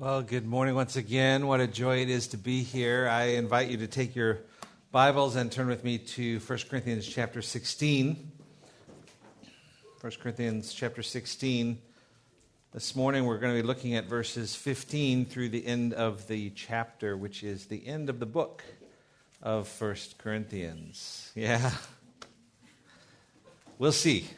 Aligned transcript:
Well, 0.00 0.22
good 0.22 0.46
morning 0.46 0.74
once 0.74 0.96
again. 0.96 1.46
What 1.46 1.60
a 1.60 1.66
joy 1.66 2.00
it 2.00 2.08
is 2.08 2.28
to 2.28 2.38
be 2.38 2.62
here. 2.62 3.06
I 3.06 3.32
invite 3.32 3.68
you 3.68 3.76
to 3.76 3.86
take 3.86 4.16
your 4.16 4.38
Bibles 4.90 5.36
and 5.36 5.52
turn 5.52 5.66
with 5.66 5.84
me 5.84 5.98
to 5.98 6.38
1 6.38 6.58
Corinthians 6.70 7.06
chapter 7.06 7.42
16. 7.42 8.32
1 10.00 10.12
Corinthians 10.22 10.72
chapter 10.72 11.02
16. 11.02 11.78
This 12.72 12.96
morning 12.96 13.26
we're 13.26 13.36
going 13.36 13.54
to 13.54 13.60
be 13.60 13.66
looking 13.66 13.94
at 13.94 14.06
verses 14.06 14.56
15 14.56 15.26
through 15.26 15.50
the 15.50 15.66
end 15.66 15.92
of 15.92 16.26
the 16.28 16.48
chapter, 16.48 17.14
which 17.14 17.42
is 17.42 17.66
the 17.66 17.86
end 17.86 18.08
of 18.08 18.20
the 18.20 18.26
book 18.26 18.64
of 19.42 19.68
1 19.78 19.96
Corinthians. 20.16 21.30
Yeah. 21.34 21.72
We'll 23.76 23.92
see. 23.92 24.28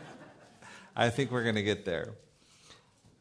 I 0.96 1.10
think 1.10 1.32
we're 1.32 1.42
going 1.42 1.56
to 1.56 1.62
get 1.62 1.84
there. 1.84 2.14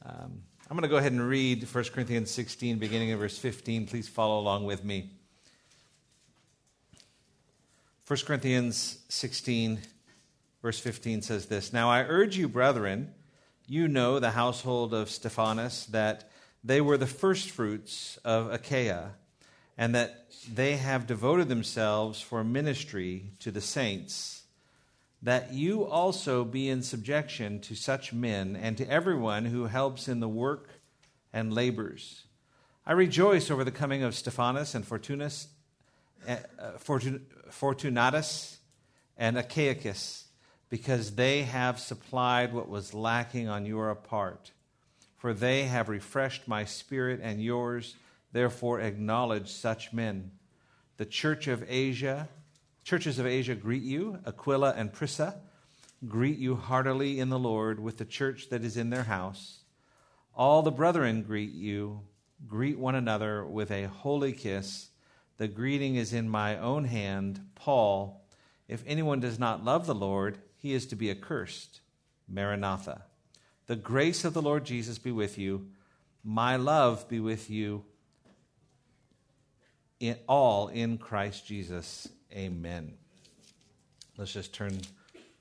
Um, 0.06 0.44
I'm 0.70 0.76
going 0.76 0.84
to 0.84 0.88
go 0.88 0.98
ahead 0.98 1.14
and 1.14 1.28
read 1.28 1.68
1 1.68 1.84
Corinthians 1.86 2.30
16, 2.30 2.78
beginning 2.78 3.10
in 3.10 3.18
verse 3.18 3.40
15. 3.40 3.88
Please 3.88 4.08
follow 4.08 4.40
along 4.40 4.66
with 4.66 4.84
me. 4.84 5.10
1 8.06 8.20
Corinthians 8.24 9.00
16, 9.10 9.80
verse 10.62 10.80
15 10.80 11.24
says 11.24 11.48
this 11.48 11.74
Now 11.74 11.90
I 11.90 12.04
urge 12.04 12.38
you, 12.38 12.48
brethren, 12.48 13.16
you 13.66 13.88
know 13.88 14.20
the 14.20 14.30
household 14.30 14.94
of 14.94 15.10
Stephanas, 15.10 15.88
that 15.88 16.30
they 16.64 16.82
were 16.82 16.98
the 16.98 17.08
firstfruits 17.08 18.18
of 18.24 18.54
Achaia, 18.54 19.14
and 19.76 19.96
that 19.96 20.28
they 20.54 20.78
have 20.78 21.08
devoted 21.08 21.50
themselves 21.50 22.22
for 22.22 22.44
ministry 22.44 23.32
to 23.40 23.50
the 23.50 23.62
saints 23.62 24.39
that 25.22 25.54
you 25.54 25.86
also 25.86 26.46
be 26.46 26.70
in 26.70 26.82
subjection 26.82 27.60
to 27.60 27.76
such 27.76 28.14
men 28.14 28.56
and 28.56 28.78
to 28.78 28.90
everyone 28.90 29.46
who 29.46 29.66
helps 29.66 30.08
in 30.08 30.20
the 30.20 30.30
work 30.30 30.70
and 31.34 31.54
labors. 31.54 32.24
I 32.86 32.94
rejoice 32.94 33.52
over 33.52 33.64
the 33.64 33.72
coming 33.72 34.02
of 34.04 34.16
Stephanas 34.16 34.74
and 34.76 34.86
Fortunus, 34.86 35.48
uh, 36.28 36.38
Fortunatus 37.50 38.58
and 39.18 39.38
Achaicus, 39.38 40.24
because 40.70 41.16
they 41.16 41.44
have 41.44 41.80
supplied 41.80 42.54
what 42.54 42.70
was 42.70 42.94
lacking 42.94 43.48
on 43.50 43.66
your 43.66 43.94
part. 43.96 44.52
For 45.18 45.34
they 45.34 45.64
have 45.64 45.90
refreshed 45.90 46.48
my 46.48 46.64
spirit 46.64 47.20
and 47.22 47.44
yours, 47.44 47.96
therefore 48.32 48.80
acknowledge 48.80 49.52
such 49.52 49.92
men. 49.92 50.32
The 50.96 51.06
church 51.06 51.48
of 51.48 51.66
Asia 51.68 52.30
Churches 52.90 53.20
of 53.20 53.28
Asia 53.28 53.54
greet 53.54 53.84
you. 53.84 54.18
Aquila 54.26 54.74
and 54.76 54.92
Prisca 54.92 55.36
greet 56.08 56.40
you 56.40 56.56
heartily 56.56 57.20
in 57.20 57.30
the 57.30 57.38
Lord 57.38 57.80
with 57.80 58.00
the 58.00 58.04
church 58.04 58.50
that 58.50 58.64
is 58.64 58.78
in 58.78 58.90
their 58.90 59.04
house. 59.04 59.60
All 60.34 60.64
the 60.64 60.72
brethren 60.72 61.22
greet 61.22 61.52
you. 61.52 62.02
Greet 62.48 62.80
one 62.80 62.96
another 62.96 63.46
with 63.46 63.70
a 63.70 63.84
holy 63.84 64.34
kiss. 64.34 64.90
The 65.38 65.48
greeting 65.48 65.98
is 65.98 66.14
in 66.14 66.28
my 66.28 66.58
own 66.58 66.86
hand, 66.86 67.40
Paul. 67.54 68.26
If 68.68 68.84
anyone 68.88 69.20
does 69.20 69.38
not 69.38 69.64
love 69.64 69.86
the 69.86 69.94
Lord, 69.94 70.40
he 70.56 70.74
is 70.74 70.88
to 70.88 70.96
be 70.96 71.12
accursed. 71.12 71.82
Maranatha. 72.28 73.04
The 73.68 73.76
grace 73.76 74.26
of 74.26 74.34
the 74.34 74.42
Lord 74.42 74.66
Jesus 74.66 74.98
be 74.98 75.12
with 75.12 75.38
you. 75.38 75.68
My 76.24 76.56
love 76.56 77.08
be 77.08 77.20
with 77.20 77.52
you 77.52 77.86
in 80.00 80.18
all 80.28 80.70
in 80.70 80.98
Christ 80.98 81.46
Jesus. 81.46 82.08
Amen. 82.34 82.94
Let's 84.18 84.32
just 84.32 84.54
turn 84.54 84.80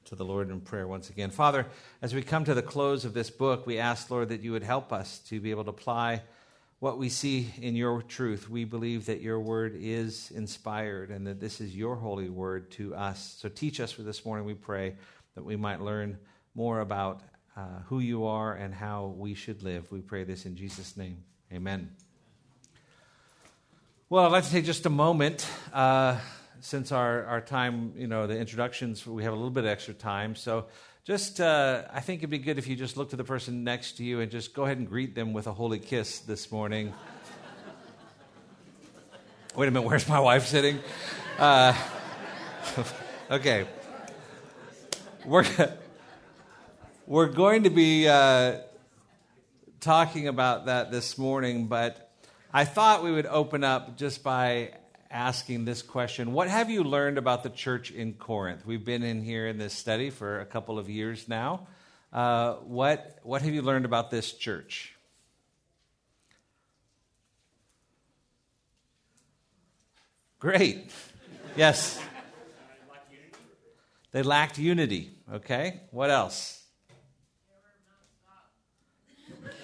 to 0.07 0.15
the 0.15 0.25
Lord 0.25 0.51
in 0.51 0.61
prayer 0.61 0.89
once 0.89 1.11
again. 1.11 1.31
Father, 1.31 1.67
as 2.01 2.15
we 2.15 2.23
come 2.23 2.45
to 2.45 2.55
the 2.55 2.63
close 2.63 3.05
of 3.05 3.13
this 3.13 3.29
book, 3.29 3.67
we 3.67 3.79
ask, 3.79 4.11
Lord, 4.11 4.31
that 4.31 4.41
you 4.41 4.53
would 4.53 4.63
help 4.63 4.91
us 4.91 5.19
to 5.29 5.39
be 5.39 5.51
able 5.51 5.65
to 5.65 5.71
apply 5.71 6.23
what 6.79 6.97
we 6.97 7.11
see 7.11 7.53
in 7.61 7.77
your 7.77 8.01
truth. 8.01 8.49
We 8.49 8.65
believe 8.65 9.05
that 9.07 9.21
your 9.21 9.39
word 9.39 9.77
is 9.79 10.31
inspired 10.31 11.11
and 11.11 11.27
that 11.27 11.41
this 11.41 11.61
is 11.61 11.77
your 11.77 11.97
holy 11.97 12.31
word 12.31 12.71
to 12.73 12.95
us. 12.95 13.37
So 13.39 13.51
teach 13.51 13.81
us 13.81 13.93
for 13.93 14.03
this 14.03 14.25
morning, 14.25 14.47
we 14.47 14.55
pray, 14.55 14.95
that 15.35 15.45
we 15.45 15.57
might 15.57 15.83
learn 15.83 16.17
more 16.55 16.81
about 16.81 17.21
uh, 17.55 17.81
who 17.87 17.99
you 17.99 18.25
are 18.25 18.55
and 18.55 18.73
how 18.73 19.15
we 19.19 19.35
should 19.35 19.63
live. 19.63 19.93
We 19.93 20.01
pray 20.01 20.25
this 20.25 20.47
in 20.47 20.57
Jesus' 20.57 20.97
name. 20.97 21.23
Amen. 21.53 21.91
Well, 24.09 24.25
I'd 24.25 24.33
like 24.33 24.45
to 24.45 24.51
take 24.51 24.65
just 24.65 24.87
a 24.87 24.91
moment. 24.91 25.47
Uh, 25.71 26.17
since 26.61 26.93
our, 26.93 27.25
our 27.25 27.41
time, 27.41 27.93
you 27.97 28.07
know, 28.07 28.27
the 28.27 28.39
introductions, 28.39 29.07
we 29.07 29.23
have 29.25 29.33
a 29.33 29.37
little 29.37 29.51
bit 29.51 29.65
of 29.65 29.71
extra 29.71 29.95
time. 29.95 30.35
So 30.35 30.67
just, 31.05 31.41
uh, 31.41 31.83
I 31.93 32.01
think 32.01 32.21
it'd 32.21 32.31
be 32.31 32.39
good 32.39 32.59
if 32.59 32.67
you 32.67 32.77
just 32.77 32.97
look 32.97 33.11
to 33.11 33.17
the 33.17 33.25
person 33.25 33.65
next 33.65 33.93
to 33.99 34.05
you 34.05 34.21
and 34.21 34.31
just 34.31 34.55
go 34.55 34.65
ahead 34.65 34.79
and 34.79 34.89
greet 34.89 35.15
them 35.15 35.33
with 35.33 35.47
a 35.47 35.53
holy 35.53 35.79
kiss 35.79 36.21
this 36.21 36.51
morning. 36.51 36.93
Wait 39.55 39.69
a 39.69 39.71
minute, 39.71 39.87
where's 39.87 40.09
my 40.09 40.21
wife 40.21 40.47
sitting? 40.47 40.79
Uh, 41.39 41.75
okay. 43.31 43.67
We're, 45.25 45.47
we're 47.07 47.27
going 47.27 47.65
to 47.65 47.71
be 47.71 48.09
uh, 48.09 48.59
talking 49.81 50.29
about 50.29 50.67
that 50.67 50.91
this 50.91 51.17
morning, 51.19 51.67
but 51.67 52.13
I 52.53 52.65
thought 52.65 53.03
we 53.03 53.13
would 53.13 53.27
open 53.27 53.65
up 53.65 53.97
just 53.97 54.23
by 54.23 54.73
asking 55.11 55.65
this 55.65 55.83
question 55.83 56.33
What 56.33 56.49
have 56.49 56.71
you 56.71 56.85
learned 56.85 57.19
about 57.19 57.43
the 57.43 57.51
church 57.51 57.91
in 57.91 58.15
Corinth? 58.15 58.67
We've 58.67 58.85
been 58.85 59.03
in 59.03 59.23
here 59.23 59.47
in 59.47 59.59
this 59.59 59.73
study 59.73 60.11
for 60.11 60.41
a 60.41 60.47
couple 60.47 60.79
of 60.79 60.89
years 60.89 61.29
now. 61.29 61.67
Uh, 62.13 62.55
what, 62.55 63.19
what 63.23 63.43
have 63.43 63.53
you 63.53 63.63
learned 63.63 63.85
about 63.85 64.11
this 64.11 64.33
church? 64.33 64.95
Great. 70.39 70.91
Yes. 71.57 72.01
They 74.13 74.23
lacked 74.23 74.59
unity. 74.59 75.11
Okay. 75.33 75.81
What 75.91 76.11
else? 76.11 76.65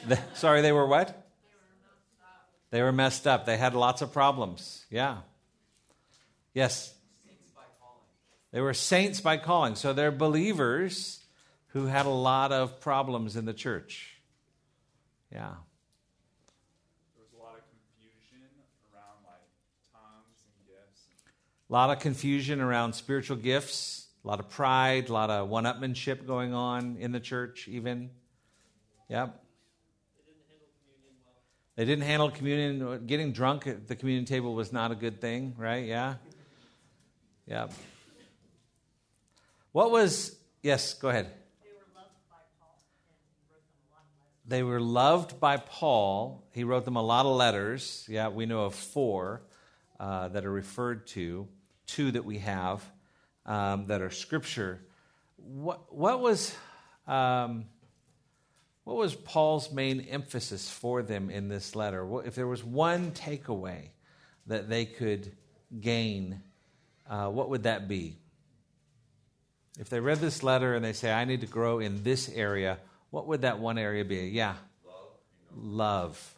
They, 0.06 0.18
sorry, 0.34 0.60
they 0.60 0.72
were 0.72 0.86
what? 0.86 1.20
They 2.70 2.82
were 2.82 2.92
messed 2.92 3.26
up. 3.26 3.46
They 3.46 3.56
had 3.56 3.74
lots 3.74 4.02
of 4.02 4.12
problems. 4.12 4.84
Yeah. 4.90 5.18
Yes? 6.54 6.94
They 8.52 8.60
were 8.60 8.72
saints 8.72 9.20
by 9.20 9.36
calling. 9.36 9.74
So 9.74 9.92
they're 9.92 10.12
believers 10.12 11.24
who 11.70 11.86
had 11.86 12.06
a 12.06 12.10
lot 12.10 12.52
of 12.52 12.80
problems 12.80 13.34
in 13.34 13.46
the 13.46 13.52
church. 13.52 14.16
Yeah. 15.32 15.54
There 17.16 17.24
was 17.24 17.32
a 17.36 17.42
lot 17.42 17.56
of 17.58 17.64
confusion 17.68 18.46
around 18.94 19.24
like 19.26 19.42
tongues 19.92 20.44
and 20.46 20.68
gifts. 20.68 21.02
A 21.68 21.72
lot 21.72 21.90
of 21.90 21.98
confusion 21.98 22.60
around 22.60 22.92
spiritual 22.92 23.36
gifts, 23.38 24.06
a 24.24 24.28
lot 24.28 24.38
of 24.38 24.48
pride, 24.48 25.08
a 25.08 25.12
lot 25.12 25.30
of 25.30 25.48
one 25.48 25.64
upmanship 25.64 26.24
going 26.24 26.54
on 26.54 26.96
in 27.00 27.10
the 27.10 27.18
church, 27.18 27.66
even. 27.66 28.10
Yep. 29.08 29.40
They 31.74 31.84
didn't 31.84 32.04
handle 32.04 32.30
communion. 32.30 33.04
Getting 33.08 33.32
drunk 33.32 33.66
at 33.66 33.88
the 33.88 33.96
communion 33.96 34.26
table 34.26 34.54
was 34.54 34.72
not 34.72 34.92
a 34.92 34.94
good 34.94 35.20
thing, 35.20 35.56
right? 35.58 35.86
Yeah. 35.86 36.14
Yeah. 37.46 37.68
What 39.72 39.90
was, 39.90 40.36
yes, 40.62 40.94
go 40.94 41.08
ahead. 41.08 41.30
They 44.46 44.62
were 44.62 44.80
loved 44.80 45.40
by 45.40 45.56
Paul. 45.56 46.46
He 46.52 46.64
wrote 46.64 46.84
them 46.84 46.96
a 46.96 47.02
lot 47.02 47.24
of 47.24 47.34
letters. 47.34 48.06
Yeah, 48.08 48.28
we 48.28 48.44
know 48.44 48.64
of 48.64 48.74
four 48.74 49.42
uh, 49.98 50.28
that 50.28 50.44
are 50.44 50.52
referred 50.52 51.06
to, 51.08 51.48
two 51.86 52.10
that 52.12 52.24
we 52.24 52.38
have 52.38 52.84
um, 53.46 53.86
that 53.86 54.02
are 54.02 54.10
scripture. 54.10 54.80
What, 55.36 55.94
what 55.94 56.20
was. 56.20 56.54
Um, 57.06 57.66
what 58.84 58.96
was 58.96 59.14
Paul's 59.14 59.72
main 59.72 60.02
emphasis 60.02 60.70
for 60.70 61.02
them 61.02 61.30
in 61.30 61.48
this 61.48 61.74
letter? 61.74 62.06
If 62.26 62.34
there 62.34 62.46
was 62.46 62.62
one 62.62 63.12
takeaway 63.12 63.88
that 64.46 64.68
they 64.68 64.84
could 64.84 65.32
gain 65.80 66.42
uh, 67.08 67.28
what 67.28 67.50
would 67.50 67.64
that 67.64 67.88
be? 67.88 68.16
If 69.78 69.88
they 69.88 70.00
read 70.00 70.18
this 70.18 70.42
letter 70.42 70.74
and 70.74 70.84
they 70.84 70.92
say, 70.92 71.12
I 71.12 71.24
need 71.24 71.40
to 71.40 71.46
grow 71.46 71.80
in 71.80 72.02
this 72.02 72.28
area, 72.28 72.78
what 73.10 73.26
would 73.26 73.42
that 73.42 73.58
one 73.58 73.78
area 73.78 74.04
be? 74.04 74.28
Yeah. 74.28 74.54
Love. 75.56 76.34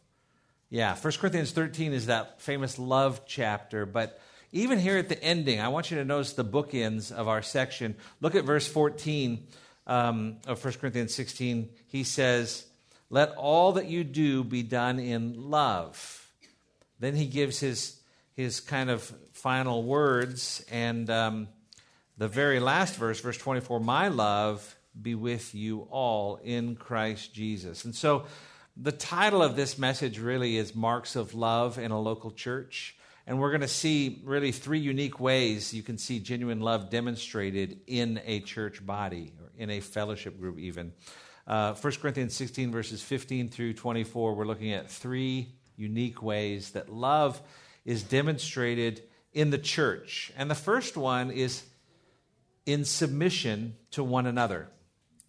Yeah. 0.71 0.97
1 0.97 1.13
Corinthians 1.15 1.53
13 1.53 1.93
is 1.93 2.07
that 2.07 2.41
famous 2.41 2.79
love 2.79 3.23
chapter. 3.27 3.85
But 3.85 4.21
even 4.53 4.79
here 4.79 4.97
at 4.97 5.09
the 5.09 5.23
ending, 5.23 5.61
I 5.61 5.69
want 5.69 5.91
you 5.91 5.99
to 5.99 6.05
notice 6.05 6.33
the 6.33 6.45
bookends 6.45 7.13
of 7.13 7.29
our 7.29 7.43
section. 7.43 7.95
Look 8.21 8.35
at 8.35 8.45
verse 8.45 8.67
14 8.67 9.47
um, 9.87 10.39
of 10.47 10.65
1 10.65 10.75
Corinthians 10.75 11.15
16. 11.15 11.69
He 11.89 12.05
says, 12.05 12.65
Let 13.11 13.31
all 13.37 13.73
that 13.73 13.87
you 13.87 14.03
do 14.03 14.45
be 14.45 14.63
done 14.63 14.99
in 14.99 15.51
love. 15.51 16.27
Then 16.99 17.15
he 17.15 17.27
gives 17.27 17.61
his, 17.61 18.01
his 18.37 18.61
kind 18.61 18.91
of 18.91 19.03
final 19.33 19.83
words. 19.83 20.65
And 20.71 21.09
um, 21.09 21.49
the 22.19 22.29
very 22.29 22.61
last 22.61 22.97
verse, 22.97 23.19
verse 23.21 23.39
24, 23.39 23.81
my 23.81 24.09
love 24.09 24.77
be 25.01 25.15
with 25.15 25.55
you 25.55 25.89
all 25.91 26.39
in 26.45 26.77
Christ 26.77 27.35
Jesus. 27.35 27.85
And 27.85 27.95
so 27.95 28.27
the 28.77 28.93
title 28.93 29.43
of 29.43 29.57
this 29.57 29.79
message 29.79 30.19
really 30.19 30.59
is 30.59 30.75
Marks 30.75 31.17
of 31.17 31.35
Love 31.35 31.79
in 31.79 31.91
a 31.91 32.01
Local 32.01 32.31
Church. 32.31 32.95
And 33.27 33.41
we're 33.41 33.51
going 33.51 33.63
to 33.63 33.69
see 33.69 34.21
really 34.23 34.53
three 34.53 34.79
unique 34.79 35.19
ways 35.19 35.75
you 35.75 35.83
can 35.83 35.99
see 35.99 36.21
genuine 36.21 36.61
love 36.61 36.91
demonstrated 36.91 37.81
in 37.87 38.21
a 38.25 38.41
church 38.41 38.85
body 38.85 39.33
or 39.41 39.51
in 39.57 39.71
a 39.71 39.81
fellowship 39.81 40.39
group, 40.39 40.59
even. 40.59 40.93
Uh, 41.47 41.75
1 41.75 41.93
Corinthians 41.95 42.35
16, 42.35 42.71
verses 42.71 43.03
15 43.03 43.49
through 43.49 43.73
24, 43.73 44.35
we're 44.35 44.45
looking 44.45 44.73
at 44.73 44.91
three 44.91 45.49
unique 45.77 46.23
ways 46.23 46.71
that 46.73 46.89
love 46.93 47.41
is 47.87 48.03
demonstrated 48.03 49.03
in 49.33 49.49
the 49.49 49.59
church. 49.59 50.31
And 50.37 50.51
the 50.51 50.55
first 50.55 50.99
one 50.99 51.31
is 51.31 51.63
in 52.67 52.85
submission 52.85 53.77
to 53.93 54.05
one 54.05 54.27
another 54.27 54.69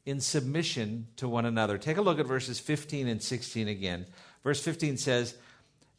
in 0.07 0.21
submission 0.21 1.06
to 1.18 1.27
one 1.27 1.45
another. 1.45 1.77
Take 1.77 1.98
a 1.98 2.01
look 2.01 2.18
at 2.18 2.25
verses 2.25 2.62
15 2.62 3.09
and 3.09 3.21
16 3.21 3.68
again. 3.68 4.06
Verse 4.42 4.63
15 4.63 4.95
says, 4.95 5.36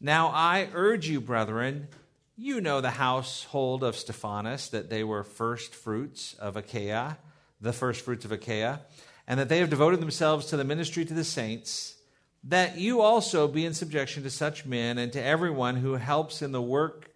Now 0.01 0.29
I 0.29 0.67
urge 0.73 1.07
you, 1.07 1.21
brethren, 1.21 1.89
you 2.35 2.59
know 2.59 2.81
the 2.81 2.89
household 2.89 3.83
of 3.83 3.95
Stephanas, 3.95 4.69
that 4.69 4.89
they 4.89 5.03
were 5.03 5.23
first 5.23 5.75
fruits 5.75 6.33
of 6.39 6.57
Achaia, 6.57 7.19
the 7.61 7.71
first 7.71 8.03
fruits 8.03 8.25
of 8.25 8.31
Achaia, 8.31 8.81
and 9.27 9.39
that 9.39 9.47
they 9.47 9.59
have 9.59 9.69
devoted 9.69 9.99
themselves 9.99 10.47
to 10.47 10.57
the 10.57 10.63
ministry 10.63 11.05
to 11.05 11.13
the 11.13 11.23
saints, 11.23 11.95
that 12.43 12.77
you 12.77 13.01
also 13.01 13.47
be 13.47 13.65
in 13.65 13.73
subjection 13.73 14.23
to 14.23 14.29
such 14.29 14.65
men 14.65 14.97
and 14.97 15.11
to 15.13 15.23
everyone 15.23 15.75
who 15.75 15.93
helps 15.93 16.41
in 16.41 16.51
the 16.51 16.61
work 16.61 17.11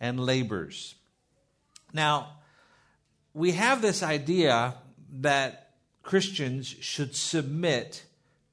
and 0.00 0.20
labors. 0.20 0.94
Now, 1.92 2.34
we 3.32 3.52
have 3.52 3.80
this 3.80 4.02
idea 4.02 4.74
that 5.20 5.70
Christians 6.02 6.66
should 6.66 7.14
submit 7.14 8.04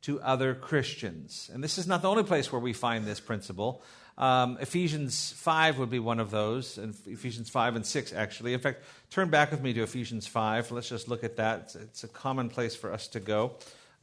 to 0.04 0.22
other 0.22 0.54
Christians. 0.54 1.50
And 1.54 1.64
this 1.64 1.78
is 1.78 1.88
not 1.88 2.02
the 2.02 2.10
only 2.10 2.24
place 2.24 2.52
where 2.52 2.62
we 2.62 2.74
find 2.74 3.06
this 3.06 3.20
principle. 3.20 3.84
Um, 4.18 4.58
Ephesians 4.62 5.34
5 5.34 5.80
would 5.80 5.90
be 5.90 6.00
one 6.00 6.20
of 6.20 6.32
those, 6.32 6.78
and 6.78 6.96
Ephesians 7.06 7.50
5 7.50 7.76
and 7.76 7.86
6, 7.86 8.14
actually. 8.14 8.54
In 8.54 8.60
fact, 8.60 8.84
turn 9.10 9.30
back 9.30 9.52
with 9.52 9.62
me 9.62 9.74
to 9.74 9.82
Ephesians 9.82 10.28
5. 10.28 10.72
Let's 10.72 10.88
just 10.88 11.08
look 11.10 11.24
at 11.24 11.36
that. 11.38 11.62
It's, 11.62 11.76
it's 11.76 12.04
a 12.04 12.08
common 12.08 12.50
place 12.50 12.76
for 12.76 12.94
us 12.94 13.08
to 13.10 13.20
go. 13.20 13.56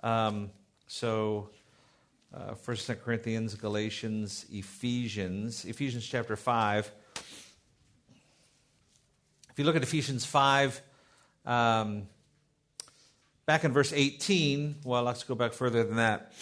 Um, 0.02 0.50
so, 0.86 1.50
uh, 2.34 2.54
1 2.54 2.76
Corinthians, 3.04 3.54
Galatians, 3.54 4.46
Ephesians, 4.50 5.64
Ephesians 5.64 6.06
chapter 6.06 6.36
5. 6.36 6.90
If 9.50 9.58
you 9.58 9.64
look 9.64 9.76
at 9.76 9.82
Ephesians 9.82 10.24
5, 10.24 10.80
um, 11.44 12.08
Back 13.44 13.64
in 13.64 13.72
verse 13.72 13.92
18, 13.92 14.76
well, 14.84 15.02
let's 15.02 15.24
go 15.24 15.34
back 15.34 15.52
further 15.52 15.82
than 15.82 15.96
that. 15.96 16.32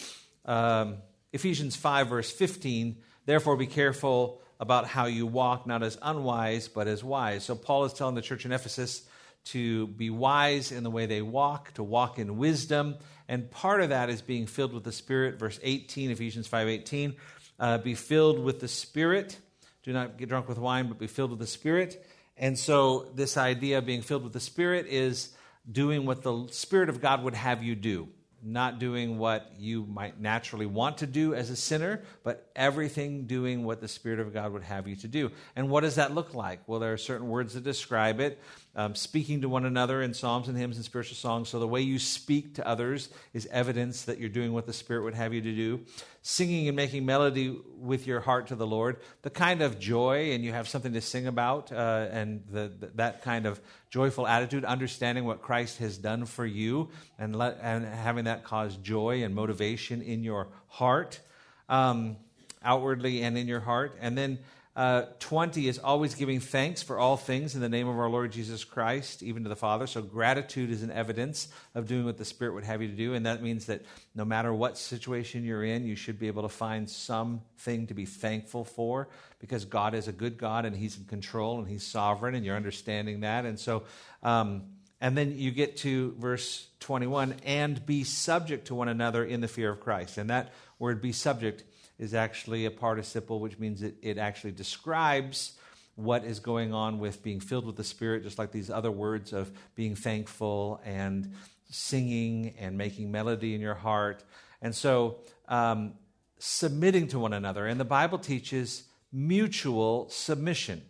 Um, 0.44 0.98
Ephesians 1.32 1.74
5, 1.74 2.08
verse 2.08 2.30
15, 2.30 2.96
therefore 3.24 3.56
be 3.56 3.66
careful 3.66 4.42
about 4.58 4.86
how 4.86 5.06
you 5.06 5.26
walk, 5.26 5.66
not 5.66 5.82
as 5.82 5.96
unwise, 6.02 6.68
but 6.68 6.86
as 6.86 7.02
wise. 7.02 7.42
So 7.42 7.54
Paul 7.54 7.86
is 7.86 7.94
telling 7.94 8.16
the 8.16 8.22
church 8.22 8.44
in 8.44 8.52
Ephesus 8.52 9.02
to 9.46 9.86
be 9.86 10.10
wise 10.10 10.72
in 10.72 10.82
the 10.82 10.90
way 10.90 11.06
they 11.06 11.22
walk, 11.22 11.72
to 11.74 11.82
walk 11.82 12.18
in 12.18 12.36
wisdom. 12.36 12.96
And 13.30 13.48
part 13.48 13.80
of 13.80 13.90
that 13.90 14.10
is 14.10 14.22
being 14.22 14.46
filled 14.46 14.72
with 14.72 14.82
the 14.82 14.90
Spirit. 14.90 15.38
Verse 15.38 15.60
18, 15.62 16.10
Ephesians 16.10 16.48
5.18, 16.48 17.14
uh, 17.60 17.78
be 17.78 17.94
filled 17.94 18.40
with 18.40 18.58
the 18.58 18.66
Spirit. 18.66 19.38
Do 19.84 19.92
not 19.92 20.18
get 20.18 20.28
drunk 20.28 20.48
with 20.48 20.58
wine, 20.58 20.88
but 20.88 20.98
be 20.98 21.06
filled 21.06 21.30
with 21.30 21.38
the 21.38 21.46
Spirit. 21.46 22.04
And 22.36 22.58
so, 22.58 23.06
this 23.14 23.36
idea 23.36 23.78
of 23.78 23.86
being 23.86 24.02
filled 24.02 24.24
with 24.24 24.32
the 24.32 24.40
Spirit 24.40 24.86
is 24.88 25.30
doing 25.70 26.06
what 26.06 26.22
the 26.22 26.48
Spirit 26.50 26.88
of 26.88 27.00
God 27.00 27.22
would 27.22 27.36
have 27.36 27.62
you 27.62 27.76
do. 27.76 28.08
Not 28.42 28.80
doing 28.80 29.16
what 29.16 29.52
you 29.58 29.86
might 29.86 30.18
naturally 30.18 30.66
want 30.66 30.98
to 30.98 31.06
do 31.06 31.32
as 31.32 31.50
a 31.50 31.56
sinner, 31.56 32.02
but 32.24 32.50
everything 32.56 33.28
doing 33.28 33.62
what 33.62 33.80
the 33.80 33.86
Spirit 33.86 34.18
of 34.18 34.34
God 34.34 34.52
would 34.52 34.64
have 34.64 34.88
you 34.88 34.96
to 34.96 35.08
do. 35.08 35.30
And 35.54 35.70
what 35.70 35.82
does 35.82 35.94
that 35.94 36.12
look 36.12 36.34
like? 36.34 36.66
Well, 36.66 36.80
there 36.80 36.92
are 36.92 36.98
certain 36.98 37.28
words 37.28 37.54
that 37.54 37.62
describe 37.62 38.18
it. 38.18 38.40
Um, 38.76 38.94
speaking 38.94 39.40
to 39.40 39.48
one 39.48 39.64
another 39.64 40.00
in 40.00 40.14
psalms 40.14 40.46
and 40.46 40.56
hymns 40.56 40.76
and 40.76 40.84
spiritual 40.84 41.16
songs. 41.16 41.48
So 41.48 41.58
the 41.58 41.66
way 41.66 41.80
you 41.80 41.98
speak 41.98 42.54
to 42.54 42.66
others 42.66 43.08
is 43.34 43.48
evidence 43.50 44.04
that 44.04 44.18
you're 44.18 44.28
doing 44.28 44.52
what 44.52 44.64
the 44.64 44.72
Spirit 44.72 45.02
would 45.02 45.14
have 45.14 45.34
you 45.34 45.40
to 45.40 45.52
do 45.52 45.80
singing 46.22 46.68
and 46.68 46.76
making 46.76 47.06
melody 47.06 47.58
with 47.78 48.06
your 48.06 48.20
heart 48.20 48.48
to 48.48 48.54
the 48.54 48.66
Lord, 48.66 48.98
the 49.22 49.30
kind 49.30 49.62
of 49.62 49.78
joy, 49.78 50.32
and 50.32 50.44
you 50.44 50.52
have 50.52 50.68
something 50.68 50.92
to 50.92 51.00
sing 51.00 51.26
about, 51.26 51.72
uh, 51.72 52.08
and 52.10 52.42
the, 52.50 52.70
the, 52.78 52.86
that 52.96 53.22
kind 53.22 53.46
of 53.46 53.60
joyful 53.88 54.26
attitude, 54.26 54.64
understanding 54.64 55.24
what 55.24 55.40
Christ 55.40 55.78
has 55.78 55.96
done 55.96 56.26
for 56.26 56.44
you, 56.44 56.90
and, 57.18 57.34
let, 57.34 57.58
and 57.62 57.86
having 57.86 58.24
that 58.24 58.44
cause 58.44 58.76
joy 58.76 59.22
and 59.22 59.34
motivation 59.34 60.02
in 60.02 60.22
your 60.22 60.48
heart, 60.68 61.20
um, 61.68 62.16
outwardly 62.62 63.22
and 63.22 63.38
in 63.38 63.48
your 63.48 63.60
heart. 63.60 63.96
And 64.00 64.16
then 64.16 64.38
uh, 64.80 65.04
20 65.18 65.68
is 65.68 65.78
always 65.78 66.14
giving 66.14 66.40
thanks 66.40 66.82
for 66.82 66.98
all 66.98 67.18
things 67.18 67.54
in 67.54 67.60
the 67.60 67.68
name 67.68 67.86
of 67.86 67.98
our 67.98 68.08
Lord 68.08 68.32
Jesus 68.32 68.64
Christ, 68.64 69.22
even 69.22 69.42
to 69.42 69.50
the 69.50 69.54
Father. 69.54 69.86
So, 69.86 70.00
gratitude 70.00 70.70
is 70.70 70.82
an 70.82 70.90
evidence 70.90 71.48
of 71.74 71.86
doing 71.86 72.06
what 72.06 72.16
the 72.16 72.24
Spirit 72.24 72.54
would 72.54 72.64
have 72.64 72.80
you 72.80 72.88
to 72.88 72.96
do. 72.96 73.12
And 73.12 73.26
that 73.26 73.42
means 73.42 73.66
that 73.66 73.82
no 74.14 74.24
matter 74.24 74.54
what 74.54 74.78
situation 74.78 75.44
you're 75.44 75.62
in, 75.62 75.84
you 75.84 75.96
should 75.96 76.18
be 76.18 76.28
able 76.28 76.44
to 76.44 76.48
find 76.48 76.88
something 76.88 77.88
to 77.88 77.92
be 77.92 78.06
thankful 78.06 78.64
for 78.64 79.10
because 79.38 79.66
God 79.66 79.92
is 79.92 80.08
a 80.08 80.12
good 80.12 80.38
God 80.38 80.64
and 80.64 80.74
He's 80.74 80.96
in 80.96 81.04
control 81.04 81.58
and 81.58 81.68
He's 81.68 81.86
sovereign, 81.86 82.34
and 82.34 82.42
you're 82.42 82.56
understanding 82.56 83.20
that. 83.20 83.44
And 83.44 83.60
so, 83.60 83.82
um, 84.22 84.62
and 84.98 85.14
then 85.14 85.36
you 85.36 85.50
get 85.50 85.76
to 85.78 86.14
verse 86.18 86.66
21 86.80 87.34
and 87.44 87.84
be 87.84 88.02
subject 88.02 88.68
to 88.68 88.74
one 88.74 88.88
another 88.88 89.26
in 89.26 89.42
the 89.42 89.48
fear 89.48 89.72
of 89.72 89.80
Christ. 89.80 90.16
And 90.16 90.30
that 90.30 90.54
word 90.78 91.02
be 91.02 91.12
subject 91.12 91.64
is 92.00 92.14
actually 92.14 92.64
a 92.64 92.70
participle, 92.70 93.38
which 93.38 93.58
means 93.58 93.82
it, 93.82 93.94
it 94.00 94.16
actually 94.18 94.52
describes 94.52 95.52
what 95.96 96.24
is 96.24 96.40
going 96.40 96.72
on 96.72 96.98
with 96.98 97.22
being 97.22 97.40
filled 97.40 97.66
with 97.66 97.76
the 97.76 97.84
Spirit, 97.84 98.22
just 98.22 98.38
like 98.38 98.50
these 98.50 98.70
other 98.70 98.90
words 98.90 99.34
of 99.34 99.52
being 99.74 99.94
thankful 99.94 100.80
and 100.84 101.34
singing 101.68 102.54
and 102.58 102.76
making 102.78 103.12
melody 103.12 103.54
in 103.54 103.60
your 103.60 103.74
heart. 103.74 104.24
And 104.62 104.74
so, 104.74 105.18
um, 105.46 105.92
submitting 106.38 107.06
to 107.08 107.18
one 107.18 107.34
another. 107.34 107.66
And 107.66 107.78
the 107.78 107.84
Bible 107.84 108.18
teaches 108.18 108.84
mutual 109.12 110.08
submission. 110.08 110.80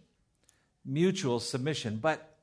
Mutual 0.85 1.41
submission. 1.41 1.99
But 2.01 2.37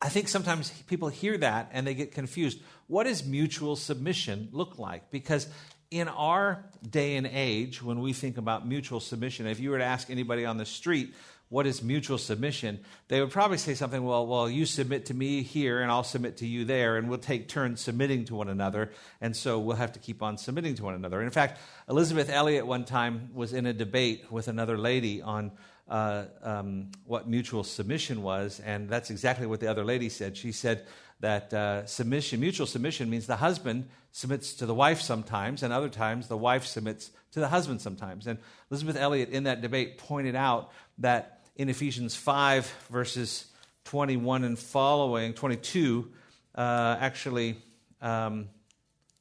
I 0.00 0.08
think 0.08 0.28
sometimes 0.28 0.70
people 0.86 1.10
hear 1.10 1.36
that 1.38 1.70
and 1.72 1.86
they 1.86 1.94
get 1.94 2.12
confused. 2.12 2.60
What 2.86 3.04
does 3.04 3.26
mutual 3.26 3.76
submission 3.76 4.48
look 4.52 4.78
like? 4.78 5.10
Because 5.10 5.48
in 5.94 6.08
our 6.08 6.64
day 6.90 7.14
and 7.14 7.24
age, 7.24 7.80
when 7.80 8.00
we 8.00 8.12
think 8.12 8.36
about 8.36 8.66
mutual 8.66 8.98
submission, 8.98 9.46
if 9.46 9.60
you 9.60 9.70
were 9.70 9.78
to 9.78 9.84
ask 9.84 10.10
anybody 10.10 10.44
on 10.44 10.56
the 10.56 10.66
street, 10.66 11.14
what 11.50 11.68
is 11.68 11.84
mutual 11.84 12.18
submission? 12.18 12.80
They 13.06 13.20
would 13.20 13.30
probably 13.30 13.58
say 13.58 13.74
something, 13.74 14.02
well, 14.02 14.26
well, 14.26 14.50
you 14.50 14.66
submit 14.66 15.06
to 15.06 15.14
me 15.14 15.44
here 15.44 15.82
and 15.82 15.92
I'll 15.92 16.02
submit 16.02 16.38
to 16.38 16.48
you 16.48 16.64
there, 16.64 16.96
and 16.96 17.08
we'll 17.08 17.20
take 17.20 17.46
turns 17.46 17.80
submitting 17.80 18.24
to 18.24 18.34
one 18.34 18.48
another, 18.48 18.90
and 19.20 19.36
so 19.36 19.60
we'll 19.60 19.76
have 19.76 19.92
to 19.92 20.00
keep 20.00 20.20
on 20.20 20.36
submitting 20.36 20.74
to 20.74 20.82
one 20.82 20.94
another. 20.94 21.22
in 21.22 21.30
fact, 21.30 21.60
Elisabeth 21.88 22.28
Elliot 22.28 22.66
one 22.66 22.84
time 22.84 23.30
was 23.32 23.52
in 23.52 23.64
a 23.64 23.72
debate 23.72 24.32
with 24.32 24.48
another 24.48 24.76
lady 24.76 25.22
on 25.22 25.52
uh, 25.88 26.24
um, 26.42 26.90
what 27.04 27.28
mutual 27.28 27.62
submission 27.62 28.24
was, 28.24 28.60
and 28.64 28.88
that's 28.88 29.10
exactly 29.10 29.46
what 29.46 29.60
the 29.60 29.68
other 29.68 29.84
lady 29.84 30.08
said. 30.08 30.36
She 30.36 30.50
said, 30.50 30.86
that 31.20 31.52
uh, 31.52 31.86
submission, 31.86 32.40
mutual 32.40 32.66
submission, 32.66 33.08
means 33.08 33.26
the 33.26 33.36
husband 33.36 33.88
submits 34.12 34.54
to 34.54 34.66
the 34.66 34.74
wife 34.74 35.00
sometimes, 35.00 35.62
and 35.62 35.72
other 35.72 35.88
times 35.88 36.28
the 36.28 36.36
wife 36.36 36.66
submits 36.66 37.10
to 37.32 37.40
the 37.40 37.48
husband 37.48 37.80
sometimes. 37.80 38.26
And 38.26 38.38
Elisabeth 38.70 38.96
Elliot 38.96 39.30
in 39.30 39.44
that 39.44 39.60
debate 39.60 39.98
pointed 39.98 40.36
out 40.36 40.70
that 40.98 41.40
in 41.56 41.68
Ephesians 41.68 42.14
5, 42.14 42.66
verses 42.90 43.46
21 43.84 44.44
and 44.44 44.58
following, 44.58 45.34
22, 45.34 46.10
uh, 46.54 46.96
actually, 47.00 47.56
um, 48.00 48.48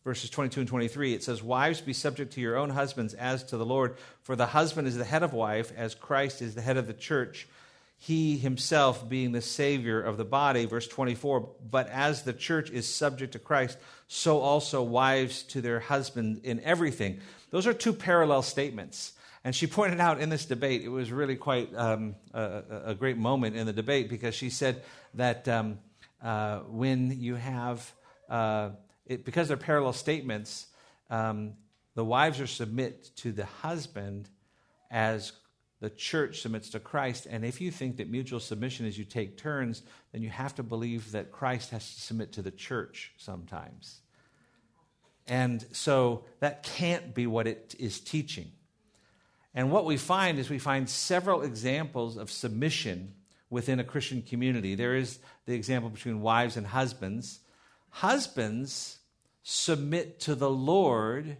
verses 0.03 0.29
22 0.29 0.61
and 0.61 0.69
23, 0.69 1.13
it 1.13 1.23
says, 1.23 1.41
Wives, 1.41 1.81
be 1.81 1.93
subject 1.93 2.33
to 2.33 2.41
your 2.41 2.57
own 2.57 2.69
husbands 2.69 3.13
as 3.13 3.43
to 3.45 3.57
the 3.57 3.65
Lord, 3.65 3.97
for 4.21 4.35
the 4.35 4.47
husband 4.47 4.87
is 4.87 4.97
the 4.97 5.05
head 5.05 5.23
of 5.23 5.33
wife, 5.33 5.71
as 5.75 5.95
Christ 5.95 6.41
is 6.41 6.55
the 6.55 6.61
head 6.61 6.77
of 6.77 6.87
the 6.87 6.93
church 6.93 7.47
he 8.03 8.37
himself 8.37 9.07
being 9.07 9.31
the 9.31 9.41
Savior 9.41 10.01
of 10.01 10.17
the 10.17 10.25
body. 10.25 10.65
Verse 10.65 10.89
24, 10.89 11.49
but 11.71 11.87
as 11.87 12.23
the 12.23 12.33
church 12.33 12.69
is 12.69 12.85
subject 12.85 13.31
to 13.31 13.39
Christ, 13.39 13.77
so 14.09 14.41
also 14.41 14.83
wives 14.83 15.43
to 15.43 15.61
their 15.61 15.79
husband 15.79 16.41
in 16.43 16.59
everything. 16.65 17.21
Those 17.51 17.65
are 17.65 17.73
two 17.73 17.93
parallel 17.93 18.41
statements. 18.41 19.13
And 19.45 19.55
she 19.55 19.67
pointed 19.79 20.01
out 20.01 20.19
in 20.19 20.27
this 20.27 20.45
debate, 20.45 20.81
it 20.81 20.89
was 20.89 21.13
really 21.13 21.37
quite 21.37 21.73
um, 21.73 22.15
a, 22.33 22.63
a, 22.87 22.93
great 22.93 23.15
moment 23.15 23.55
in 23.55 23.65
the 23.65 23.71
debate 23.71 24.09
because 24.09 24.35
she 24.35 24.49
said 24.49 24.83
that 25.13 25.47
um, 25.47 25.79
uh, 26.21 26.59
when 26.67 27.21
you 27.21 27.35
have, 27.35 27.89
uh, 28.27 28.71
it, 29.05 29.23
because 29.23 29.47
they're 29.47 29.55
parallel 29.55 29.93
statements, 29.93 30.67
um, 31.09 31.53
the 31.95 32.03
wives 32.03 32.41
are 32.41 32.47
submit 32.47 33.11
to 33.15 33.31
the 33.31 33.45
husband 33.45 34.27
as 34.91 35.31
the 35.83 35.89
church 35.89 36.39
submits 36.41 36.69
to 36.69 36.79
Christ. 36.79 37.27
And 37.29 37.43
if 37.43 37.59
you 37.59 37.69
think 37.69 37.97
that 37.97 38.09
mutual 38.09 38.39
submission 38.39 38.85
is 38.85 38.97
you 38.97 39.03
take 39.03 39.35
turns, 39.35 39.81
then 40.13 40.21
you 40.21 40.29
have 40.29 40.55
to 40.55 40.63
believe 40.63 41.11
that 41.11 41.33
Christ 41.33 41.71
has 41.71 41.95
to 41.95 41.99
submit 41.99 42.31
to 42.31 42.41
the 42.41 42.51
church 42.51 43.11
sometimes. 43.17 43.99
And 45.27 45.65
so 45.73 46.23
that 46.39 46.63
can't 46.63 47.13
be 47.13 47.27
what 47.27 47.47
it 47.47 47.75
is 47.79 47.99
teaching. 47.99 48.49
And 49.53 49.71
what 49.71 49.83
we 49.83 49.97
find 49.97 50.39
is 50.39 50.49
we 50.49 50.57
find 50.57 50.89
several 50.89 51.41
examples 51.41 52.15
of 52.15 52.31
submission 52.31 53.13
within 53.49 53.81
a 53.81 53.83
Christian 53.83 54.21
community. 54.21 54.75
There 54.75 54.95
is 54.95 55.19
the 55.45 55.53
example 55.53 55.89
between 55.89 56.21
wives 56.21 56.55
and 56.55 56.65
husbands. 56.65 57.41
Husbands 57.89 58.99
submit 59.43 60.21
to 60.21 60.33
the 60.33 60.49
Lord 60.49 61.35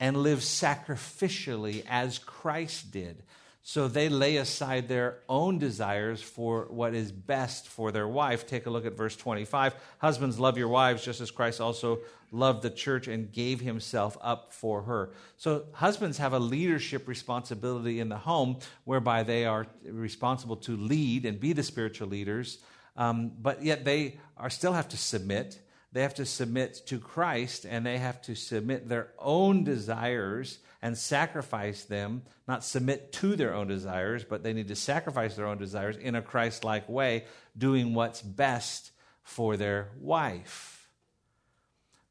and 0.00 0.16
live 0.16 0.38
sacrificially 0.38 1.84
as 1.86 2.18
Christ 2.18 2.90
did. 2.90 3.22
So 3.64 3.86
they 3.86 4.08
lay 4.08 4.38
aside 4.38 4.88
their 4.88 5.18
own 5.28 5.58
desires 5.58 6.20
for 6.20 6.66
what 6.68 6.94
is 6.94 7.12
best 7.12 7.68
for 7.68 7.92
their 7.92 8.08
wife. 8.08 8.44
Take 8.44 8.66
a 8.66 8.70
look 8.70 8.84
at 8.84 8.96
verse 8.96 9.14
25. 9.14 9.76
Husbands, 9.98 10.40
love 10.40 10.58
your 10.58 10.66
wives 10.66 11.04
just 11.04 11.20
as 11.20 11.30
Christ 11.30 11.60
also 11.60 12.00
loved 12.32 12.62
the 12.62 12.70
church 12.70 13.06
and 13.06 13.30
gave 13.30 13.60
himself 13.60 14.16
up 14.20 14.52
for 14.52 14.82
her. 14.82 15.12
So 15.36 15.66
husbands 15.74 16.18
have 16.18 16.32
a 16.32 16.40
leadership 16.40 17.06
responsibility 17.06 18.00
in 18.00 18.08
the 18.08 18.16
home 18.16 18.58
whereby 18.84 19.22
they 19.22 19.44
are 19.44 19.68
responsible 19.84 20.56
to 20.56 20.76
lead 20.76 21.24
and 21.24 21.38
be 21.38 21.52
the 21.52 21.62
spiritual 21.62 22.08
leaders, 22.08 22.58
um, 22.96 23.30
but 23.40 23.62
yet 23.62 23.84
they 23.84 24.18
are 24.36 24.50
still 24.50 24.72
have 24.72 24.88
to 24.88 24.96
submit. 24.96 25.60
They 25.92 26.02
have 26.02 26.14
to 26.14 26.24
submit 26.24 26.86
to 26.86 26.98
Christ 26.98 27.66
and 27.68 27.84
they 27.84 27.98
have 27.98 28.22
to 28.22 28.34
submit 28.34 28.88
their 28.88 29.08
own 29.18 29.62
desires 29.62 30.58
and 30.80 30.96
sacrifice 30.96 31.84
them, 31.84 32.22
not 32.48 32.64
submit 32.64 33.12
to 33.12 33.36
their 33.36 33.54
own 33.54 33.68
desires, 33.68 34.24
but 34.24 34.42
they 34.42 34.54
need 34.54 34.68
to 34.68 34.76
sacrifice 34.76 35.36
their 35.36 35.46
own 35.46 35.58
desires 35.58 35.96
in 35.96 36.14
a 36.14 36.22
Christ 36.22 36.64
like 36.64 36.88
way, 36.88 37.24
doing 37.56 37.94
what's 37.94 38.22
best 38.22 38.90
for 39.22 39.56
their 39.56 39.90
wife. 40.00 40.88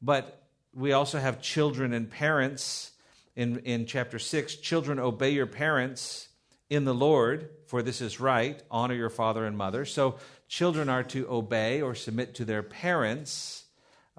But 0.02 0.44
we 0.74 0.94
also 0.94 1.20
have 1.20 1.42
children 1.42 1.92
and 1.92 2.10
parents 2.10 2.92
in, 3.36 3.60
in 3.60 3.88
chapter 3.88 4.20
6. 4.20 4.56
Children, 4.58 5.00
obey 5.00 5.32
your 5.32 5.48
parents 5.48 6.30
in 6.70 6.86
the 6.86 6.94
Lord, 6.94 7.50
for 7.68 7.82
this 7.82 8.00
is 8.00 8.20
right. 8.20 8.62
Honor 8.72 8.96
your 8.96 9.10
father 9.10 9.46
and 9.46 9.58
mother. 9.58 9.86
So 9.86 10.18
children 10.48 10.88
are 10.88 11.04
to 11.04 11.28
obey 11.30 11.82
or 11.82 11.96
submit 11.96 12.36
to 12.36 12.46
their 12.46 12.64
parents 12.64 13.61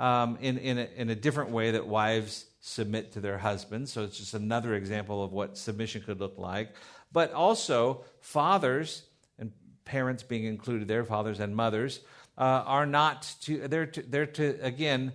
um, 0.03 0.37
in, 0.41 0.59
in, 0.59 0.79
a, 0.79 0.89
in 0.97 1.11
a 1.11 1.15
different 1.15 1.51
way 1.51 1.71
that 1.71 1.87
wives 1.87 2.47
submit 2.61 3.13
to 3.13 3.21
their 3.21 3.39
husbands. 3.39 3.93
So 3.93 4.03
it's 4.03 4.19
just 4.19 4.35
another 4.35 4.75
example 4.75 5.23
of 5.23 5.33
what 5.33 5.57
submission 5.57 6.03
could 6.03 6.19
look 6.19 6.39
like. 6.39 6.75
But 7.13 7.33
also, 7.33 8.05
fathers 8.21 9.05
and 9.39 9.53
parents 9.85 10.25
being 10.25 10.45
included 10.45 10.89
there, 10.89 11.05
fathers 11.05 11.39
and 11.39 11.55
mothers, 11.55 12.01
uh, 12.37 12.65
are 12.67 12.85
not 12.85 13.33
to, 13.43 13.69
they're 13.69 13.87
to, 13.87 14.03
they're 14.03 14.27
to, 14.27 14.59
again, 14.61 15.13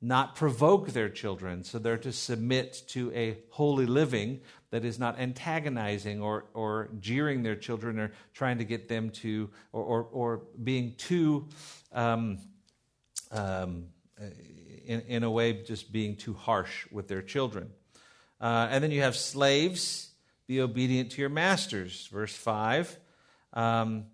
not 0.00 0.34
provoke 0.36 0.88
their 0.92 1.10
children. 1.10 1.62
So 1.62 1.78
they're 1.78 1.98
to 1.98 2.12
submit 2.12 2.82
to 2.88 3.12
a 3.12 3.36
holy 3.50 3.84
living 3.84 4.40
that 4.70 4.86
is 4.86 4.98
not 4.98 5.20
antagonizing 5.20 6.22
or, 6.22 6.46
or 6.54 6.88
jeering 6.98 7.42
their 7.42 7.56
children 7.56 7.98
or 7.98 8.12
trying 8.32 8.56
to 8.56 8.64
get 8.64 8.88
them 8.88 9.10
to, 9.10 9.50
or, 9.74 9.82
or, 9.82 10.02
or 10.04 10.42
being 10.64 10.94
too, 10.96 11.46
um, 11.92 12.38
um, 13.32 13.84
in, 14.86 15.00
in 15.02 15.22
a 15.22 15.30
way, 15.30 15.52
just 15.52 15.92
being 15.92 16.16
too 16.16 16.34
harsh 16.34 16.86
with 16.90 17.08
their 17.08 17.22
children. 17.22 17.70
Uh, 18.40 18.68
and 18.70 18.82
then 18.82 18.90
you 18.90 19.02
have 19.02 19.16
slaves, 19.16 20.10
be 20.46 20.60
obedient 20.60 21.12
to 21.12 21.20
your 21.20 21.30
masters, 21.30 22.08
verse 22.12 22.34
5. 22.34 22.98
Um, 23.52 24.06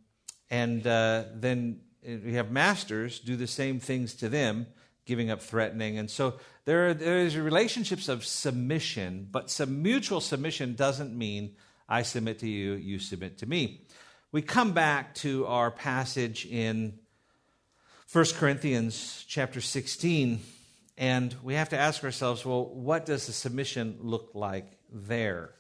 and 0.51 0.87
uh, 0.87 1.25
then 1.35 1.81
you 2.03 2.35
have 2.35 2.51
masters, 2.51 3.19
do 3.21 3.37
the 3.37 3.47
same 3.47 3.81
things 3.81 4.15
to 4.17 4.29
them, 4.29 4.67
giving 5.05 5.31
up 5.31 5.41
threatening. 5.41 5.99
And 5.99 6.11
so 6.11 6.35
there, 6.65 6.89
are, 6.89 6.95
there 6.95 7.19
is 7.19 7.37
relationships 7.37 8.09
of 8.09 8.25
submission, 8.25 9.29
but 9.31 9.51
some 9.51 9.83
mutual 9.83 10.21
submission 10.21 10.75
doesn't 10.75 11.17
mean 11.17 11.55
I 11.89 12.03
submit 12.03 12.41
to 12.41 12.49
you, 12.49 12.73
you 12.73 12.99
submit 12.99 13.39
to 13.39 13.47
me. 13.47 13.83
We 14.33 14.43
come 14.43 14.73
back 14.73 15.15
to 15.17 15.47
our 15.47 15.71
passage 15.71 16.45
in 16.45 16.99
1 18.17 18.25
Corinthians 18.37 19.27
chapter 19.29 19.61
16 19.61 20.41
and 20.97 21.37
we 21.43 21.53
have 21.53 21.69
to 21.69 21.77
ask 21.77 22.03
ourselves, 22.03 22.47
well, 22.47 22.65
what 22.65 23.05
does 23.05 23.27
the 23.27 23.33
submission 23.35 23.99
look 24.01 24.31
like 24.33 24.79
there? 24.91 25.51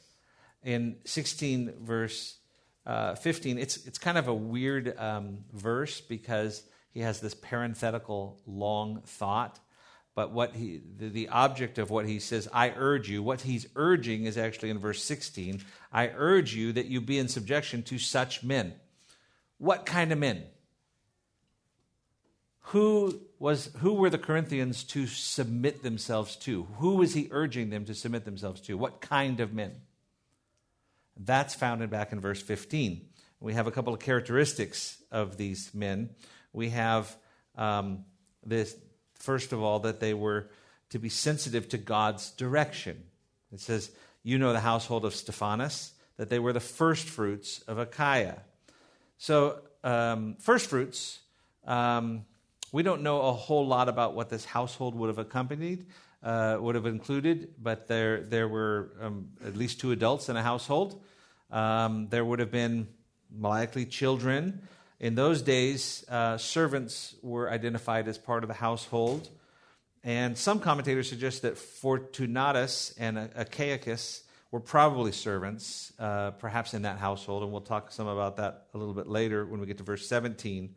In 0.64 0.96
16, 1.04 1.75
verse 1.82 2.38
uh, 2.86 3.14
15, 3.14 3.58
it's, 3.58 3.84
it's 3.84 3.98
kind 3.98 4.16
of 4.16 4.28
a 4.28 4.34
weird 4.34 4.98
um, 4.98 5.44
verse 5.52 6.00
because 6.00 6.62
he 6.94 7.00
has 7.00 7.20
this 7.20 7.34
parenthetical 7.34 8.40
long 8.46 9.02
thought. 9.02 9.60
But 10.14 10.32
what 10.32 10.54
he, 10.54 10.80
the, 10.96 11.10
the 11.10 11.28
object 11.28 11.76
of 11.76 11.90
what 11.90 12.06
he 12.06 12.18
says, 12.20 12.48
I 12.54 12.72
urge 12.75 13.10
you, 13.10 13.22
what 13.22 13.42
he's 13.42 13.66
urging 13.76 14.25
is 14.25 14.38
actually 14.38 14.70
in 14.70 14.78
verse 14.78 15.04
16 15.04 15.62
I 15.92 16.08
urge 16.08 16.54
you 16.54 16.72
that 16.72 16.86
you 16.86 17.02
be 17.02 17.18
in 17.18 17.28
subjection 17.28 17.82
to 17.82 17.98
such 17.98 18.42
men. 18.42 18.72
What 19.58 19.84
kind 19.84 20.10
of 20.10 20.18
men? 20.18 20.44
Who 22.70 23.20
was 23.38 23.70
who 23.78 23.92
were 23.92 24.11
the 24.11 24.18
Corinthians 24.18 24.82
to 24.85 25.06
submit 25.06 25.85
themselves 25.85 26.35
to? 26.37 26.64
Who 26.78 26.96
was 26.96 27.14
he 27.14 27.28
urging 27.30 27.70
them 27.70 27.85
to 27.85 27.94
submit 27.94 28.25
themselves 28.25 28.61
to? 28.62 28.76
What 28.76 29.00
kind 29.00 29.38
of 29.38 29.54
men? 29.54 29.73
That's 31.16 31.54
found 31.54 31.82
in 31.82 31.90
back 31.90 32.12
in 32.12 32.20
verse 32.20 32.42
15. 32.42 33.02
We 33.38 33.54
have 33.54 33.68
a 33.68 33.70
couple 33.70 33.94
of 33.94 34.00
characteristics 34.00 35.00
of 35.12 35.37
these 35.37 35.73
men. 35.75 36.11
We 36.52 36.70
have 36.70 37.16
um, 37.56 38.04
this, 38.44 38.76
first 39.14 39.52
of 39.52 39.62
all, 39.62 39.80
that 39.80 40.00
they 40.00 40.12
were 40.12 40.50
to 40.90 40.99
be 40.99 41.08
sensitive 41.08 41.68
to 41.68 41.78
God's 41.78 42.32
direction. 42.32 43.04
It 43.52 43.61
says, 43.61 43.92
You 44.25 44.38
know 44.38 44.52
the 44.52 44.61
household 44.61 45.04
of 45.04 45.14
Stephanas, 45.14 45.92
that 46.16 46.30
they 46.30 46.40
were 46.40 46.52
the 46.52 46.61
first 46.61 47.08
fruits 47.08 47.61
of 47.68 47.78
Achaia. 47.78 48.40
So, 49.18 49.61
um, 49.85 50.35
first 50.40 50.68
fruits 50.68 51.20
um, 51.64 52.25
we 52.73 52.82
don't 52.82 53.02
know 53.02 53.23
a 53.23 53.32
whole 53.32 53.66
lot 53.66 53.88
about 53.88 54.14
what 54.14 54.28
this 54.28 54.44
household 54.44 54.94
would 54.94 55.08
have 55.08 55.18
accompanied, 55.18 55.87
uh, 56.23 56.58
would 56.61 56.75
have 56.75 56.87
included, 56.87 57.54
but 57.62 57.87
there, 57.88 58.23
there 58.23 58.49
were 58.49 58.92
um, 59.00 59.28
at 59.44 59.56
least 59.56 59.80
two 59.80 59.92
adults 59.92 60.28
in 60.28 60.37
a 60.37 60.42
household. 60.42 61.02
Um, 61.50 62.08
there 62.08 62.25
would 62.25 62.40
have 62.40 62.50
been 62.50 62.88
likely 63.38 63.87
children. 63.87 64.62
In 64.99 65.14
those 65.14 65.42
days, 65.42 66.04
uh, 66.08 66.38
servants 66.38 67.14
were 67.23 67.50
identified 67.50 68.08
as 68.08 68.18
part 68.18 68.42
of 68.44 68.49
the 68.49 68.54
household. 68.54 69.28
And 70.02 70.38
some 70.38 70.61
commentators 70.61 71.08
suggest 71.08 71.42
that 71.42 71.58
Fortunatus 71.58 72.94
and 72.99 73.18
Achaicus 73.35 74.23
were 74.50 74.61
probably 74.61 75.12
servants, 75.12 75.92
uh, 75.99 76.30
perhaps 76.32 76.75
in 76.75 76.82
that 76.82 76.99
household. 76.99 77.42
And 77.42 77.52
we'll 77.52 77.61
talk 77.61 77.90
some 77.90 78.06
about 78.06 78.37
that 78.37 78.68
a 78.73 78.78
little 78.78 78.94
bit 78.94 79.08
later 79.08 79.44
when 79.44 79.61
we 79.61 79.66
get 79.66 79.78
to 79.78 79.85
verse 79.85 80.08
17. 80.08 80.75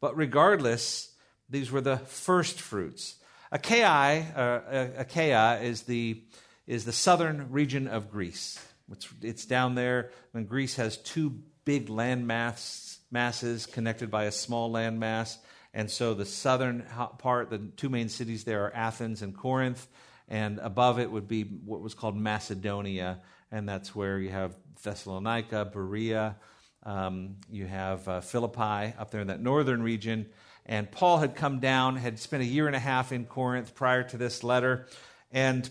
But 0.00 0.16
regardless, 0.16 1.09
these 1.50 1.70
were 1.70 1.80
the 1.80 1.98
first 1.98 2.60
fruits. 2.60 3.16
Achaia, 3.52 4.24
uh, 4.36 4.86
Achaia 4.96 5.60
is, 5.60 5.82
the, 5.82 6.22
is 6.66 6.84
the 6.84 6.92
southern 6.92 7.50
region 7.50 7.88
of 7.88 8.10
Greece. 8.10 8.64
It's, 8.92 9.08
it's 9.20 9.44
down 9.44 9.74
there 9.74 10.10
when 10.32 10.44
Greece 10.44 10.76
has 10.76 10.96
two 10.96 11.40
big 11.64 11.88
land 11.88 12.26
mass, 12.26 12.98
masses 13.10 13.66
connected 13.66 14.10
by 14.10 14.24
a 14.24 14.32
small 14.32 14.70
land 14.70 15.00
mass. 15.00 15.38
And 15.74 15.90
so 15.90 16.14
the 16.14 16.24
southern 16.24 16.84
part, 17.18 17.50
the 17.50 17.58
two 17.58 17.88
main 17.88 18.08
cities 18.08 18.44
there 18.44 18.64
are 18.64 18.74
Athens 18.74 19.22
and 19.22 19.36
Corinth. 19.36 19.86
And 20.28 20.58
above 20.60 21.00
it 21.00 21.10
would 21.10 21.28
be 21.28 21.42
what 21.42 21.80
was 21.80 21.94
called 21.94 22.16
Macedonia. 22.16 23.20
And 23.50 23.68
that's 23.68 23.94
where 23.94 24.18
you 24.18 24.30
have 24.30 24.54
Thessalonica, 24.82 25.70
Berea. 25.72 26.36
Um, 26.84 27.36
you 27.50 27.66
have 27.66 28.08
uh, 28.08 28.20
Philippi 28.20 28.94
up 28.96 29.10
there 29.10 29.20
in 29.20 29.26
that 29.26 29.40
northern 29.40 29.82
region. 29.82 30.26
And 30.66 30.90
Paul 30.90 31.18
had 31.18 31.34
come 31.34 31.60
down, 31.60 31.96
had 31.96 32.18
spent 32.18 32.42
a 32.42 32.46
year 32.46 32.66
and 32.66 32.76
a 32.76 32.80
half 32.80 33.12
in 33.12 33.24
Corinth 33.24 33.74
prior 33.74 34.02
to 34.04 34.16
this 34.16 34.44
letter. 34.44 34.86
And 35.32 35.68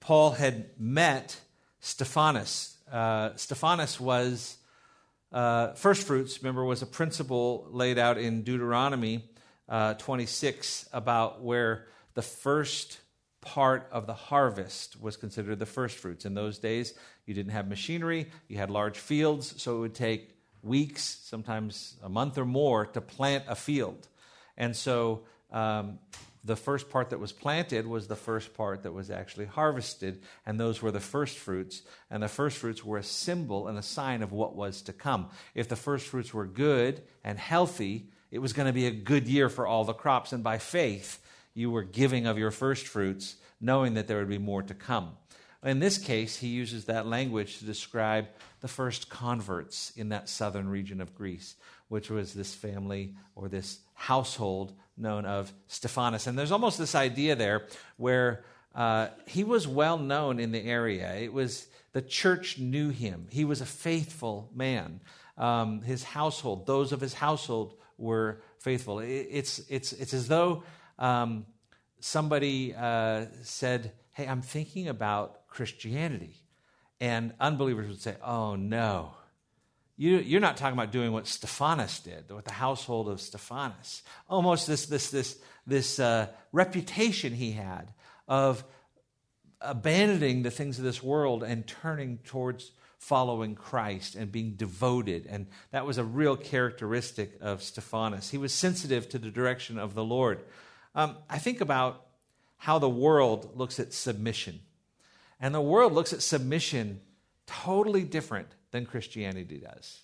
Paul 0.00 0.32
had 0.32 0.70
met 0.78 1.40
Stephanas. 1.80 2.76
Uh, 2.90 3.30
Stephanas 3.36 4.00
was 4.00 4.56
uh, 5.32 5.72
first 5.74 6.06
fruits, 6.06 6.42
remember, 6.42 6.64
was 6.64 6.82
a 6.82 6.86
principle 6.86 7.66
laid 7.70 7.98
out 7.98 8.16
in 8.16 8.42
Deuteronomy 8.42 9.24
uh, 9.68 9.94
26 9.94 10.88
about 10.92 11.42
where 11.42 11.86
the 12.14 12.22
first 12.22 13.00
part 13.40 13.88
of 13.92 14.06
the 14.06 14.14
harvest 14.14 15.00
was 15.00 15.16
considered 15.16 15.58
the 15.58 15.66
first 15.66 15.98
fruits. 15.98 16.24
In 16.24 16.34
those 16.34 16.58
days, 16.58 16.94
you 17.26 17.34
didn't 17.34 17.52
have 17.52 17.68
machinery, 17.68 18.30
you 18.48 18.56
had 18.56 18.70
large 18.70 18.98
fields, 18.98 19.60
so 19.60 19.76
it 19.76 19.80
would 19.80 19.94
take 19.94 20.37
weeks, 20.62 21.20
sometimes 21.24 21.96
a 22.02 22.08
month 22.08 22.38
or 22.38 22.44
more, 22.44 22.86
to 22.86 23.00
plant 23.00 23.44
a 23.48 23.54
field. 23.54 24.08
And 24.56 24.74
so 24.74 25.22
um, 25.52 25.98
the 26.44 26.56
first 26.56 26.90
part 26.90 27.10
that 27.10 27.20
was 27.20 27.32
planted 27.32 27.86
was 27.86 28.06
the 28.06 28.16
first 28.16 28.54
part 28.54 28.82
that 28.82 28.92
was 28.92 29.10
actually 29.10 29.46
harvested, 29.46 30.22
and 30.46 30.58
those 30.58 30.80
were 30.80 30.90
the 30.90 31.00
first 31.00 31.38
fruits. 31.38 31.82
And 32.10 32.22
the 32.22 32.28
first 32.28 32.58
fruits 32.58 32.84
were 32.84 32.98
a 32.98 33.02
symbol 33.02 33.68
and 33.68 33.78
a 33.78 33.82
sign 33.82 34.22
of 34.22 34.32
what 34.32 34.56
was 34.56 34.82
to 34.82 34.92
come. 34.92 35.30
If 35.54 35.68
the 35.68 35.76
first 35.76 36.06
fruits 36.06 36.32
were 36.32 36.46
good 36.46 37.02
and 37.24 37.38
healthy, 37.38 38.10
it 38.30 38.38
was 38.40 38.52
going 38.52 38.66
to 38.66 38.72
be 38.72 38.86
a 38.86 38.90
good 38.90 39.28
year 39.28 39.48
for 39.48 39.66
all 39.66 39.84
the 39.84 39.92
crops. 39.92 40.32
And 40.32 40.42
by 40.44 40.58
faith, 40.58 41.20
you 41.54 41.70
were 41.70 41.82
giving 41.82 42.26
of 42.26 42.38
your 42.38 42.50
first 42.50 42.86
fruits 42.86 43.36
knowing 43.60 43.94
that 43.94 44.06
there 44.06 44.18
would 44.18 44.28
be 44.28 44.38
more 44.38 44.62
to 44.62 44.74
come. 44.74 45.16
In 45.64 45.80
this 45.80 45.98
case, 45.98 46.36
he 46.36 46.48
uses 46.48 46.84
that 46.84 47.06
language 47.06 47.58
to 47.58 47.64
describe 47.64 48.28
the 48.60 48.68
first 48.68 49.08
converts 49.08 49.92
in 49.96 50.10
that 50.10 50.28
southern 50.28 50.68
region 50.68 51.00
of 51.00 51.14
Greece, 51.14 51.56
which 51.88 52.10
was 52.10 52.34
this 52.34 52.54
family 52.54 53.14
or 53.34 53.48
this 53.48 53.80
household 53.94 54.72
known 54.96 55.24
of 55.24 55.52
Stephanas. 55.68 56.26
And 56.26 56.38
there's 56.38 56.52
almost 56.52 56.78
this 56.78 56.94
idea 56.94 57.36
there 57.36 57.66
where 57.96 58.44
uh, 58.74 59.08
he 59.26 59.44
was 59.44 59.66
well 59.66 59.98
known 59.98 60.38
in 60.38 60.52
the 60.52 60.64
area. 60.64 61.14
It 61.14 61.32
was 61.32 61.66
the 61.92 62.02
church 62.02 62.58
knew 62.58 62.90
him. 62.90 63.26
He 63.30 63.44
was 63.44 63.60
a 63.60 63.66
faithful 63.66 64.50
man. 64.54 65.00
Um, 65.36 65.82
his 65.82 66.04
household, 66.04 66.66
those 66.66 66.92
of 66.92 67.00
his 67.00 67.14
household, 67.14 67.74
were 67.96 68.40
faithful. 68.58 69.00
It, 69.00 69.28
it's 69.30 69.60
it's 69.68 69.92
it's 69.92 70.14
as 70.14 70.28
though 70.28 70.64
um, 70.98 71.46
somebody 72.00 72.74
uh, 72.74 73.26
said, 73.42 73.92
"Hey, 74.12 74.26
I'm 74.26 74.42
thinking 74.42 74.88
about 74.88 75.46
Christianity," 75.48 76.42
and 77.00 77.32
unbelievers 77.40 77.88
would 77.88 78.00
say, 78.00 78.16
"Oh 78.22 78.56
no." 78.56 79.12
You, 80.00 80.18
you're 80.18 80.40
not 80.40 80.56
talking 80.56 80.78
about 80.78 80.92
doing 80.92 81.10
what 81.10 81.26
Stephanas 81.26 81.98
did, 81.98 82.30
what 82.30 82.44
the 82.44 82.52
household 82.52 83.08
of 83.08 83.20
Stephanas. 83.20 84.04
Almost 84.28 84.68
this, 84.68 84.86
this, 84.86 85.10
this, 85.10 85.40
this 85.66 85.98
uh, 85.98 86.28
reputation 86.52 87.32
he 87.32 87.50
had 87.50 87.92
of 88.28 88.62
abandoning 89.60 90.42
the 90.42 90.52
things 90.52 90.78
of 90.78 90.84
this 90.84 91.02
world 91.02 91.42
and 91.42 91.66
turning 91.66 92.18
towards 92.18 92.70
following 92.98 93.54
Christ 93.54 94.14
and 94.14 94.30
being 94.30 94.54
devoted. 94.54 95.26
And 95.28 95.46
that 95.70 95.86
was 95.86 95.98
a 95.98 96.04
real 96.04 96.36
characteristic 96.36 97.36
of 97.40 97.62
Stephanas. 97.62 98.30
He 98.30 98.38
was 98.38 98.52
sensitive 98.52 99.08
to 99.08 99.18
the 99.18 99.30
direction 99.30 99.78
of 99.78 99.94
the 99.94 100.04
Lord. 100.04 100.40
Um, 100.94 101.16
I 101.28 101.38
think 101.38 101.60
about 101.60 102.06
how 102.56 102.78
the 102.78 102.88
world 102.88 103.56
looks 103.56 103.78
at 103.80 103.92
submission. 103.92 104.60
And 105.40 105.54
the 105.54 105.60
world 105.60 105.92
looks 105.92 106.12
at 106.12 106.22
submission 106.22 107.00
totally 107.46 108.02
different 108.02 108.48
than 108.70 108.86
Christianity 108.86 109.58
does. 109.58 110.00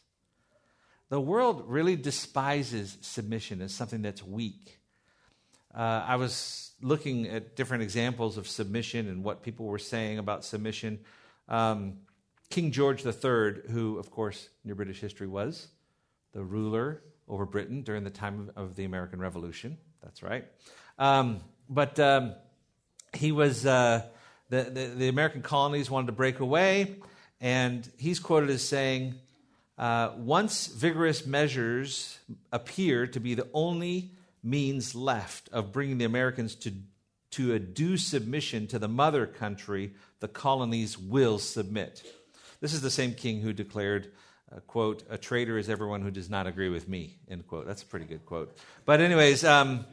The 1.10 1.20
world 1.20 1.64
really 1.66 1.96
despises 1.96 2.96
submission 3.00 3.60
as 3.60 3.74
something 3.74 4.02
that's 4.02 4.22
weak. 4.22 4.78
Uh, 5.74 6.04
I 6.06 6.16
was 6.16 6.72
looking 6.80 7.28
at 7.28 7.56
different 7.56 7.82
examples 7.82 8.36
of 8.36 8.48
submission 8.48 9.08
and 9.08 9.24
what 9.24 9.42
people 9.42 9.66
were 9.66 9.78
saying 9.78 10.18
about 10.18 10.44
submission. 10.44 11.00
Um, 11.48 11.98
King 12.50 12.70
George 12.70 13.04
III, 13.04 13.70
who, 13.70 13.98
of 13.98 14.10
course, 14.10 14.48
in 14.62 14.68
your 14.68 14.76
British 14.76 15.00
history 15.00 15.26
was 15.26 15.68
the 16.32 16.42
ruler 16.42 17.02
over 17.28 17.46
Britain 17.46 17.82
during 17.82 18.04
the 18.04 18.10
time 18.10 18.50
of 18.56 18.76
the 18.76 18.84
American 18.84 19.18
Revolution. 19.18 19.78
That's 20.02 20.22
right. 20.22 20.44
Um, 20.98 21.40
but 21.68 21.98
um, 21.98 22.34
he 23.12 23.32
was, 23.32 23.64
uh, 23.64 24.02
the, 24.54 24.70
the, 24.70 24.86
the, 24.86 25.08
American 25.08 25.42
colonies 25.42 25.90
wanted 25.90 26.06
to 26.06 26.12
break 26.12 26.38
away, 26.38 26.96
and 27.40 27.88
he's 27.96 28.20
quoted 28.20 28.50
as 28.50 28.62
saying, 28.62 29.16
uh, 29.76 30.12
Once 30.16 30.68
vigorous 30.68 31.26
measures 31.26 32.18
appear 32.52 33.06
to 33.08 33.20
be 33.20 33.34
the 33.34 33.48
only 33.52 34.12
means 34.42 34.94
left 34.94 35.48
of 35.52 35.72
bringing 35.72 35.98
the 35.98 36.04
Americans 36.04 36.54
to, 36.54 36.72
to 37.32 37.54
a 37.54 37.58
due 37.58 37.96
submission 37.96 38.68
to 38.68 38.78
the 38.78 38.86
mother 38.86 39.26
country, 39.26 39.92
the 40.20 40.28
colonies 40.28 40.96
will 40.96 41.38
submit. 41.38 42.02
This 42.60 42.72
is 42.72 42.80
the 42.80 42.90
same 42.90 43.14
king 43.14 43.40
who 43.40 43.52
declared, 43.52 44.12
uh, 44.54 44.60
quote, 44.60 45.02
a 45.10 45.18
traitor 45.18 45.58
is 45.58 45.68
everyone 45.68 46.02
who 46.02 46.12
does 46.12 46.30
not 46.30 46.46
agree 46.46 46.68
with 46.68 46.88
me, 46.88 47.16
end 47.28 47.46
quote. 47.48 47.66
That's 47.66 47.82
a 47.82 47.86
pretty 47.86 48.06
good 48.06 48.24
quote. 48.24 48.56
But, 48.84 49.00
anyways, 49.00 49.44
um, 49.44 49.84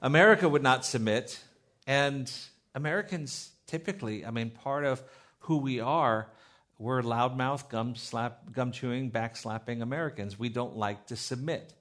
America 0.00 0.48
would 0.48 0.62
not 0.62 0.86
submit, 0.86 1.38
and 1.86 2.32
Americans 2.74 3.49
typically, 3.70 4.26
I 4.26 4.32
mean, 4.32 4.50
part 4.50 4.84
of 4.84 5.00
who 5.40 5.58
we 5.58 5.78
are, 5.78 6.28
we're 6.76 7.02
loudmouth, 7.02 7.68
gum, 7.68 7.94
slap, 7.94 8.52
gum 8.52 8.72
chewing, 8.72 9.12
backslapping 9.12 9.80
Americans. 9.80 10.38
We 10.38 10.48
don't 10.48 10.76
like 10.76 11.06
to 11.06 11.16
submit. 11.16 11.72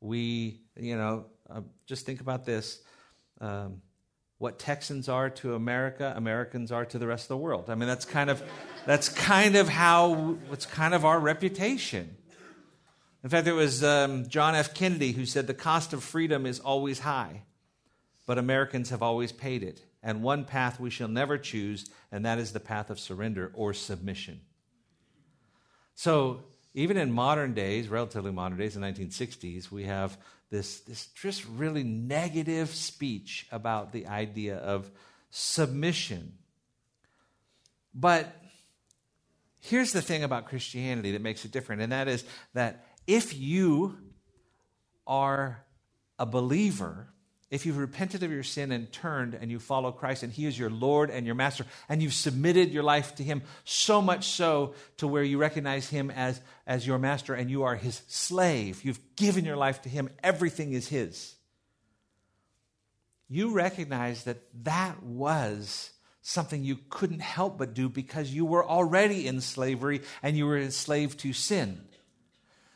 We, 0.00 0.60
you 0.76 0.96
know, 0.96 1.26
uh, 1.50 1.60
just 1.84 2.06
think 2.06 2.20
about 2.22 2.46
this. 2.46 2.80
Um, 3.40 3.82
what 4.38 4.58
Texans 4.58 5.08
are 5.10 5.28
to 5.30 5.54
America, 5.54 6.14
Americans 6.16 6.72
are 6.72 6.86
to 6.86 6.98
the 6.98 7.06
rest 7.06 7.24
of 7.24 7.28
the 7.28 7.36
world. 7.36 7.68
I 7.68 7.74
mean, 7.74 7.88
that's 7.88 8.06
kind 8.06 8.30
of, 8.30 8.42
that's 8.86 9.08
kind 9.10 9.56
of 9.56 9.68
how, 9.68 10.36
it's 10.52 10.66
kind 10.66 10.94
of 10.94 11.04
our 11.04 11.20
reputation. 11.20 12.16
In 13.24 13.28
fact, 13.28 13.46
it 13.46 13.52
was 13.52 13.84
um, 13.84 14.28
John 14.28 14.54
F. 14.54 14.72
Kennedy 14.72 15.12
who 15.12 15.26
said 15.26 15.46
the 15.46 15.54
cost 15.54 15.92
of 15.92 16.02
freedom 16.02 16.46
is 16.46 16.60
always 16.60 17.00
high, 17.00 17.42
but 18.26 18.38
Americans 18.38 18.90
have 18.90 19.02
always 19.02 19.32
paid 19.32 19.62
it. 19.62 19.82
And 20.06 20.22
one 20.22 20.44
path 20.44 20.78
we 20.78 20.88
shall 20.88 21.08
never 21.08 21.36
choose, 21.36 21.90
and 22.12 22.24
that 22.24 22.38
is 22.38 22.52
the 22.52 22.60
path 22.60 22.90
of 22.90 23.00
surrender 23.00 23.50
or 23.56 23.74
submission. 23.74 24.40
So, 25.96 26.44
even 26.74 26.96
in 26.96 27.10
modern 27.10 27.54
days, 27.54 27.88
relatively 27.88 28.30
modern 28.30 28.56
days, 28.56 28.74
the 28.74 28.80
1960s, 28.80 29.68
we 29.72 29.82
have 29.82 30.16
this, 30.48 30.78
this 30.82 31.08
just 31.08 31.44
really 31.46 31.82
negative 31.82 32.68
speech 32.70 33.48
about 33.50 33.90
the 33.90 34.06
idea 34.06 34.58
of 34.58 34.88
submission. 35.30 36.34
But 37.92 38.32
here's 39.58 39.90
the 39.92 40.02
thing 40.02 40.22
about 40.22 40.46
Christianity 40.46 41.10
that 41.12 41.22
makes 41.22 41.44
it 41.44 41.50
different, 41.50 41.82
and 41.82 41.90
that 41.90 42.06
is 42.06 42.22
that 42.54 42.86
if 43.08 43.36
you 43.36 43.98
are 45.04 45.64
a 46.16 46.26
believer, 46.26 47.08
if 47.50 47.64
you've 47.64 47.78
repented 47.78 48.24
of 48.24 48.32
your 48.32 48.42
sin 48.42 48.72
and 48.72 48.90
turned 48.90 49.34
and 49.34 49.50
you 49.50 49.60
follow 49.60 49.92
Christ 49.92 50.24
and 50.24 50.32
He 50.32 50.46
is 50.46 50.58
your 50.58 50.70
Lord 50.70 51.10
and 51.10 51.24
your 51.24 51.36
Master 51.36 51.64
and 51.88 52.02
you've 52.02 52.12
submitted 52.12 52.72
your 52.72 52.82
life 52.82 53.14
to 53.16 53.22
Him 53.22 53.42
so 53.64 54.02
much 54.02 54.26
so 54.26 54.74
to 54.96 55.06
where 55.06 55.22
you 55.22 55.38
recognize 55.38 55.88
Him 55.88 56.10
as, 56.10 56.40
as 56.66 56.86
your 56.86 56.98
Master 56.98 57.34
and 57.34 57.48
you 57.48 57.62
are 57.62 57.76
His 57.76 58.02
slave, 58.08 58.84
you've 58.84 59.00
given 59.14 59.44
your 59.44 59.56
life 59.56 59.82
to 59.82 59.88
Him, 59.88 60.10
everything 60.24 60.72
is 60.72 60.88
His. 60.88 61.36
You 63.28 63.52
recognize 63.52 64.24
that 64.24 64.38
that 64.64 65.02
was 65.02 65.90
something 66.22 66.64
you 66.64 66.78
couldn't 66.90 67.22
help 67.22 67.58
but 67.58 67.74
do 67.74 67.88
because 67.88 68.32
you 68.32 68.44
were 68.44 68.64
already 68.64 69.28
in 69.28 69.40
slavery 69.40 70.00
and 70.22 70.36
you 70.36 70.46
were 70.46 70.58
enslaved 70.58 71.20
to 71.20 71.32
sin. 71.32 71.80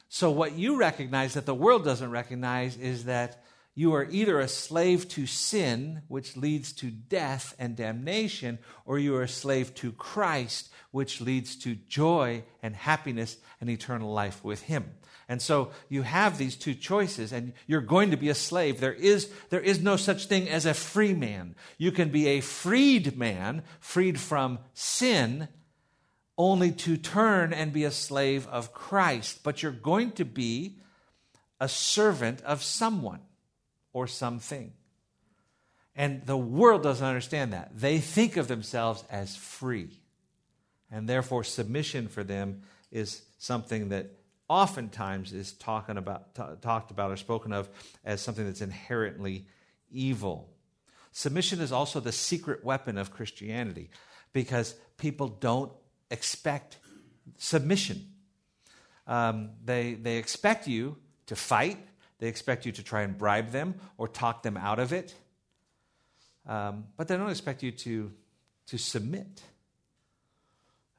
So, 0.09 0.31
what 0.31 0.55
you 0.57 0.77
recognize 0.77 1.35
that 1.35 1.47
the 1.47 1.55
world 1.55 1.85
doesn't 1.85 2.11
recognize 2.11 2.77
is 2.77 3.05
that 3.05 3.45
you 3.75 3.95
are 3.95 4.09
either 4.11 4.41
a 4.41 4.49
slave 4.49 5.09
to 5.11 5.27
sin, 5.27 6.03
which 6.09 6.37
leads 6.37 6.73
to 6.75 6.91
death 6.91 7.55
and 7.59 7.77
damnation, 7.77 8.59
or 8.85 8.99
you 8.99 9.15
are 9.15 9.23
a 9.23 9.29
slave 9.29 9.75
to 9.77 9.93
Christ, 9.93 10.71
which 10.91 11.21
leads 11.21 11.57
to 11.57 11.77
joy 11.77 12.43
and 12.63 12.75
happiness 12.75 13.37
and 13.61 13.71
eternal 13.71 14.13
life 14.13 14.43
with 14.45 14.63
Him. 14.63 14.91
And 15.29 15.41
so 15.41 15.71
you 15.89 16.03
have 16.03 16.37
these 16.37 16.57
two 16.57 16.75
choices, 16.75 17.33
and 17.33 17.53
you're 17.69 17.81
going 17.81 18.11
to 18.11 18.17
be 18.17 18.29
a 18.29 18.35
slave. 18.35 18.81
There 18.81 18.93
is, 18.93 19.31
there 19.51 19.61
is 19.61 19.81
no 19.81 19.97
such 19.97 20.27
thing 20.27 20.49
as 20.49 20.67
a 20.67 20.75
free 20.75 21.15
man. 21.15 21.55
You 21.79 21.93
can 21.93 22.09
be 22.09 22.27
a 22.27 22.41
freed 22.41 23.17
man, 23.17 23.63
freed 23.79 24.19
from 24.19 24.59
sin, 24.75 25.47
only 26.37 26.73
to 26.73 26.97
turn 26.97 27.53
and 27.53 27.73
be 27.73 27.85
a 27.85 27.93
slave 27.93 28.49
of 28.49 28.73
Christ. 28.73 29.45
But 29.45 29.63
you're 29.63 29.71
going 29.71 30.11
to 30.13 30.25
be 30.25 30.81
a 31.61 31.69
servant 31.69 32.43
of 32.43 32.65
someone 32.65 33.21
or 33.93 34.07
something. 34.07 34.73
And 35.97 36.25
the 36.25 36.37
world 36.37 36.83
doesn't 36.83 37.07
understand 37.07 37.53
that. 37.53 37.71
They 37.75 37.99
think 37.99 38.37
of 38.37 38.49
themselves 38.49 39.05
as 39.11 39.37
free. 39.37 39.91
And 40.91 41.09
therefore, 41.09 41.45
submission 41.45 42.09
for 42.09 42.25
them 42.25 42.63
is 42.91 43.23
something 43.39 43.91
that 43.91 44.11
oftentimes 44.49 45.33
is 45.33 45.53
talking 45.53 45.97
about, 45.97 46.35
t- 46.35 46.43
talked 46.61 46.91
about 46.91 47.13
or 47.13 47.17
spoken 47.17 47.53
of 47.53 47.69
as 48.05 48.21
something 48.21 48.45
that's 48.45 48.61
inherently 48.61 49.47
evil. 49.91 50.49
Submission 51.13 51.61
is 51.61 51.73
also 51.73 52.01
the 52.01 52.13
secret 52.13 52.65
weapon 52.65 52.99
of 52.99 53.13
Christianity 53.13 53.91
because 54.33 54.75
people 54.97 55.29
don't 55.29 55.73
expect 56.11 56.79
submission. 57.37 58.07
Um, 59.07 59.51
they, 59.65 59.95
they 59.95 60.19
expect 60.19 60.67
you 60.67 60.97
to 61.27 61.37
fight, 61.37 61.79
they 62.21 62.29
expect 62.29 62.65
you 62.65 62.73
to 62.73 62.83
try 62.83 63.03
and 63.03 63.19
bribe 63.19 63.51
them 63.51 63.75
or 63.99 64.07
talk 64.07 64.43
them 64.43 64.57
out 64.57 64.79
of 64.79 64.93
it. 64.93 65.15
Um, 66.47 66.85
but 66.97 67.09
they 67.09 67.17
don't 67.17 67.31
expect 67.31 67.63
you 67.63 67.73
to, 67.73 68.13
to 68.69 68.79
submit. 68.79 69.43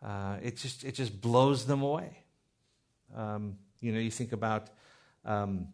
Uh, 0.04 0.38
it, 0.42 0.58
just, 0.58 0.84
it 0.84 0.96
just 0.96 1.22
blows 1.22 1.66
them 1.66 1.82
away. 1.82 2.18
Um, 3.16 3.58
you 3.80 3.92
know, 3.92 4.00
you 4.00 4.12
think 4.12 4.32
about 4.32 4.68
um, 5.26 5.68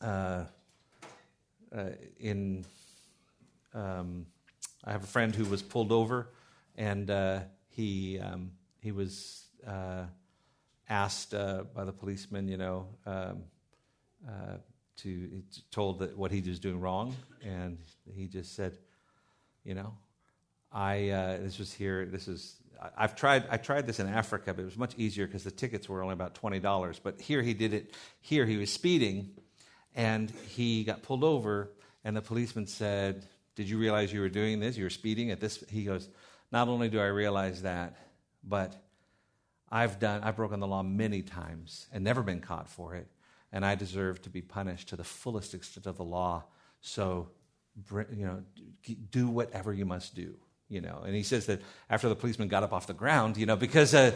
uh, 0.00 0.44
uh, 1.74 1.84
in. 2.18 2.64
Um, 3.74 4.26
I 4.84 4.92
have 4.92 5.04
a 5.04 5.06
friend 5.06 5.34
who 5.34 5.44
was 5.44 5.62
pulled 5.62 5.92
over, 5.92 6.30
and 6.76 7.10
uh, 7.10 7.40
he 7.68 8.18
um, 8.18 8.52
he 8.80 8.92
was 8.92 9.44
uh, 9.66 10.04
asked 10.88 11.34
uh, 11.34 11.64
by 11.74 11.84
the 11.84 11.92
policeman, 11.92 12.48
you 12.48 12.56
know, 12.56 12.86
um, 13.06 13.42
uh, 14.26 14.56
to 14.98 15.42
told 15.70 16.00
that 16.00 16.16
what 16.16 16.30
he 16.30 16.40
was 16.40 16.58
doing 16.58 16.80
wrong, 16.80 17.14
and 17.44 17.78
he 18.12 18.26
just 18.26 18.54
said, 18.56 18.76
you 19.64 19.74
know, 19.74 19.94
I 20.72 21.10
uh, 21.10 21.38
this 21.38 21.58
was 21.58 21.72
here. 21.72 22.06
This 22.06 22.28
is 22.28 22.56
I- 22.82 23.04
I've 23.04 23.14
tried 23.14 23.44
I 23.50 23.56
tried 23.56 23.86
this 23.86 24.00
in 24.00 24.08
Africa, 24.08 24.52
but 24.54 24.62
it 24.62 24.64
was 24.64 24.76
much 24.76 24.94
easier 24.96 25.26
because 25.26 25.44
the 25.44 25.50
tickets 25.50 25.88
were 25.88 26.02
only 26.02 26.14
about 26.14 26.34
twenty 26.34 26.60
dollars. 26.60 27.00
But 27.02 27.20
here 27.20 27.42
he 27.42 27.54
did 27.54 27.72
it. 27.72 27.94
Here 28.20 28.44
he 28.46 28.56
was 28.56 28.72
speeding, 28.72 29.30
and 29.94 30.30
he 30.30 30.84
got 30.84 31.02
pulled 31.02 31.24
over, 31.24 31.70
and 32.04 32.16
the 32.16 32.22
policeman 32.22 32.66
said, 32.66 33.24
"Did 33.54 33.68
you 33.68 33.78
realize 33.78 34.12
you 34.12 34.20
were 34.20 34.28
doing 34.28 34.60
this? 34.60 34.76
You 34.76 34.84
were 34.84 34.90
speeding 34.90 35.30
at 35.30 35.40
this?" 35.40 35.62
He 35.70 35.84
goes, 35.84 36.08
"Not 36.50 36.68
only 36.68 36.88
do 36.88 37.00
I 37.00 37.06
realize 37.06 37.62
that, 37.62 37.96
but 38.42 38.76
I've 39.70 39.98
done 39.98 40.22
I've 40.22 40.36
broken 40.36 40.60
the 40.60 40.66
law 40.66 40.82
many 40.82 41.22
times 41.22 41.86
and 41.92 42.02
never 42.04 42.22
been 42.22 42.40
caught 42.40 42.68
for 42.68 42.94
it, 42.94 43.06
and 43.52 43.64
I 43.64 43.74
deserve 43.74 44.22
to 44.22 44.30
be 44.30 44.42
punished 44.42 44.88
to 44.90 44.96
the 44.96 45.04
fullest 45.04 45.54
extent 45.54 45.86
of 45.86 45.96
the 45.96 46.04
law. 46.04 46.44
So, 46.80 47.30
you 47.92 48.26
know, 48.26 48.42
do 49.10 49.28
whatever 49.28 49.72
you 49.72 49.84
must 49.84 50.14
do." 50.14 50.36
You 50.68 50.82
know, 50.82 51.02
and 51.04 51.14
he 51.14 51.22
says 51.22 51.46
that 51.46 51.62
after 51.88 52.10
the 52.10 52.14
policeman 52.14 52.48
got 52.48 52.62
up 52.62 52.74
off 52.74 52.86
the 52.86 52.92
ground, 52.92 53.38
you 53.38 53.46
know, 53.46 53.56
because 53.56 53.94
uh, 53.94 54.12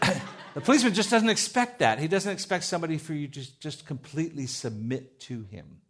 the 0.54 0.60
policeman 0.60 0.94
just 0.94 1.10
doesn't 1.10 1.28
expect 1.28 1.80
that. 1.80 1.98
He 1.98 2.06
doesn't 2.06 2.30
expect 2.32 2.62
somebody 2.62 2.96
for 2.96 3.12
you 3.12 3.26
to 3.26 3.58
just, 3.58 3.86
completely 3.86 4.46
submit 4.46 5.18
to 5.20 5.42
him. 5.50 5.80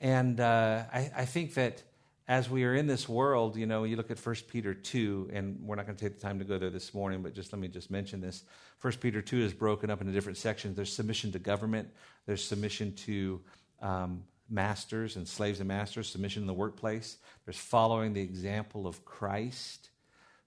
And 0.00 0.38
uh, 0.38 0.84
I, 0.92 1.10
I 1.16 1.24
think 1.24 1.54
that 1.54 1.82
as 2.26 2.48
we 2.48 2.64
are 2.64 2.74
in 2.74 2.86
this 2.86 3.08
world, 3.08 3.56
you 3.56 3.66
know, 3.66 3.84
you 3.84 3.96
look 3.96 4.10
at 4.10 4.18
1 4.18 4.34
Peter 4.48 4.72
2, 4.72 5.30
and 5.32 5.58
we're 5.60 5.76
not 5.76 5.84
going 5.84 5.96
to 5.96 6.02
take 6.02 6.18
the 6.18 6.26
time 6.26 6.38
to 6.38 6.44
go 6.44 6.58
there 6.58 6.70
this 6.70 6.94
morning, 6.94 7.22
but 7.22 7.34
just 7.34 7.52
let 7.52 7.60
me 7.60 7.68
just 7.68 7.90
mention 7.90 8.20
this. 8.20 8.44
1 8.80 8.94
Peter 8.94 9.20
2 9.20 9.40
is 9.40 9.52
broken 9.52 9.90
up 9.90 10.00
into 10.00 10.12
different 10.12 10.38
sections. 10.38 10.74
There's 10.74 10.92
submission 10.92 11.32
to 11.32 11.38
government, 11.38 11.88
there's 12.26 12.42
submission 12.42 12.94
to 12.94 13.42
um, 13.82 14.24
masters 14.48 15.16
and 15.16 15.28
slaves 15.28 15.60
and 15.60 15.68
masters, 15.68 16.08
submission 16.08 16.42
in 16.42 16.46
the 16.46 16.54
workplace. 16.54 17.18
There's 17.44 17.58
following 17.58 18.14
the 18.14 18.22
example 18.22 18.86
of 18.86 19.04
Christ 19.04 19.90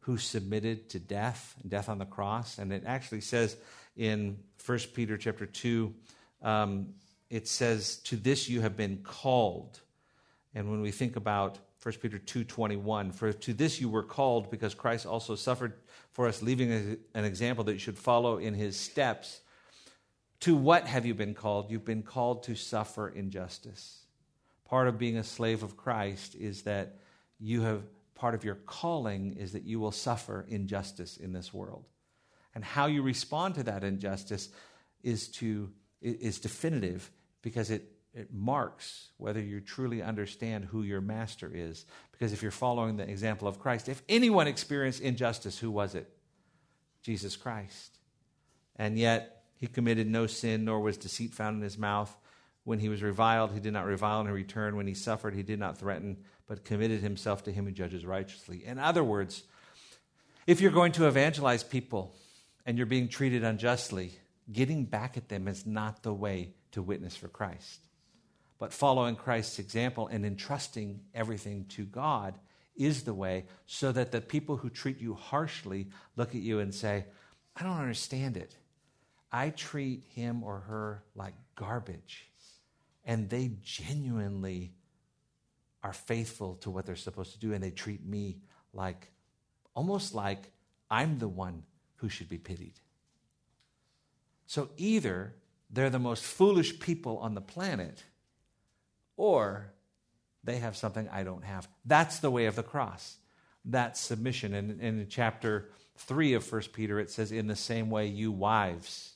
who 0.02 0.18
submitted 0.18 0.90
to 0.92 1.00
death, 1.00 1.56
death 1.68 1.90
on 1.90 2.00
the 2.00 2.06
cross. 2.06 2.58
And 2.58 2.74
it 2.74 2.84
actually 2.88 3.22
says 3.22 3.56
in 3.96 4.38
1 4.66 4.80
Peter 4.96 5.18
chapter 5.18 5.46
2, 5.46 5.94
um, 6.42 6.94
it 7.30 7.48
says, 7.48 7.98
To 8.06 8.16
this 8.16 8.50
you 8.50 8.62
have 8.62 8.76
been 8.76 9.00
called. 9.04 9.80
And 10.56 10.72
when 10.72 10.82
we 10.82 10.92
think 10.92 11.18
about 11.18 11.60
1 11.82 12.02
Peter 12.02 12.18
2:21, 12.18 13.12
for 13.12 13.32
to 13.32 13.54
this 13.54 13.80
you 13.80 13.90
were 13.90 14.04
called 14.04 14.50
because 14.50 14.74
Christ 14.74 15.06
also 15.06 15.36
suffered 15.36 15.74
for 16.12 16.28
us, 16.28 16.42
leaving 16.42 16.72
an 17.13 17.26
example 17.26 17.63
that 17.66 17.74
you 17.74 17.80
should 17.80 17.98
follow 17.98 18.38
in 18.38 18.54
his 18.54 18.76
steps. 18.76 19.42
To 20.42 20.56
what 20.56 20.86
have 20.86 21.06
you 21.06 21.13
been 21.13 21.34
called? 21.34 21.72
You've 21.72 21.86
been 21.86 22.04
called 22.04 22.44
to 22.44 22.56
suffer 22.56 23.10
injustice. 23.10 24.06
Part 24.66 24.88
of 24.88 24.98
being 24.98 25.18
a 25.18 25.24
slave 25.24 25.63
of 25.63 25.78
Christ 25.78 26.36
is 26.36 26.63
that 26.63 26.98
you 27.40 27.62
have 27.62 27.84
part 28.16 28.34
of 28.34 28.44
your 28.44 28.56
calling 28.56 29.34
is 29.34 29.52
that 29.54 29.63
you 29.63 29.80
will 29.80 29.92
suffer 29.92 30.46
injustice 30.50 31.18
in 31.18 31.34
this 31.34 31.54
world. 31.54 31.86
And 32.56 32.63
how 32.63 32.88
you 32.88 33.04
respond 33.04 33.56
to 33.56 33.63
that 33.63 33.84
injustice 33.84 34.50
is 35.04 35.28
to 35.30 35.72
is 36.02 36.40
definitive 36.40 37.12
because 37.42 37.72
it 37.72 37.96
it 38.13 38.34
marks 38.34 39.10
whether 39.17 39.39
you 39.39 39.62
truly 39.62 40.02
understand 40.02 40.65
who 40.65 40.82
your 40.82 41.02
master 41.02 41.52
is. 41.54 41.86
Because 42.12 42.34
if 42.34 42.41
you're 42.41 42.52
following 42.52 42.98
the 42.98 43.08
example 43.08 43.48
of 43.48 43.60
Christ, 43.60 43.89
if 43.89 44.02
anyone 44.10 44.48
experienced 44.48 45.02
injustice, 45.02 45.60
who 45.60 45.70
was 45.70 45.93
it? 45.96 46.10
Jesus 47.04 47.36
Christ. 47.36 47.98
And 48.76 48.98
yet, 48.98 49.43
he 49.56 49.67
committed 49.67 50.08
no 50.08 50.28
sin, 50.28 50.65
nor 50.65 50.80
was 50.80 50.98
deceit 50.98 51.34
found 51.34 51.58
in 51.58 51.63
his 51.63 51.78
mouth. 51.78 52.15
When 52.63 52.80
he 52.80 52.89
was 52.89 53.02
reviled, 53.02 53.54
he 53.54 53.60
did 53.60 53.74
not 53.74 53.86
revile 53.86 54.22
in 54.22 54.28
return. 54.30 54.76
When 54.76 54.88
he 54.88 54.93
suffered, 54.93 55.34
he 55.34 55.43
did 55.43 55.60
not 55.60 55.78
threaten, 55.78 56.17
but 56.48 56.65
committed 56.65 57.02
himself 57.02 57.43
to 57.43 57.52
him 57.52 57.65
who 57.65 57.72
judges 57.72 58.06
righteously. 58.06 58.65
In 58.65 58.78
other 58.78 59.04
words, 59.04 59.43
if 60.46 60.62
you're 60.62 60.72
going 60.72 60.91
to 60.93 61.08
evangelize 61.08 61.63
people 61.63 62.13
and 62.65 62.78
you're 62.78 62.86
being 62.86 63.08
treated 63.08 63.43
unjustly, 63.43 64.12
getting 64.52 64.86
back 64.86 65.17
at 65.17 65.30
them 65.30 65.48
is 65.48 65.65
not 65.65 66.04
the 66.04 66.13
way 66.13 66.54
to 66.72 66.82
witness 66.82 67.15
for 67.15 67.28
Christ. 67.28 67.87
But 68.60 68.74
following 68.74 69.15
Christ's 69.15 69.60
example 69.60 70.08
and 70.08 70.26
entrusting 70.26 71.02
everything 71.13 71.65
to 71.70 71.86
God 71.86 72.36
is 72.76 73.04
the 73.04 73.13
way 73.13 73.46
so 73.65 73.91
that 73.91 74.12
the 74.12 74.22
people 74.22 74.58
who 74.58 74.70
treat 74.70 75.00
you 75.00 75.13
harshly 75.13 75.88
look 76.15 76.30
at 76.30 76.41
you 76.41 76.60
and 76.60 76.74
say, 76.74 77.06
I 77.56 77.63
don't 77.63 77.78
understand 77.78 78.38
it. 78.38 78.56
I 79.32 79.50
treat 79.50 80.04
him 80.15 80.43
or 80.43 80.60
her 80.62 81.04
like 81.15 81.34
garbage. 81.56 82.30
And 83.06 83.30
they 83.30 83.52
genuinely 83.63 84.74
are 85.84 85.93
faithful 85.93 86.56
to 86.56 86.70
what 86.70 86.86
they're 86.86 86.96
supposed 86.96 87.34
to 87.34 87.39
do, 87.39 87.54
and 87.54 87.63
they 87.63 87.72
treat 87.72 88.06
me 88.06 88.38
like 88.74 89.12
almost 89.74 90.13
like 90.13 90.52
I'm 90.89 91.20
the 91.20 91.28
one 91.28 91.63
who 91.98 92.10
should 92.10 92.30
be 92.30 92.38
pitied. 92.38 92.80
So 94.46 94.70
either 94.78 95.36
they're 95.70 95.89
the 95.89 96.00
most 96.00 96.24
foolish 96.24 96.80
people 96.80 97.17
on 97.20 97.36
the 97.36 97.41
planet, 97.41 98.04
or 99.17 99.73
they 100.43 100.60
have 100.60 100.77
something 100.77 101.10
I 101.10 101.23
don't 101.23 101.43
have. 101.43 101.67
That's 101.86 102.19
the 102.19 102.32
way 102.32 102.45
of 102.45 102.56
the 102.56 102.63
cross. 102.63 103.17
That's 103.65 103.99
submission. 103.99 104.53
And, 104.53 104.80
in 104.80 105.08
chapter 105.10 105.69
3 105.97 106.34
of 106.36 106.49
1 106.49 106.62
Peter, 106.73 106.99
it 106.99 107.12
says, 107.12 107.34
In 107.34 107.47
the 107.47 107.56
same 107.56 107.89
way, 107.89 108.08
you 108.08 108.32
wives. 108.32 109.13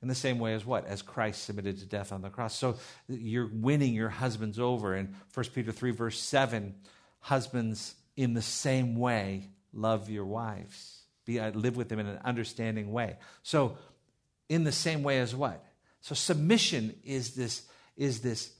In 0.00 0.08
the 0.08 0.14
same 0.14 0.38
way 0.38 0.54
as 0.54 0.64
what? 0.64 0.86
As 0.86 1.02
Christ 1.02 1.44
submitted 1.44 1.78
to 1.78 1.86
death 1.86 2.12
on 2.12 2.22
the 2.22 2.30
cross. 2.30 2.56
So 2.56 2.76
you're 3.08 3.50
winning 3.52 3.92
your 3.92 4.08
husbands 4.08 4.58
over. 4.58 4.94
In 4.94 5.14
1 5.34 5.46
Peter 5.54 5.72
3, 5.72 5.90
verse 5.90 6.18
7, 6.18 6.74
husbands, 7.20 7.94
in 8.16 8.34
the 8.34 8.42
same 8.42 8.96
way, 8.96 9.50
love 9.72 10.08
your 10.08 10.24
wives. 10.24 11.02
Be, 11.24 11.40
uh, 11.40 11.50
live 11.50 11.76
with 11.76 11.88
them 11.88 11.98
in 11.98 12.06
an 12.06 12.20
understanding 12.24 12.92
way. 12.92 13.16
So, 13.42 13.76
in 14.48 14.64
the 14.64 14.72
same 14.72 15.02
way 15.02 15.18
as 15.18 15.34
what? 15.34 15.64
So, 16.00 16.14
submission 16.14 16.94
is 17.04 17.34
this, 17.34 17.62
is 17.96 18.20
this 18.20 18.52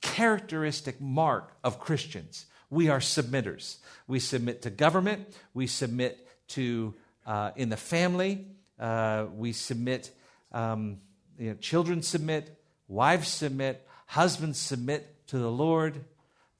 characteristic 0.00 1.00
mark 1.00 1.52
of 1.64 1.80
Christians. 1.80 2.46
We 2.70 2.88
are 2.88 3.00
submitters. 3.00 3.78
We 4.06 4.20
submit 4.20 4.62
to 4.62 4.70
government. 4.70 5.26
We 5.54 5.66
submit 5.66 6.26
to 6.48 6.94
uh, 7.26 7.52
in 7.56 7.68
the 7.68 7.76
family. 7.76 8.46
Uh, 8.78 9.26
we 9.34 9.52
submit. 9.52 10.10
Um, 10.52 10.98
you 11.38 11.50
know, 11.50 11.54
children 11.54 12.02
submit. 12.02 12.58
Wives 12.88 13.28
submit. 13.28 13.86
Husbands 14.06 14.58
submit 14.58 15.26
to 15.28 15.38
the 15.38 15.50
Lord. 15.50 16.04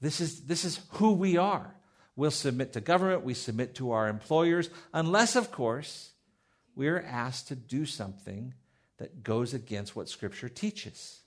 This 0.01 0.21
is 0.21 0.41
this 0.41 0.65
is 0.65 0.79
who 0.91 1.13
we 1.13 1.37
are. 1.37 1.75
We'll 2.15 2.31
submit 2.31 2.73
to 2.73 2.81
government. 2.81 3.23
We 3.23 3.33
submit 3.33 3.75
to 3.75 3.91
our 3.91 4.09
employers, 4.09 4.69
unless, 4.93 5.37
of 5.37 5.51
course, 5.51 6.11
we 6.75 6.87
are 6.89 7.01
asked 7.01 7.47
to 7.47 7.55
do 7.55 7.85
something 7.85 8.53
that 8.97 9.23
goes 9.23 9.53
against 9.53 9.95
what 9.95 10.09
Scripture 10.09 10.49
teaches. 10.49 11.21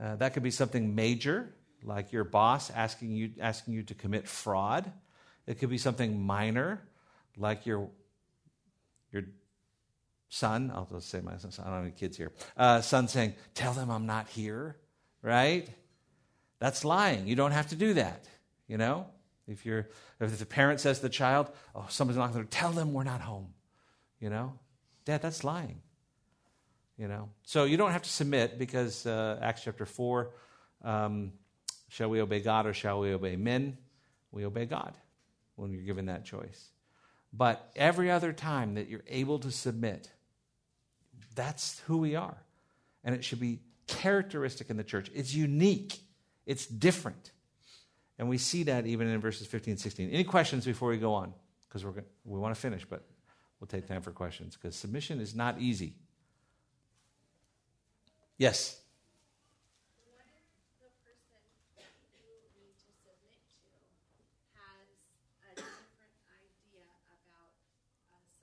Uh, 0.00 0.16
that 0.16 0.34
could 0.34 0.42
be 0.42 0.50
something 0.50 0.94
major, 0.94 1.54
like 1.82 2.12
your 2.12 2.24
boss 2.24 2.70
asking 2.70 3.12
you, 3.12 3.30
asking 3.40 3.74
you 3.74 3.82
to 3.84 3.94
commit 3.94 4.28
fraud. 4.28 4.90
It 5.46 5.58
could 5.58 5.70
be 5.70 5.78
something 5.78 6.20
minor, 6.20 6.82
like 7.36 7.66
your, 7.66 7.88
your 9.12 9.22
son, 10.28 10.72
I'll 10.74 10.88
just 10.92 11.08
say 11.08 11.20
my 11.20 11.36
son, 11.38 11.52
I 11.60 11.64
don't 11.64 11.74
have 11.74 11.82
any 11.84 11.92
kids 11.92 12.16
here, 12.16 12.32
uh, 12.56 12.80
son 12.80 13.08
saying, 13.08 13.34
Tell 13.54 13.72
them 13.72 13.90
I'm 13.90 14.06
not 14.06 14.28
here, 14.28 14.76
right? 15.22 15.68
That's 16.58 16.84
lying. 16.84 17.26
You 17.26 17.36
don't 17.36 17.52
have 17.52 17.68
to 17.68 17.76
do 17.76 17.94
that, 17.94 18.26
you 18.66 18.76
know? 18.76 19.06
If, 19.46 19.64
you're, 19.64 19.88
if 20.20 20.38
the 20.38 20.46
parent 20.46 20.80
says 20.80 20.98
to 20.98 21.02
the 21.02 21.08
child, 21.08 21.50
Oh, 21.74 21.86
somebody's 21.88 22.18
not 22.18 22.32
going 22.32 22.44
to 22.44 22.50
tell 22.50 22.72
them 22.72 22.92
we're 22.92 23.04
not 23.04 23.20
home, 23.20 23.54
you 24.20 24.28
know? 24.28 24.54
Dad, 25.04 25.22
that's 25.22 25.44
lying. 25.44 25.80
You 26.98 27.08
know, 27.08 27.28
so 27.42 27.64
you 27.64 27.76
don't 27.76 27.92
have 27.92 28.02
to 28.02 28.10
submit 28.10 28.58
because 28.58 29.04
uh, 29.04 29.38
Acts 29.42 29.62
chapter 29.64 29.84
four, 29.84 30.30
um, 30.82 31.32
shall 31.88 32.08
we 32.08 32.22
obey 32.22 32.40
God 32.40 32.66
or 32.66 32.72
shall 32.72 33.00
we 33.00 33.12
obey 33.12 33.36
men? 33.36 33.76
We 34.30 34.46
obey 34.46 34.64
God 34.64 34.94
when 35.56 35.72
you're 35.72 35.82
given 35.82 36.06
that 36.06 36.24
choice. 36.24 36.70
But 37.34 37.70
every 37.76 38.10
other 38.10 38.32
time 38.32 38.74
that 38.74 38.88
you're 38.88 39.04
able 39.08 39.38
to 39.40 39.50
submit, 39.50 40.10
that's 41.34 41.80
who 41.80 41.98
we 41.98 42.16
are, 42.16 42.38
and 43.04 43.14
it 43.14 43.24
should 43.24 43.40
be 43.40 43.60
characteristic 43.86 44.70
in 44.70 44.78
the 44.78 44.84
church. 44.84 45.10
It's 45.14 45.34
unique. 45.34 45.98
It's 46.46 46.66
different. 46.66 47.32
And 48.18 48.28
we 48.28 48.38
see 48.38 48.62
that 48.64 48.86
even 48.86 49.08
in 49.08 49.20
verses 49.20 49.46
15 49.46 49.72
and 49.72 49.80
16. 49.80 50.10
Any 50.10 50.24
questions 50.24 50.64
before 50.64 50.88
we 50.88 50.96
go 50.96 51.12
on? 51.12 51.34
Because 51.68 51.84
we're 51.84 52.04
we 52.24 52.38
want 52.38 52.54
to 52.54 52.60
finish, 52.60 52.86
but 52.88 53.04
we'll 53.60 53.68
take 53.68 53.86
time 53.86 54.00
for 54.00 54.12
questions 54.12 54.56
because 54.56 54.74
submission 54.74 55.20
is 55.20 55.34
not 55.34 55.60
easy. 55.60 55.94
Yes. 58.36 58.84
What 60.12 60.28
if 60.28 60.44
the 60.76 61.16
person 61.32 61.56
you 62.20 62.36
need 62.52 62.76
to 62.84 62.92
submit 62.92 63.32
to 63.48 63.72
has 64.60 64.92
a 65.40 65.56
different 65.56 66.20
idea 66.36 66.84
about 67.16 67.56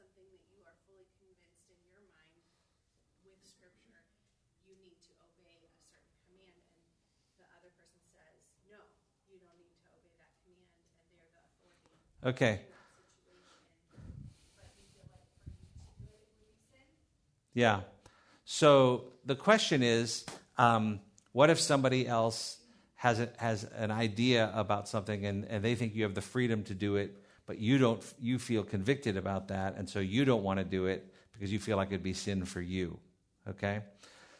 something 0.01 0.25
that 0.33 0.49
you 0.49 0.65
are 0.65 0.73
fully 0.89 1.05
convinced 1.13 1.61
in 1.69 1.77
your 1.85 2.01
mind 2.09 2.41
with 3.21 3.37
Scripture 3.45 4.01
you 4.65 4.73
need 4.81 4.97
to 4.97 5.13
obey 5.21 5.61
a 5.61 5.69
certain 5.77 6.09
command, 6.25 6.57
and 6.57 7.37
the 7.37 7.45
other 7.53 7.69
person 7.77 8.01
says, 8.09 8.49
no, 8.65 8.81
you 9.29 9.37
don't 9.45 9.61
need 9.61 9.77
to 9.77 9.93
obey 9.93 10.17
that 10.17 10.33
command, 10.41 10.73
and 11.05 11.21
they're 11.21 11.29
the 11.29 12.33
Okay. 12.33 12.65
Yeah. 17.53 17.85
So 18.41 19.12
the 19.25 19.35
question 19.35 19.83
is 19.83 20.25
um, 20.57 20.99
what 21.31 21.49
if 21.49 21.59
somebody 21.59 22.07
else 22.07 22.57
has, 22.95 23.19
a, 23.19 23.29
has 23.37 23.63
an 23.75 23.91
idea 23.91 24.51
about 24.53 24.87
something 24.87 25.25
and, 25.25 25.45
and 25.45 25.63
they 25.63 25.75
think 25.75 25.95
you 25.95 26.03
have 26.03 26.15
the 26.15 26.21
freedom 26.21 26.63
to 26.63 26.73
do 26.73 26.95
it, 26.95 27.17
but 27.45 27.59
you 27.59 27.77
don't 27.77 28.01
you 28.19 28.39
feel 28.39 28.63
convicted 28.63 29.17
about 29.17 29.49
that, 29.49 29.75
and 29.75 29.89
so 29.89 29.99
you 29.99 30.23
don't 30.23 30.43
want 30.43 30.59
to 30.59 30.63
do 30.63 30.85
it 30.85 31.13
because 31.33 31.51
you 31.51 31.59
feel 31.59 31.75
like 31.75 31.89
it'd 31.89 32.03
be 32.03 32.13
sin 32.13 32.45
for 32.45 32.61
you. 32.61 32.97
Okay? 33.49 33.81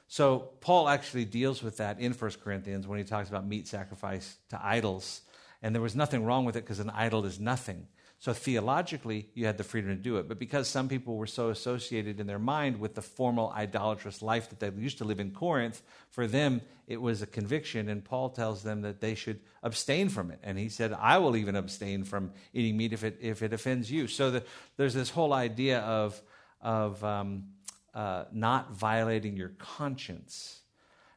So 0.08 0.52
Paul 0.62 0.88
actually 0.88 1.26
deals 1.26 1.63
with 1.63 1.78
that 1.78 2.00
in 2.00 2.13
1 2.13 2.32
Corinthians 2.43 2.88
when 2.88 3.00
he 3.00 3.04
talks 3.04 3.30
about 3.30 3.48
meat 3.48 3.67
sacrifice 3.67 4.38
to 4.50 4.63
idols. 4.63 5.22
And 5.62 5.74
there 5.74 5.82
was 5.82 5.96
nothing 5.96 6.24
wrong 6.24 6.46
with 6.46 6.56
it 6.56 6.62
because 6.62 6.80
an 6.80 6.89
idol 6.91 7.26
is 7.26 7.39
nothing. 7.39 7.88
So 8.23 8.31
theologically, 8.31 9.27
you 9.33 9.47
had 9.47 9.57
the 9.57 9.65
freedom 9.65 9.89
to 9.89 10.01
do 10.01 10.15
it. 10.15 10.29
But 10.29 10.39
because 10.39 10.69
some 10.69 10.88
people 10.88 11.17
were 11.17 11.27
so 11.27 11.49
associated 11.49 12.21
in 12.21 12.25
their 12.25 12.39
mind 12.39 12.79
with 12.79 12.95
the 12.95 13.01
formal 13.01 13.51
idolatrous 13.53 14.21
life 14.21 14.47
that 14.47 14.62
they 14.62 14.71
used 14.81 14.99
to 14.99 15.03
live 15.03 15.19
in 15.19 15.31
Corinth, 15.31 15.81
for 16.09 16.25
them 16.25 16.62
it 16.88 17.01
was 17.01 17.21
a 17.21 17.27
conviction. 17.27 17.89
And 17.89 18.01
Paul 18.01 18.29
tells 18.29 18.63
them 18.63 18.83
that 18.83 19.01
they 19.01 19.13
should 19.15 19.41
abstain 19.62 20.07
from 20.07 20.31
it. 20.31 20.39
And 20.41 20.57
he 20.57 20.69
said, 20.69 20.93
I 20.93 21.17
will 21.17 21.36
even 21.36 21.57
abstain 21.57 22.05
from 22.05 22.31
eating 22.53 22.77
meat 22.77 22.93
if 22.93 23.03
it, 23.03 23.17
if 23.19 23.41
it 23.41 23.51
offends 23.51 23.91
you. 23.91 24.07
So 24.07 24.31
the, 24.31 24.43
there's 24.77 24.93
this 24.93 25.09
whole 25.09 25.33
idea 25.33 25.81
of, 25.81 26.21
of 26.62 27.03
um, 27.03 27.47
uh, 27.93 28.23
not 28.31 28.71
violating 28.71 29.36
your 29.36 29.49
conscience. 29.49 30.62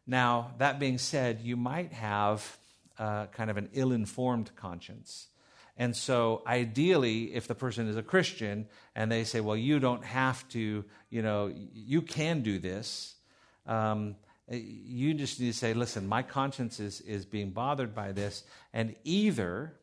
Now, 0.09 0.55
that 0.59 0.81
being 0.81 0.99
said, 0.99 1.39
you 1.41 1.57
might 1.57 1.93
have 1.93 2.59
uh, 2.99 3.27
kind 3.27 3.49
of 3.49 3.59
an 3.59 3.69
ill 3.75 3.93
informed 3.93 4.57
conscience. 4.57 5.29
And 5.77 5.95
so, 5.95 6.43
ideally, 6.47 7.35
if 7.35 7.47
the 7.47 7.55
person 7.55 7.87
is 7.89 7.97
a 7.97 8.03
Christian 8.03 8.67
and 8.95 9.13
they 9.13 9.25
say, 9.25 9.41
well, 9.41 9.57
you 9.57 9.79
don't 9.79 10.05
have 10.05 10.49
to, 10.51 10.85
you 11.11 11.23
know, 11.23 11.53
you 11.75 12.01
can 12.01 12.41
do 12.41 12.59
this, 12.59 13.15
um, 13.67 14.17
you 14.49 15.13
just 15.15 15.41
need 15.41 15.53
to 15.53 15.59
say, 15.59 15.75
listen, 15.75 16.07
my 16.07 16.23
conscience 16.23 16.81
is, 16.81 17.01
is 17.03 17.27
being 17.27 17.51
bothered 17.51 17.95
by 17.95 18.13
this. 18.13 18.45
And 18.73 18.95
either 19.05 19.75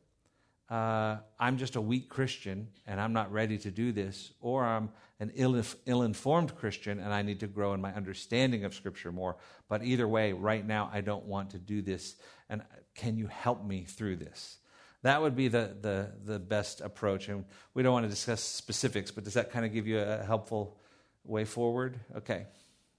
uh, 0.69 1.17
I'm 1.39 1.57
just 1.57 1.75
a 1.75 1.81
weak 1.81 2.09
Christian 2.09 2.69
and 2.87 2.99
I'm 2.99 3.13
not 3.13 3.31
ready 3.31 3.57
to 3.59 3.69
do 3.69 3.91
this, 3.91 4.31
or 4.39 4.63
I'm 4.65 4.89
an 5.19 5.31
ill 5.35 6.01
informed 6.01 6.55
Christian 6.55 6.99
and 6.99 7.13
I 7.13 7.21
need 7.21 7.41
to 7.41 7.47
grow 7.47 7.73
in 7.73 7.81
my 7.81 7.93
understanding 7.93 8.63
of 8.63 8.73
Scripture 8.73 9.11
more. 9.11 9.37
But 9.69 9.83
either 9.83 10.07
way, 10.07 10.33
right 10.33 10.65
now, 10.65 10.89
I 10.91 11.01
don't 11.01 11.25
want 11.25 11.51
to 11.51 11.59
do 11.59 11.81
this. 11.81 12.15
And 12.49 12.63
can 12.95 13.17
you 13.17 13.27
help 13.27 13.63
me 13.63 13.83
through 13.83 14.15
this? 14.15 14.57
That 15.03 15.21
would 15.21 15.35
be 15.35 15.49
the, 15.49 15.75
the, 15.81 16.11
the 16.23 16.39
best 16.39 16.79
approach. 16.81 17.27
And 17.27 17.45
we 17.73 17.83
don't 17.83 17.93
want 17.93 18.05
to 18.05 18.09
discuss 18.09 18.41
specifics, 18.41 19.11
but 19.11 19.25
does 19.25 19.33
that 19.33 19.51
kind 19.51 19.65
of 19.65 19.73
give 19.73 19.85
you 19.85 19.99
a 19.99 20.23
helpful 20.23 20.77
way 21.25 21.45
forward? 21.45 21.99
Okay, 22.15 22.45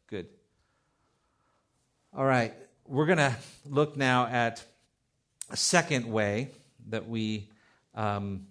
good. 0.08 0.28
All 2.14 2.24
right, 2.24 2.54
we're 2.86 3.06
going 3.06 3.18
to 3.18 3.34
look 3.68 3.96
now 3.96 4.26
at 4.26 4.62
a 5.50 5.56
second 5.56 6.06
way 6.06 6.50
that 6.90 7.08
we, 7.08 7.48
um, 7.94 8.48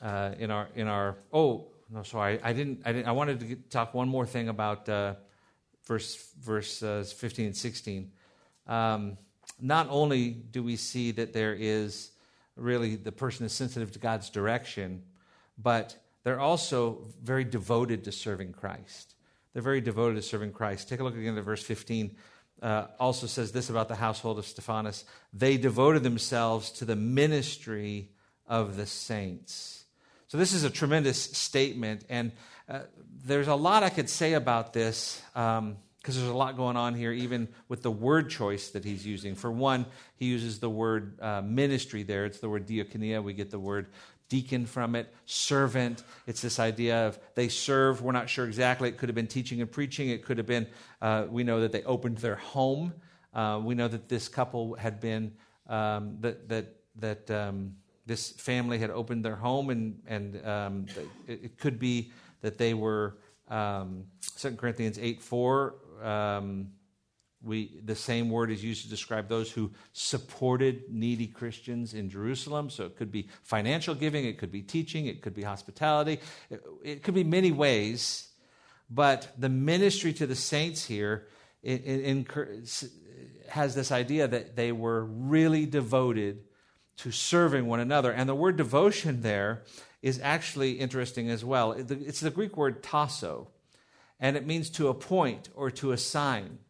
uh, 0.00 0.32
in 0.38 0.52
our, 0.52 0.68
in 0.76 0.86
our, 0.86 1.16
oh, 1.32 1.66
no, 1.90 2.04
sorry, 2.04 2.40
I 2.42 2.52
didn't, 2.52 2.82
I 2.84 2.92
didn't, 2.92 3.08
I 3.08 3.12
wanted 3.12 3.40
to 3.40 3.46
get, 3.46 3.70
talk 3.70 3.92
one 3.92 4.08
more 4.08 4.24
thing 4.24 4.48
about 4.48 4.88
uh, 4.88 5.14
verse, 5.84 6.32
verse 6.40 6.82
uh, 6.82 7.04
15 7.04 7.46
and 7.46 7.56
16. 7.56 8.12
Um, 8.68 9.18
not 9.60 9.88
only 9.90 10.30
do 10.30 10.62
we 10.62 10.76
see 10.76 11.10
that 11.10 11.32
there 11.32 11.54
is 11.54 12.11
really 12.56 12.96
the 12.96 13.12
person 13.12 13.46
is 13.46 13.52
sensitive 13.52 13.92
to 13.92 13.98
God's 13.98 14.30
direction, 14.30 15.02
but 15.58 15.96
they're 16.24 16.40
also 16.40 17.06
very 17.22 17.44
devoted 17.44 18.04
to 18.04 18.12
serving 18.12 18.52
Christ. 18.52 19.14
They're 19.52 19.62
very 19.62 19.80
devoted 19.80 20.16
to 20.16 20.22
serving 20.22 20.52
Christ. 20.52 20.88
Take 20.88 21.00
a 21.00 21.04
look 21.04 21.16
again 21.16 21.36
at 21.36 21.44
verse 21.44 21.62
15. 21.62 22.16
Uh, 22.60 22.86
also 23.00 23.26
says 23.26 23.50
this 23.50 23.70
about 23.70 23.88
the 23.88 23.96
household 23.96 24.38
of 24.38 24.46
Stephanas 24.46 25.04
they 25.32 25.56
devoted 25.56 26.04
themselves 26.04 26.70
to 26.70 26.84
the 26.84 26.94
ministry 26.94 28.08
of 28.46 28.76
the 28.76 28.86
saints. 28.86 29.84
So, 30.28 30.38
this 30.38 30.52
is 30.52 30.62
a 30.62 30.70
tremendous 30.70 31.20
statement, 31.20 32.04
and 32.08 32.32
uh, 32.68 32.80
there's 33.24 33.48
a 33.48 33.54
lot 33.54 33.82
I 33.82 33.90
could 33.90 34.08
say 34.08 34.34
about 34.34 34.72
this. 34.72 35.20
Um, 35.34 35.76
because 36.02 36.16
there's 36.16 36.28
a 36.28 36.34
lot 36.34 36.56
going 36.56 36.76
on 36.76 36.94
here, 36.94 37.12
even 37.12 37.46
with 37.68 37.82
the 37.82 37.90
word 37.90 38.28
choice 38.28 38.70
that 38.70 38.84
he's 38.84 39.06
using. 39.06 39.36
For 39.36 39.52
one, 39.52 39.86
he 40.16 40.26
uses 40.26 40.58
the 40.58 40.68
word 40.68 41.20
uh, 41.20 41.42
ministry 41.42 42.02
there. 42.02 42.24
It's 42.24 42.40
the 42.40 42.48
word 42.48 42.66
diakonia. 42.66 43.22
We 43.22 43.34
get 43.34 43.52
the 43.52 43.60
word 43.60 43.86
deacon 44.28 44.66
from 44.66 44.96
it, 44.96 45.12
servant. 45.26 46.02
It's 46.26 46.40
this 46.40 46.58
idea 46.58 47.06
of 47.06 47.20
they 47.36 47.48
serve. 47.48 48.02
We're 48.02 48.12
not 48.12 48.28
sure 48.28 48.46
exactly. 48.46 48.88
It 48.88 48.98
could 48.98 49.10
have 49.10 49.14
been 49.14 49.28
teaching 49.28 49.60
and 49.60 49.70
preaching. 49.70 50.08
It 50.08 50.24
could 50.24 50.38
have 50.38 50.46
been, 50.46 50.66
uh, 51.00 51.26
we 51.30 51.44
know 51.44 51.60
that 51.60 51.70
they 51.70 51.84
opened 51.84 52.18
their 52.18 52.36
home. 52.36 52.94
Uh, 53.32 53.60
we 53.62 53.76
know 53.76 53.86
that 53.86 54.08
this 54.08 54.28
couple 54.28 54.74
had 54.74 55.00
been, 55.00 55.32
um, 55.68 56.16
that, 56.20 56.48
that, 56.48 56.76
that 56.96 57.30
um, 57.30 57.76
this 58.06 58.30
family 58.30 58.78
had 58.78 58.90
opened 58.90 59.24
their 59.24 59.36
home, 59.36 59.70
and, 59.70 60.00
and 60.08 60.44
um, 60.46 60.86
it, 61.28 61.44
it, 61.44 61.58
could 61.58 61.78
be 61.78 62.10
that 62.40 62.58
they 62.58 62.74
were. 62.74 63.18
Um, 63.48 64.04
2 64.38 64.52
Corinthians 64.52 64.98
8 64.98 65.20
4 65.20 65.74
um, 66.02 66.68
we, 67.42 67.80
the 67.84 67.96
same 67.96 68.30
word 68.30 68.50
is 68.50 68.62
used 68.62 68.84
to 68.84 68.88
describe 68.88 69.28
those 69.28 69.50
who 69.50 69.72
supported 69.92 70.84
needy 70.90 71.26
Christians 71.26 71.92
in 71.92 72.08
Jerusalem. 72.08 72.70
So 72.70 72.84
it 72.86 72.96
could 72.96 73.10
be 73.10 73.28
financial 73.42 73.94
giving, 73.94 74.24
it 74.24 74.38
could 74.38 74.52
be 74.52 74.62
teaching, 74.62 75.06
it 75.06 75.22
could 75.22 75.34
be 75.34 75.42
hospitality, 75.42 76.20
it, 76.50 76.62
it 76.84 77.02
could 77.02 77.14
be 77.14 77.24
many 77.24 77.50
ways. 77.50 78.28
But 78.88 79.32
the 79.38 79.48
ministry 79.48 80.12
to 80.14 80.26
the 80.26 80.36
saints 80.36 80.84
here 80.84 81.26
has 83.48 83.74
this 83.74 83.90
idea 83.90 84.28
that 84.28 84.54
they 84.56 84.70
were 84.70 85.04
really 85.04 85.66
devoted 85.66 86.44
to 86.98 87.10
serving 87.10 87.66
one 87.66 87.80
another. 87.80 88.12
And 88.12 88.28
the 88.28 88.34
word 88.34 88.56
devotion 88.56 89.22
there 89.22 89.62
is 90.02 90.20
actually 90.22 90.72
interesting 90.72 91.30
as 91.30 91.44
well. 91.44 91.72
It's 91.72 92.20
the 92.20 92.30
Greek 92.30 92.56
word 92.56 92.82
tasso 92.82 93.48
and 94.22 94.36
it 94.36 94.46
means 94.46 94.70
to 94.70 94.86
appoint 94.86 95.48
or 95.54 95.70
to 95.72 95.90
assign. 95.90 96.60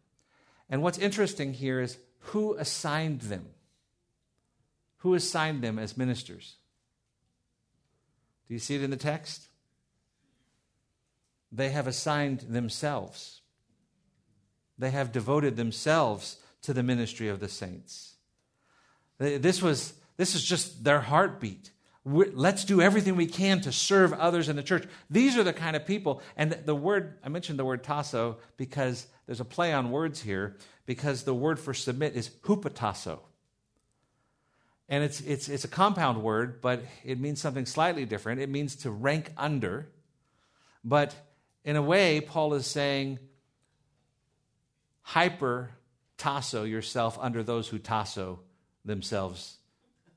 And 0.71 0.83
what's 0.83 0.97
interesting 0.97 1.53
here 1.53 1.81
is 1.83 1.99
who 2.19 2.55
assigned 2.55 3.21
them? 3.21 3.51
Who 4.99 5.15
assigned 5.15 5.63
them 5.63 5.79
as 5.79 5.97
ministers? 5.99 6.57
Do 8.49 8.55
you 8.55 8.59
see 8.59 8.75
it 8.75 8.83
in 8.83 8.91
the 8.91 8.97
text? 8.97 9.49
They 11.53 11.69
have 11.69 11.87
assigned 11.87 12.41
themselves. 12.41 13.43
They 14.79 14.91
have 14.91 15.13
devoted 15.13 15.57
themselves 15.57 16.39
to 16.63 16.73
the 16.73 16.83
ministry 16.83 17.29
of 17.29 17.41
the 17.41 17.49
saints. 17.49 18.15
This 19.19 19.61
was 19.61 19.93
this 20.17 20.35
is 20.35 20.43
just 20.43 20.85
their 20.85 21.01
heartbeat 21.01 21.71
let's 22.05 22.65
do 22.65 22.81
everything 22.81 23.15
we 23.15 23.27
can 23.27 23.61
to 23.61 23.73
serve 23.73 24.13
others 24.13 24.49
in 24.49 24.57
the 24.57 24.63
church. 24.63 24.87
These 25.09 25.37
are 25.37 25.45
the 25.45 25.53
kind 25.53 25.77
of 25.77 25.87
people. 25.87 26.21
And 26.37 26.53
the 26.65 26.75
word, 26.75 27.19
I 27.23 27.29
mentioned 27.29 27.59
the 27.59 27.65
word 27.65 27.85
tasso 27.85 28.39
because 28.57 29.07
there's 29.27 29.41
a 29.41 29.45
play 29.45 29.73
on 29.73 29.91
words 29.91 30.21
here, 30.21 30.57
because 30.85 31.23
the 31.23 31.35
word 31.35 31.61
for 31.61 31.73
submit 31.73 32.17
is 32.17 32.29
hupotasso. 32.43 33.21
And 34.89 35.05
it's, 35.05 35.21
it's, 35.21 35.49
it's 35.49 35.65
a 35.65 35.69
compound 35.69 36.23
word, 36.23 36.61
but 36.61 36.83
it 37.05 37.21
means 37.21 37.41
something 37.41 37.67
slightly 37.67 38.05
different. 38.05 38.41
It 38.41 38.51
means 38.51 38.75
to 38.77 38.91
rank 38.91 39.31
under. 39.37 39.89
But 40.85 41.15
in 41.65 41.77
a 41.77 41.83
way, 41.83 42.21
Paul 42.21 42.55
is 42.55 42.67
saying, 42.67 43.21
hyper 45.03 45.71
tasso 46.19 46.65
yourself 46.65 47.17
under 47.21 47.43
those 47.43 47.69
who 47.69 47.79
tasso 47.79 48.41
themselves 48.85 49.59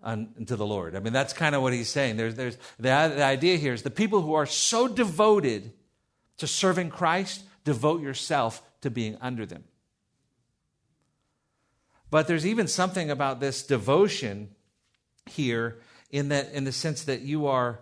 unto 0.06 0.56
the 0.56 0.66
Lord. 0.66 0.96
I 0.96 1.00
mean, 1.00 1.12
that's 1.12 1.34
kind 1.34 1.56
of 1.56 1.64
what 1.64 1.74
he's 1.74 1.90
saying. 1.90 2.16
There's, 2.16 2.36
there's, 2.36 2.56
the, 2.78 2.90
the 2.90 3.24
idea 3.24 3.58
here 3.58 3.74
is 3.74 3.82
the 3.82 3.90
people 3.90 4.22
who 4.22 4.36
are 4.36 4.46
so 4.46 4.88
devoted 4.88 5.74
to 6.38 6.48
serving 6.48 6.92
Christ, 6.92 7.44
devote 7.64 8.02
yourself 8.02 8.62
to 8.82 8.92
being 8.92 9.18
under 9.20 9.46
them. 9.46 9.64
But 12.12 12.28
there's 12.28 12.46
even 12.46 12.68
something 12.68 13.10
about 13.10 13.40
this 13.40 13.64
devotion 13.64 14.50
here 15.26 15.80
in 16.12 16.30
that 16.30 16.54
in 16.54 16.64
the 16.64 16.72
sense 16.72 17.06
that 17.06 17.22
you 17.22 17.48
are 17.48 17.80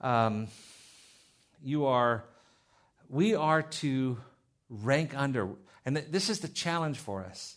um, 0.00 0.48
you 1.62 1.86
are 1.86 2.24
we 3.08 3.34
are 3.34 3.62
to 3.62 4.18
rank 4.70 5.16
under 5.16 5.50
and 5.84 5.96
this 5.96 6.30
is 6.30 6.40
the 6.40 6.48
challenge 6.48 6.98
for 6.98 7.22
us 7.22 7.56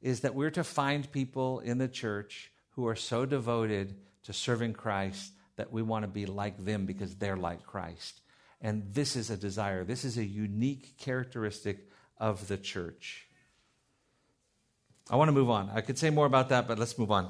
is 0.00 0.20
that 0.20 0.34
we're 0.34 0.50
to 0.50 0.64
find 0.64 1.12
people 1.12 1.60
in 1.60 1.78
the 1.78 1.86
church 1.86 2.50
who 2.78 2.86
are 2.86 2.94
so 2.94 3.26
devoted 3.26 3.92
to 4.22 4.32
serving 4.32 4.72
Christ 4.72 5.32
that 5.56 5.72
we 5.72 5.82
want 5.82 6.04
to 6.04 6.08
be 6.08 6.26
like 6.26 6.64
them 6.64 6.86
because 6.86 7.16
they're 7.16 7.36
like 7.36 7.66
Christ. 7.66 8.20
And 8.60 8.84
this 8.94 9.16
is 9.16 9.30
a 9.30 9.36
desire, 9.36 9.82
this 9.82 10.04
is 10.04 10.16
a 10.16 10.24
unique 10.24 10.96
characteristic 10.96 11.88
of 12.18 12.46
the 12.46 12.56
church. 12.56 13.26
I 15.10 15.16
want 15.16 15.26
to 15.26 15.32
move 15.32 15.50
on. 15.50 15.70
I 15.74 15.80
could 15.80 15.98
say 15.98 16.10
more 16.10 16.24
about 16.24 16.50
that, 16.50 16.68
but 16.68 16.78
let's 16.78 16.96
move 16.96 17.10
on. 17.10 17.28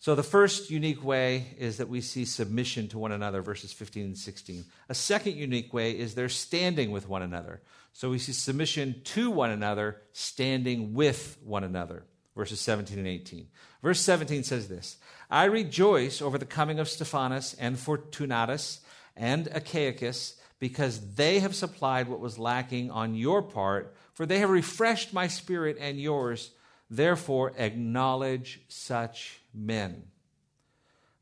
So 0.00 0.16
the 0.16 0.24
first 0.24 0.70
unique 0.70 1.04
way 1.04 1.54
is 1.56 1.76
that 1.76 1.88
we 1.88 2.00
see 2.00 2.24
submission 2.24 2.88
to 2.88 2.98
one 2.98 3.12
another, 3.12 3.42
verses 3.42 3.72
15 3.72 4.04
and 4.06 4.18
16. 4.18 4.64
A 4.88 4.94
second 4.94 5.36
unique 5.36 5.72
way 5.72 5.92
is 5.92 6.16
they're 6.16 6.28
standing 6.28 6.90
with 6.90 7.08
one 7.08 7.22
another. 7.22 7.62
So 7.92 8.10
we 8.10 8.18
see 8.18 8.32
submission 8.32 9.02
to 9.04 9.30
one 9.30 9.50
another, 9.50 9.98
standing 10.12 10.94
with 10.94 11.38
one 11.44 11.62
another, 11.62 12.06
verses 12.40 12.60
17 12.60 12.96
and 12.96 13.06
18. 13.06 13.48
Verse 13.82 14.00
17 14.00 14.44
says 14.44 14.66
this 14.68 14.96
I 15.30 15.44
rejoice 15.44 16.22
over 16.22 16.38
the 16.38 16.46
coming 16.46 16.78
of 16.78 16.88
Stephanas 16.88 17.54
and 17.60 17.78
Fortunatus 17.78 18.80
and 19.14 19.44
Achaicus, 19.48 20.36
because 20.58 21.16
they 21.16 21.40
have 21.40 21.54
supplied 21.54 22.08
what 22.08 22.18
was 22.18 22.38
lacking 22.38 22.90
on 22.90 23.14
your 23.14 23.42
part, 23.42 23.94
for 24.14 24.24
they 24.24 24.38
have 24.38 24.48
refreshed 24.48 25.12
my 25.12 25.26
spirit 25.26 25.76
and 25.78 26.00
yours. 26.00 26.52
Therefore, 26.88 27.52
acknowledge 27.58 28.62
such 28.68 29.38
men. 29.52 30.04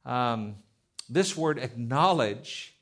Um, 0.07 0.55
this 1.11 1.37
word 1.37 1.59
acknowledge 1.59 2.75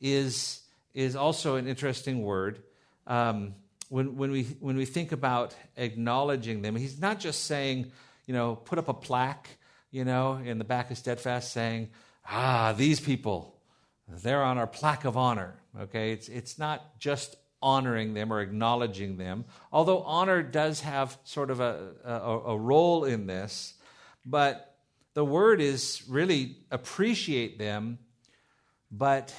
is, 0.00 0.62
is 0.94 1.14
also 1.14 1.54
an 1.54 1.68
interesting 1.68 2.22
word. 2.22 2.60
Um, 3.06 3.54
when, 3.88 4.16
when, 4.16 4.30
we, 4.30 4.44
when 4.60 4.76
we 4.76 4.84
think 4.84 5.12
about 5.12 5.54
acknowledging 5.76 6.62
them, 6.62 6.76
he's 6.76 7.00
not 7.00 7.20
just 7.20 7.44
saying, 7.44 7.90
you 8.26 8.34
know, 8.34 8.56
put 8.56 8.78
up 8.78 8.88
a 8.88 8.94
plaque, 8.94 9.48
you 9.90 10.04
know, 10.04 10.34
in 10.34 10.58
the 10.58 10.64
back 10.64 10.90
of 10.90 10.98
Steadfast 10.98 11.52
saying, 11.52 11.90
ah, 12.28 12.74
these 12.76 13.00
people, 13.00 13.56
they're 14.08 14.42
on 14.42 14.58
our 14.58 14.66
plaque 14.66 15.04
of 15.04 15.16
honor. 15.16 15.54
Okay? 15.78 16.12
It's, 16.12 16.28
it's 16.28 16.58
not 16.58 16.98
just 16.98 17.36
honoring 17.62 18.12
them 18.12 18.32
or 18.32 18.40
acknowledging 18.40 19.16
them, 19.16 19.44
although 19.72 20.02
honor 20.02 20.42
does 20.42 20.80
have 20.82 21.16
sort 21.24 21.50
of 21.50 21.60
a, 21.60 21.92
a, 22.04 22.10
a 22.10 22.58
role 22.58 23.04
in 23.04 23.26
this. 23.26 23.74
But 24.26 24.76
the 25.14 25.24
word 25.24 25.60
is 25.60 26.02
really 26.08 26.56
appreciate 26.70 27.58
them, 27.58 27.98
but 28.90 29.34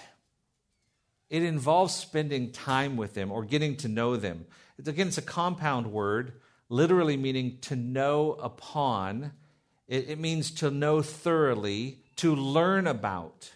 it 1.29 1.43
involves 1.43 1.93
spending 1.93 2.51
time 2.51 2.97
with 2.97 3.13
them 3.13 3.31
or 3.31 3.43
getting 3.43 3.75
to 3.77 3.87
know 3.87 4.15
them. 4.15 4.45
Again, 4.85 5.07
it's 5.07 5.17
a 5.17 5.23
compound 5.23 5.91
word, 5.91 6.33
literally 6.69 7.17
meaning 7.17 7.57
to 7.61 7.75
know 7.75 8.33
upon. 8.33 9.31
It, 9.87 10.09
it 10.09 10.19
means 10.19 10.51
to 10.51 10.69
know 10.69 11.01
thoroughly, 11.01 11.99
to 12.17 12.35
learn 12.35 12.87
about. 12.87 13.51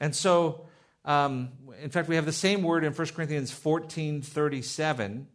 And 0.00 0.14
so, 0.14 0.66
um, 1.04 1.50
in 1.82 1.90
fact, 1.90 2.08
we 2.08 2.16
have 2.16 2.26
the 2.26 2.32
same 2.32 2.62
word 2.62 2.84
in 2.84 2.92
1 2.92 3.08
Corinthians 3.08 3.50
14 3.52 4.22
37 4.22 5.28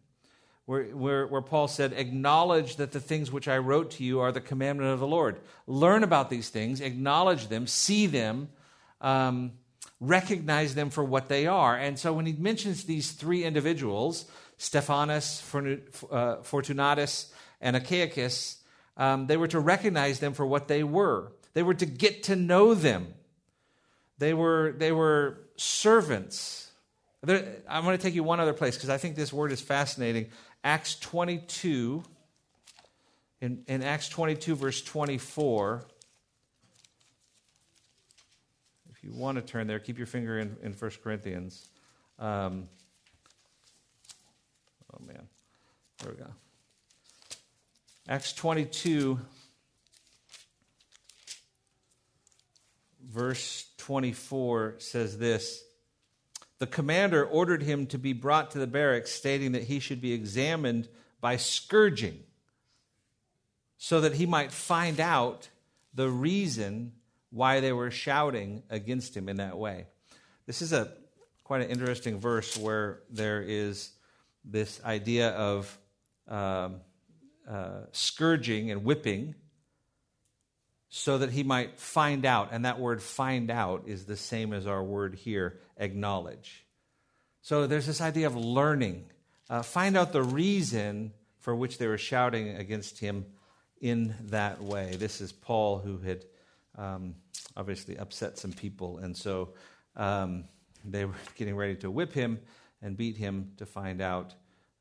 where, 0.65 0.84
where, 0.86 1.28
where, 1.28 1.41
Paul 1.41 1.67
said, 1.67 1.94
Acknowledge 1.94 2.78
that 2.78 2.91
the 2.91 3.00
things 3.00 3.32
which 3.32 3.48
I 3.48 3.58
wrote 3.58 3.91
to 3.91 4.04
you 4.04 4.20
are 4.20 4.32
the 4.32 4.41
commandment 4.41 4.91
of 4.91 5.00
the 5.00 5.08
Lord. 5.08 5.41
Learn 5.67 6.04
about 6.04 6.30
these 6.30 6.50
things, 6.50 6.82
acknowledge 6.82 7.48
them, 7.48 7.67
see 7.67 8.08
them, 8.08 8.50
um, 9.02 9.52
recognize 10.02 10.74
them 10.76 10.90
for 10.90 11.04
what 11.04 11.30
they 11.30 11.48
are. 11.48 11.78
And 11.78 11.98
so 11.98 12.12
when 12.12 12.26
he 12.26 12.34
mentions 12.34 12.84
these 12.84 13.12
three 13.12 13.44
individuals, 13.44 14.26
Stephanas, 14.58 15.44
uh, 16.12 16.38
Fortunatus, 16.42 17.32
and 17.62 17.76
Achaicus, 17.76 18.58
um, 18.98 19.28
they 19.28 19.38
were 19.38 19.48
to 19.48 19.60
recognize 19.60 20.20
them 20.20 20.34
for 20.34 20.46
what 20.46 20.68
they 20.68 20.84
were. 20.84 21.32
They 21.54 21.64
were 21.64 21.76
to 21.76 21.86
get 21.86 22.24
to 22.24 22.36
know 22.36 22.74
them. 22.74 23.14
They 24.18 24.34
were, 24.34 24.74
they 24.76 24.92
were 24.92 25.40
servants. 25.56 26.72
I'm 27.24 27.84
going 27.84 27.98
to 27.98 28.02
take 28.02 28.16
you 28.16 28.24
one 28.24 28.40
other 28.40 28.54
place 28.54 28.76
because 28.76 28.90
I 28.90 28.98
think 28.98 29.16
this 29.16 29.32
word 29.32 29.52
is 29.52 29.62
fascinating. 29.62 30.30
Acts 30.64 30.96
22, 30.96 32.04
in, 33.42 33.64
in 33.68 33.84
Acts 33.84 34.10
22, 34.10 34.56
verse 34.56 34.82
24. 34.82 35.86
If 39.02 39.10
you 39.10 39.16
want 39.16 39.38
to 39.38 39.42
turn 39.42 39.66
there, 39.66 39.80
keep 39.80 39.98
your 39.98 40.06
finger 40.06 40.38
in, 40.38 40.58
in 40.62 40.74
1 40.74 40.92
Corinthians. 41.04 41.68
Um, 42.20 42.68
oh, 44.94 45.04
man. 45.04 45.28
There 45.98 46.12
we 46.12 46.18
go. 46.18 46.30
Acts 48.08 48.34
22, 48.34 49.20
verse 53.10 53.66
24 53.78 54.76
says 54.78 55.18
this 55.18 55.64
the 56.60 56.68
commander 56.68 57.26
ordered 57.26 57.64
him 57.64 57.88
to 57.88 57.98
be 57.98 58.14
brought 58.14 58.52
to 58.52 58.60
the 58.60 58.68
barracks, 58.68 59.12
stating 59.12 59.54
that 59.54 59.64
he 59.64 59.80
should 59.80 60.00
be 60.00 60.14
examined 60.14 60.88
by 61.20 61.38
scourging 61.38 62.20
so 63.80 64.02
that 64.02 64.14
he 64.14 64.28
might 64.28 64.52
find 64.52 65.00
out 65.00 65.50
the 65.92 66.08
reason 66.08 66.92
why 67.32 67.60
they 67.60 67.72
were 67.72 67.89
shouting 67.89 68.63
against 68.70 69.15
him 69.15 69.28
in 69.28 69.38
that 69.38 69.58
way. 69.58 69.88
This 70.46 70.62
is 70.62 70.74
a 70.74 70.91
quite 71.44 71.62
an 71.62 71.70
interesting 71.70 72.20
verse 72.20 72.58
where 72.58 73.02
there 73.10 73.41
is 73.41 73.91
this 74.46 74.82
idea 74.84 75.30
of 75.32 75.78
um, 76.28 76.82
uh, 77.50 77.82
scourging 77.91 78.72
and 78.72 78.86
whipping 78.86 79.36
so 80.89 81.17
that 81.17 81.32
he 81.32 81.44
might 81.44 81.80
find 81.80 82.26
out. 82.26 82.50
And 82.52 82.65
that 82.65 82.80
word 82.80 83.02
find 83.02 83.50
out 83.50 83.84
is 83.88 84.06
the 84.06 84.17
same 84.17 84.54
as 84.54 84.67
our 84.67 84.84
word 84.84 85.15
here, 85.15 85.60
acknowledge. 85.78 86.65
So 87.41 87.65
there's 87.67 87.88
this 87.88 88.02
idea 88.02 88.28
of 88.28 88.36
learning. 88.36 89.06
Uh, 89.50 89.62
find 89.62 89.98
out 89.98 90.13
the 90.13 90.24
reason 90.24 91.13
for 91.39 91.56
which 91.56 91.78
they 91.78 91.88
were 91.88 91.98
shouting 91.98 92.56
against 92.56 93.00
him 93.00 93.26
in 93.80 94.15
that 94.28 94.62
way. 94.62 94.96
This 94.96 95.22
is 95.22 95.32
Paul 95.32 95.80
who 95.80 95.98
had 95.98 96.24
um, 96.78 97.16
obviously 97.56 97.98
upset 97.98 98.38
some 98.38 98.52
people. 98.52 98.98
And 98.98 99.16
so 99.16 99.54
um, 99.96 100.46
they 100.86 101.06
were 101.06 101.14
getting 101.36 101.56
ready 101.56 101.76
to 101.78 101.92
whip 101.92 102.14
him 102.14 102.40
and 102.82 102.98
beat 102.98 103.18
him 103.18 103.52
to 103.58 103.66
find 103.66 104.02
out, 104.02 104.34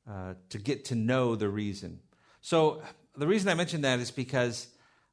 uh, 0.09 0.35
to 0.48 0.59
get 0.59 0.87
to 0.87 0.94
know 0.94 1.37
the 1.37 1.48
reason. 1.48 2.00
So 2.40 2.83
the 3.16 3.26
reason 3.26 3.48
I 3.48 3.55
mention 3.55 3.83
that 3.83 4.00
is 4.00 4.11
because. 4.11 4.68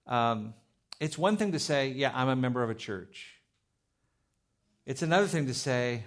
Um, 0.06 0.54
it's 1.00 1.18
one 1.18 1.38
thing 1.38 1.52
to 1.52 1.60
say, 1.60 1.90
yeah, 1.90 2.12
I'm 2.14 2.30
a 2.30 2.36
member 2.36 2.64
of 2.64 2.70
a 2.70 2.76
church. 2.76 3.36
It's 4.86 5.02
another 5.02 5.28
thing 5.28 5.48
to 5.48 5.54
say, 5.54 6.06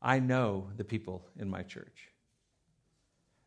I 0.00 0.18
know 0.18 0.68
the 0.76 0.84
people 0.84 1.28
in 1.38 1.48
my 1.48 1.62
church. 1.62 2.08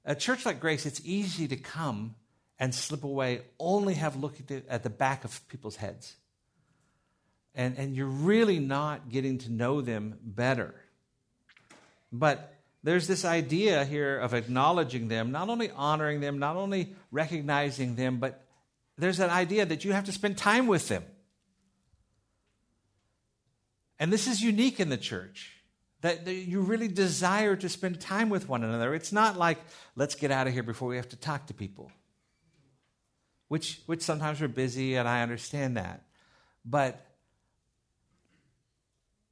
A 0.06 0.16
church 0.16 0.46
like 0.46 0.60
Grace, 0.60 0.86
it's 0.86 1.02
easy 1.04 1.48
to 1.48 1.58
come 1.58 2.16
and 2.60 2.74
slip 2.74 3.04
away, 3.04 3.41
only 3.60 3.96
have 3.96 4.15
looked 4.15 4.52
at, 4.52 4.68
at 4.68 4.84
the 4.84 4.89
back 4.89 5.24
of 5.24 5.48
people's 5.48 5.76
heads. 5.76 6.15
And, 7.54 7.78
and 7.78 7.96
you're 7.96 8.06
really 8.08 8.60
not 8.60 9.10
getting 9.10 9.38
to 9.39 9.52
know 9.52 9.82
them 9.82 10.18
better. 10.22 10.76
But 12.12 12.54
there's 12.84 13.08
this 13.08 13.26
idea 13.26 13.84
here 13.84 14.18
of 14.18 14.34
acknowledging 14.34 15.08
them, 15.08 15.32
not 15.32 15.50
only 15.50 15.72
honoring 15.72 16.20
them, 16.20 16.39
not 16.39 16.56
only 16.56 16.94
recognizing 17.12 17.96
them, 17.96 18.18
but 18.18 18.46
there's 18.98 19.20
an 19.20 19.30
idea 19.30 19.65
that 19.65 19.84
you 19.84 19.91
have 19.91 20.06
to 20.06 20.12
spend 20.12 20.38
time 20.38 20.68
with 20.68 20.88
them. 20.88 21.04
And 24.00 24.12
this 24.12 24.28
is 24.28 24.41
unique 24.41 24.80
in 24.80 24.89
the 24.89 24.98
church 24.98 25.52
that 26.02 26.28
you 26.28 26.62
really 26.62 26.88
desire 26.88 27.56
to 27.56 27.68
spend 27.68 28.00
time 28.00 28.30
with 28.30 28.48
one 28.48 28.63
another. 28.63 28.94
It's 28.94 29.12
not 29.12 29.38
like, 29.38 29.58
let's 29.96 30.13
get 30.13 30.30
out 30.30 30.46
of 30.46 30.54
here 30.54 30.62
before 30.62 30.88
we 30.88 30.98
have 30.98 31.10
to 31.10 31.15
talk 31.15 31.48
to 31.48 31.54
people, 31.54 31.91
which, 33.48 33.82
which 33.86 34.02
sometimes 34.02 34.42
we're 34.42 34.48
busy, 34.48 34.96
and 34.96 35.08
I 35.08 35.22
understand 35.22 35.78
that. 35.78 36.04
But 36.64 37.06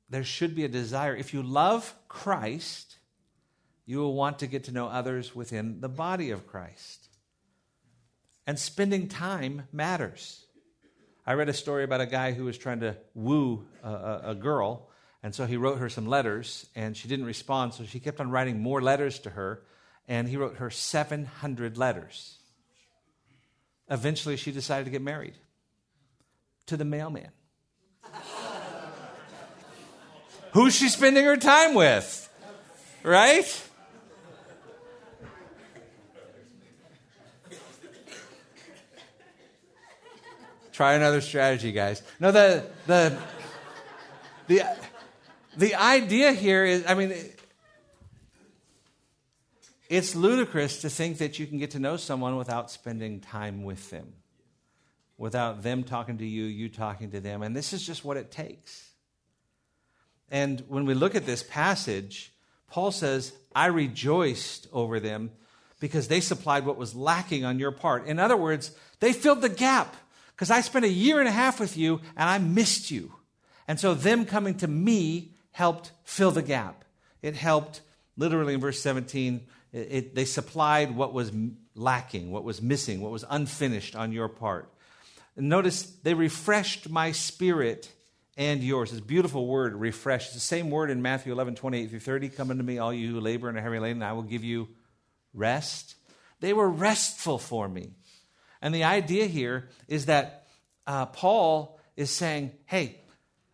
there 0.10 0.24
should 0.24 0.56
be 0.56 0.64
a 0.64 0.70
desire. 0.70 1.16
If 1.16 1.34
you 1.34 1.42
love 1.42 1.94
Christ, 2.08 2.98
you 3.86 3.98
will 4.00 4.14
want 4.14 4.40
to 4.40 4.48
get 4.48 4.66
to 4.66 4.72
know 4.72 4.88
others 4.88 5.36
within 5.36 5.82
the 5.82 5.90
body 5.90 6.32
of 6.32 6.48
Christ. 6.48 7.10
And 8.46 8.60
spending 8.60 9.08
time 9.08 9.68
matters. 9.72 10.46
I 11.26 11.34
read 11.34 11.50
a 11.50 11.54
story 11.54 11.84
about 11.84 12.02
a 12.02 12.06
guy 12.06 12.34
who 12.34 12.46
was 12.46 12.58
trying 12.58 12.82
to 12.82 12.98
woo 13.16 13.66
a, 13.82 13.90
a, 13.90 14.22
a, 14.32 14.36
girl, 14.36 14.90
and 15.24 15.34
so 15.34 15.46
he 15.46 15.56
wrote 15.56 15.78
her 15.78 15.90
some 15.90 16.06
letters, 16.06 16.68
and 16.76 16.98
she 16.98 17.08
didn't 17.08 17.26
respond, 17.26 17.74
so 17.74 17.86
she 17.86 18.02
kept 18.02 18.20
on 18.20 18.30
writing 18.30 18.60
more 18.60 18.82
letters 18.82 19.20
to 19.20 19.30
her, 19.30 19.64
and 20.08 20.28
he 20.28 20.36
wrote 20.36 20.58
her 20.58 20.70
700 20.70 21.78
letters. 21.78 22.40
Eventually, 23.90 24.38
she 24.38 24.52
decided 24.52 24.86
to 24.86 24.92
get 24.92 25.02
married 25.02 25.36
to 26.68 26.78
the 26.78 26.86
mailman. 26.86 27.30
Who's 30.54 30.76
she 30.76 30.90
spending 30.90 31.26
her 31.26 31.38
time 31.38 31.74
with? 31.74 32.30
Right? 33.04 33.70
Try 40.72 40.94
another 40.94 41.22
strategy, 41.22 41.72
guys. 41.72 42.02
No, 42.20 42.32
the 42.32 42.66
the 42.88 43.16
the 44.48 44.78
the 45.56 45.76
idea 45.76 46.32
here 46.32 46.66
is, 46.66 46.84
I 46.88 46.96
mean, 46.96 47.14
it's 49.96 50.16
ludicrous 50.16 50.82
to 50.82 50.90
think 50.90 51.20
that 51.20 51.38
you 51.38 51.46
can 51.46 51.60
get 51.60 51.72
to 51.72 51.80
know 51.80 51.98
someone 51.98 52.36
without 52.36 52.72
spending 52.72 53.20
time 53.20 53.64
with 53.64 53.90
them. 53.92 54.14
without 55.18 55.64
them 55.64 55.84
talking 55.84 56.18
to 56.18 56.26
you, 56.26 56.46
you 56.46 56.70
talking 56.70 57.12
to 57.12 57.20
them. 57.20 57.42
And 57.42 57.56
this 57.56 57.74
is 57.74 57.86
just 57.86 58.04
what 58.04 58.18
it 58.18 58.32
takes. 58.32 58.92
And 60.30 60.62
when 60.68 60.86
we 60.86 60.94
look 60.94 61.16
at 61.16 61.26
this 61.26 61.44
passage, 61.44 62.34
Paul 62.70 62.92
says, 62.92 63.34
I 63.56 63.68
rejoiced 63.68 64.68
over 64.74 65.00
them 65.00 65.32
because 65.80 66.08
they 66.08 66.20
supplied 66.20 66.66
what 66.66 66.78
was 66.78 66.96
lacking 66.96 67.46
on 67.46 67.60
your 67.60 67.72
part. 67.72 68.08
In 68.08 68.20
other 68.20 68.38
words, 68.38 68.72
they 69.00 69.14
filled 69.14 69.42
the 69.42 69.50
gap 69.50 69.96
because 70.36 70.50
I 70.50 70.62
spent 70.62 70.86
a 70.86 70.90
year 70.90 71.20
and 71.20 71.28
a 71.28 71.32
half 71.32 71.60
with 71.60 71.78
you 71.78 72.02
and 72.18 72.30
I 72.30 72.40
missed 72.40 72.90
you. 72.90 73.14
And 73.68 73.80
so 73.80 73.94
them 73.94 74.26
coming 74.26 74.56
to 74.56 74.68
me 74.68 75.36
helped 75.52 75.92
fill 76.04 76.32
the 76.32 76.42
gap. 76.42 76.84
It 77.22 77.36
helped, 77.36 77.82
literally 78.18 78.56
in 78.56 78.60
verse 78.60 78.82
17, 78.82 79.42
it, 79.74 79.88
it, 79.92 80.16
they 80.16 80.26
supplied 80.26 80.96
what 80.96 81.14
was 81.14 81.32
lacking, 81.76 82.32
what 82.32 82.44
was 82.44 82.62
missing, 82.62 83.02
what 83.02 83.12
was 83.12 83.26
unfinished 83.30 83.96
on 83.96 84.12
your 84.12 84.30
part. 84.30 84.72
And 85.36 85.50
notice 85.50 85.84
they 86.04 86.14
refreshed 86.14 86.90
my 86.90 87.12
spirit 87.12 87.92
and 88.38 88.64
yours. 88.64 88.92
This 88.92 89.00
beautiful 89.00 89.48
word, 89.48 89.76
refresh. 89.76 90.26
It's 90.26 90.36
the 90.36 90.40
same 90.40 90.70
word 90.70 90.90
in 90.90 91.02
Matthew 91.02 91.34
11, 91.34 91.56
28 91.56 91.90
through 91.90 92.00
30. 92.00 92.30
Come 92.30 92.52
unto 92.52 92.64
me, 92.64 92.78
all 92.78 92.94
you 92.94 93.12
who 93.12 93.20
labor 93.20 93.50
and 93.50 93.58
are 93.58 93.62
heavy 93.62 93.80
laden, 93.80 93.98
and 93.98 94.10
I 94.10 94.14
will 94.14 94.24
give 94.24 94.44
you 94.44 94.70
rest. 95.34 95.96
They 96.40 96.54
were 96.54 96.70
restful 96.70 97.38
for 97.40 97.68
me. 97.68 97.92
And 98.62 98.74
the 98.74 98.84
idea 98.84 99.26
here 99.26 99.70
is 99.88 100.06
that 100.06 100.48
uh, 100.86 101.08
Paul 101.08 101.80
is 101.96 102.10
saying, 102.10 102.52
hey, 102.66 103.00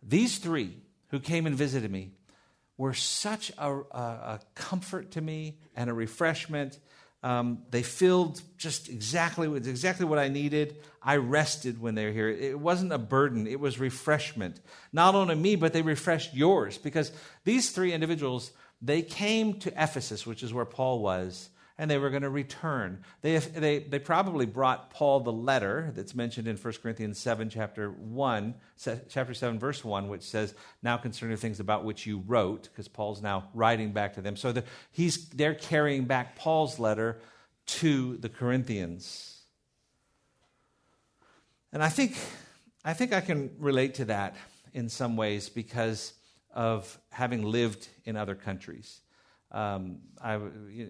these 0.02 0.38
three 0.38 0.76
who 1.08 1.20
came 1.20 1.46
and 1.46 1.56
visited 1.56 1.90
me 1.90 2.12
were 2.80 2.94
such 2.94 3.52
a, 3.58 3.70
a, 3.70 4.40
comfort 4.54 5.10
to 5.10 5.20
me 5.20 5.58
and 5.76 5.90
a 5.90 5.92
refreshment. 5.92 6.78
Um, 7.22 7.58
they 7.70 7.82
filled 7.82 8.40
just 8.56 8.88
exactly 8.88 9.54
exactly 9.54 10.06
what 10.06 10.18
I 10.18 10.28
needed. 10.28 10.76
I 11.02 11.16
rested 11.16 11.78
when 11.78 11.94
they 11.94 12.06
were 12.06 12.12
here. 12.12 12.30
It 12.30 12.58
wasn't 12.58 12.92
a 12.94 12.98
burden; 12.98 13.46
it 13.46 13.60
was 13.60 13.78
refreshment. 13.78 14.62
Not 14.94 15.14
only 15.14 15.34
me, 15.34 15.56
but 15.56 15.74
they 15.74 15.82
refreshed 15.82 16.32
yours 16.32 16.78
because 16.78 17.12
these 17.44 17.70
three 17.70 17.92
individuals 17.92 18.50
they 18.80 19.02
came 19.02 19.60
to 19.60 19.68
Ephesus, 19.76 20.26
which 20.26 20.42
is 20.42 20.54
where 20.54 20.64
Paul 20.64 21.00
was, 21.00 21.50
and 21.80 21.90
they 21.90 21.96
were 21.96 22.10
going 22.10 22.20
to 22.20 22.28
return. 22.28 23.02
They, 23.22 23.38
they, 23.38 23.78
they 23.78 23.98
probably 23.98 24.44
brought 24.44 24.90
Paul 24.90 25.20
the 25.20 25.32
letter 25.32 25.92
that's 25.96 26.14
mentioned 26.14 26.46
in 26.46 26.58
1 26.58 26.74
Corinthians 26.82 27.18
7, 27.18 27.48
chapter 27.48 27.90
1, 27.90 28.54
chapter 29.08 29.32
7, 29.32 29.58
verse 29.58 29.82
1, 29.82 30.08
which 30.08 30.20
says, 30.20 30.54
Now 30.82 30.98
concerning 30.98 31.38
things 31.38 31.58
about 31.58 31.86
which 31.86 32.04
you 32.04 32.22
wrote, 32.26 32.64
because 32.64 32.86
Paul's 32.86 33.22
now 33.22 33.48
writing 33.54 33.92
back 33.92 34.12
to 34.16 34.20
them. 34.20 34.36
So 34.36 34.52
the, 34.52 34.64
he's, 34.92 35.30
they're 35.30 35.54
carrying 35.54 36.04
back 36.04 36.36
Paul's 36.36 36.78
letter 36.78 37.18
to 37.66 38.18
the 38.18 38.28
Corinthians. 38.28 39.38
And 41.72 41.82
I 41.82 41.88
think, 41.88 42.14
I 42.84 42.92
think 42.92 43.14
I 43.14 43.22
can 43.22 43.52
relate 43.58 43.94
to 43.94 44.04
that 44.04 44.36
in 44.74 44.90
some 44.90 45.16
ways 45.16 45.48
because 45.48 46.12
of 46.52 46.98
having 47.10 47.42
lived 47.42 47.88
in 48.04 48.18
other 48.18 48.34
countries. 48.34 49.00
Um, 49.50 50.00
I, 50.22 50.38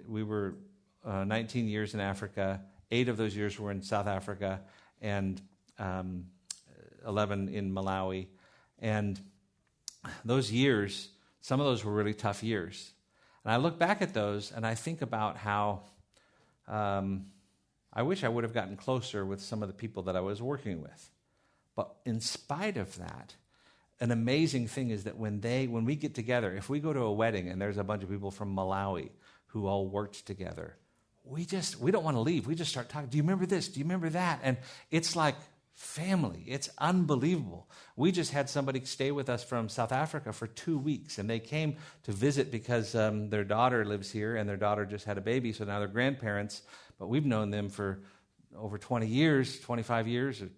we 0.08 0.24
were 0.24 0.56
uh, 1.04 1.24
19 1.24 1.68
years 1.68 1.94
in 1.94 2.00
Africa. 2.00 2.62
Eight 2.90 3.08
of 3.08 3.16
those 3.16 3.36
years 3.36 3.58
were 3.58 3.70
in 3.70 3.82
South 3.82 4.06
Africa, 4.06 4.60
and 5.00 5.40
um, 5.78 6.26
11 7.06 7.48
in 7.48 7.72
Malawi. 7.72 8.26
And 8.78 9.20
those 10.24 10.50
years, 10.50 11.08
some 11.40 11.60
of 11.60 11.66
those 11.66 11.84
were 11.84 11.92
really 11.92 12.14
tough 12.14 12.42
years. 12.42 12.92
And 13.44 13.52
I 13.52 13.56
look 13.56 13.78
back 13.78 14.02
at 14.02 14.14
those 14.14 14.52
and 14.52 14.66
I 14.66 14.74
think 14.74 15.02
about 15.02 15.36
how 15.36 15.82
um, 16.68 17.26
I 17.92 18.02
wish 18.02 18.22
I 18.22 18.28
would 18.28 18.44
have 18.44 18.54
gotten 18.54 18.76
closer 18.76 19.24
with 19.24 19.40
some 19.40 19.62
of 19.62 19.68
the 19.68 19.74
people 19.74 20.04
that 20.04 20.16
I 20.16 20.20
was 20.20 20.40
working 20.42 20.82
with. 20.82 21.10
But 21.74 21.94
in 22.04 22.20
spite 22.20 22.76
of 22.76 22.98
that, 22.98 23.34
an 24.00 24.10
amazing 24.10 24.68
thing 24.68 24.90
is 24.90 25.04
that 25.04 25.16
when 25.16 25.40
they 25.40 25.66
when 25.66 25.84
we 25.84 25.94
get 25.94 26.14
together, 26.14 26.54
if 26.54 26.68
we 26.68 26.80
go 26.80 26.92
to 26.92 27.00
a 27.00 27.12
wedding 27.12 27.48
and 27.48 27.60
there's 27.60 27.76
a 27.76 27.84
bunch 27.84 28.02
of 28.02 28.10
people 28.10 28.30
from 28.30 28.54
Malawi 28.54 29.10
who 29.48 29.66
all 29.66 29.88
worked 29.88 30.26
together, 30.26 30.76
we 31.24 31.44
just 31.44 31.78
we 31.80 31.90
don't 31.90 32.04
want 32.04 32.16
to 32.16 32.20
leave. 32.20 32.46
We 32.46 32.54
just 32.54 32.70
start 32.70 32.88
talking. 32.88 33.08
Do 33.08 33.16
you 33.16 33.22
remember 33.22 33.46
this? 33.46 33.68
Do 33.68 33.78
you 33.78 33.84
remember 33.84 34.08
that? 34.10 34.40
And 34.42 34.56
it's 34.90 35.14
like 35.14 35.36
family. 35.74 36.44
It's 36.46 36.68
unbelievable. 36.78 37.68
We 37.96 38.12
just 38.12 38.32
had 38.32 38.50
somebody 38.50 38.84
stay 38.84 39.12
with 39.12 39.30
us 39.30 39.42
from 39.42 39.68
South 39.68 39.92
Africa 39.92 40.32
for 40.32 40.46
two 40.46 40.78
weeks, 40.78 41.18
and 41.18 41.28
they 41.28 41.40
came 41.40 41.76
to 42.02 42.12
visit 42.12 42.50
because 42.50 42.94
um, 42.94 43.30
their 43.30 43.44
daughter 43.44 43.84
lives 43.84 44.10
here, 44.10 44.36
and 44.36 44.48
their 44.48 44.56
daughter 44.58 44.84
just 44.84 45.04
had 45.04 45.16
a 45.18 45.22
baby, 45.22 45.52
so 45.52 45.64
now 45.64 45.78
they're 45.78 45.88
grandparents. 45.88 46.62
But 46.98 47.08
we've 47.08 47.24
known 47.24 47.50
them 47.50 47.70
for 47.70 48.02
over 48.56 48.76
20 48.76 49.06
years, 49.06 49.58
25 49.60 50.06
years, 50.06 50.42
or 50.42 50.50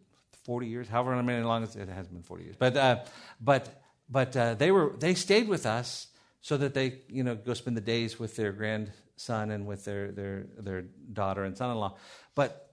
40 0.44 0.66
years, 0.66 0.88
however 0.88 1.22
many 1.22 1.44
long 1.44 1.62
it 1.62 1.88
has 1.88 2.08
been 2.08 2.22
40 2.22 2.44
years. 2.44 2.56
But 2.58 2.76
uh, 2.76 3.04
but 3.40 3.82
but 4.08 4.36
uh, 4.36 4.54
they 4.54 4.70
were 4.70 4.94
they 4.98 5.14
stayed 5.14 5.48
with 5.48 5.66
us 5.66 6.08
so 6.40 6.56
that 6.56 6.74
they 6.74 7.00
you 7.08 7.22
know 7.22 7.36
go 7.36 7.54
spend 7.54 7.76
the 7.76 7.82
days 7.82 8.18
with 8.18 8.34
their 8.36 8.52
grand 8.52 8.90
son 9.16 9.50
and 9.50 9.66
with 9.66 9.84
their, 9.84 10.10
their, 10.12 10.46
their 10.58 10.82
daughter 11.12 11.44
and 11.44 11.56
son 11.56 11.70
in 11.70 11.76
law. 11.76 11.96
But 12.34 12.70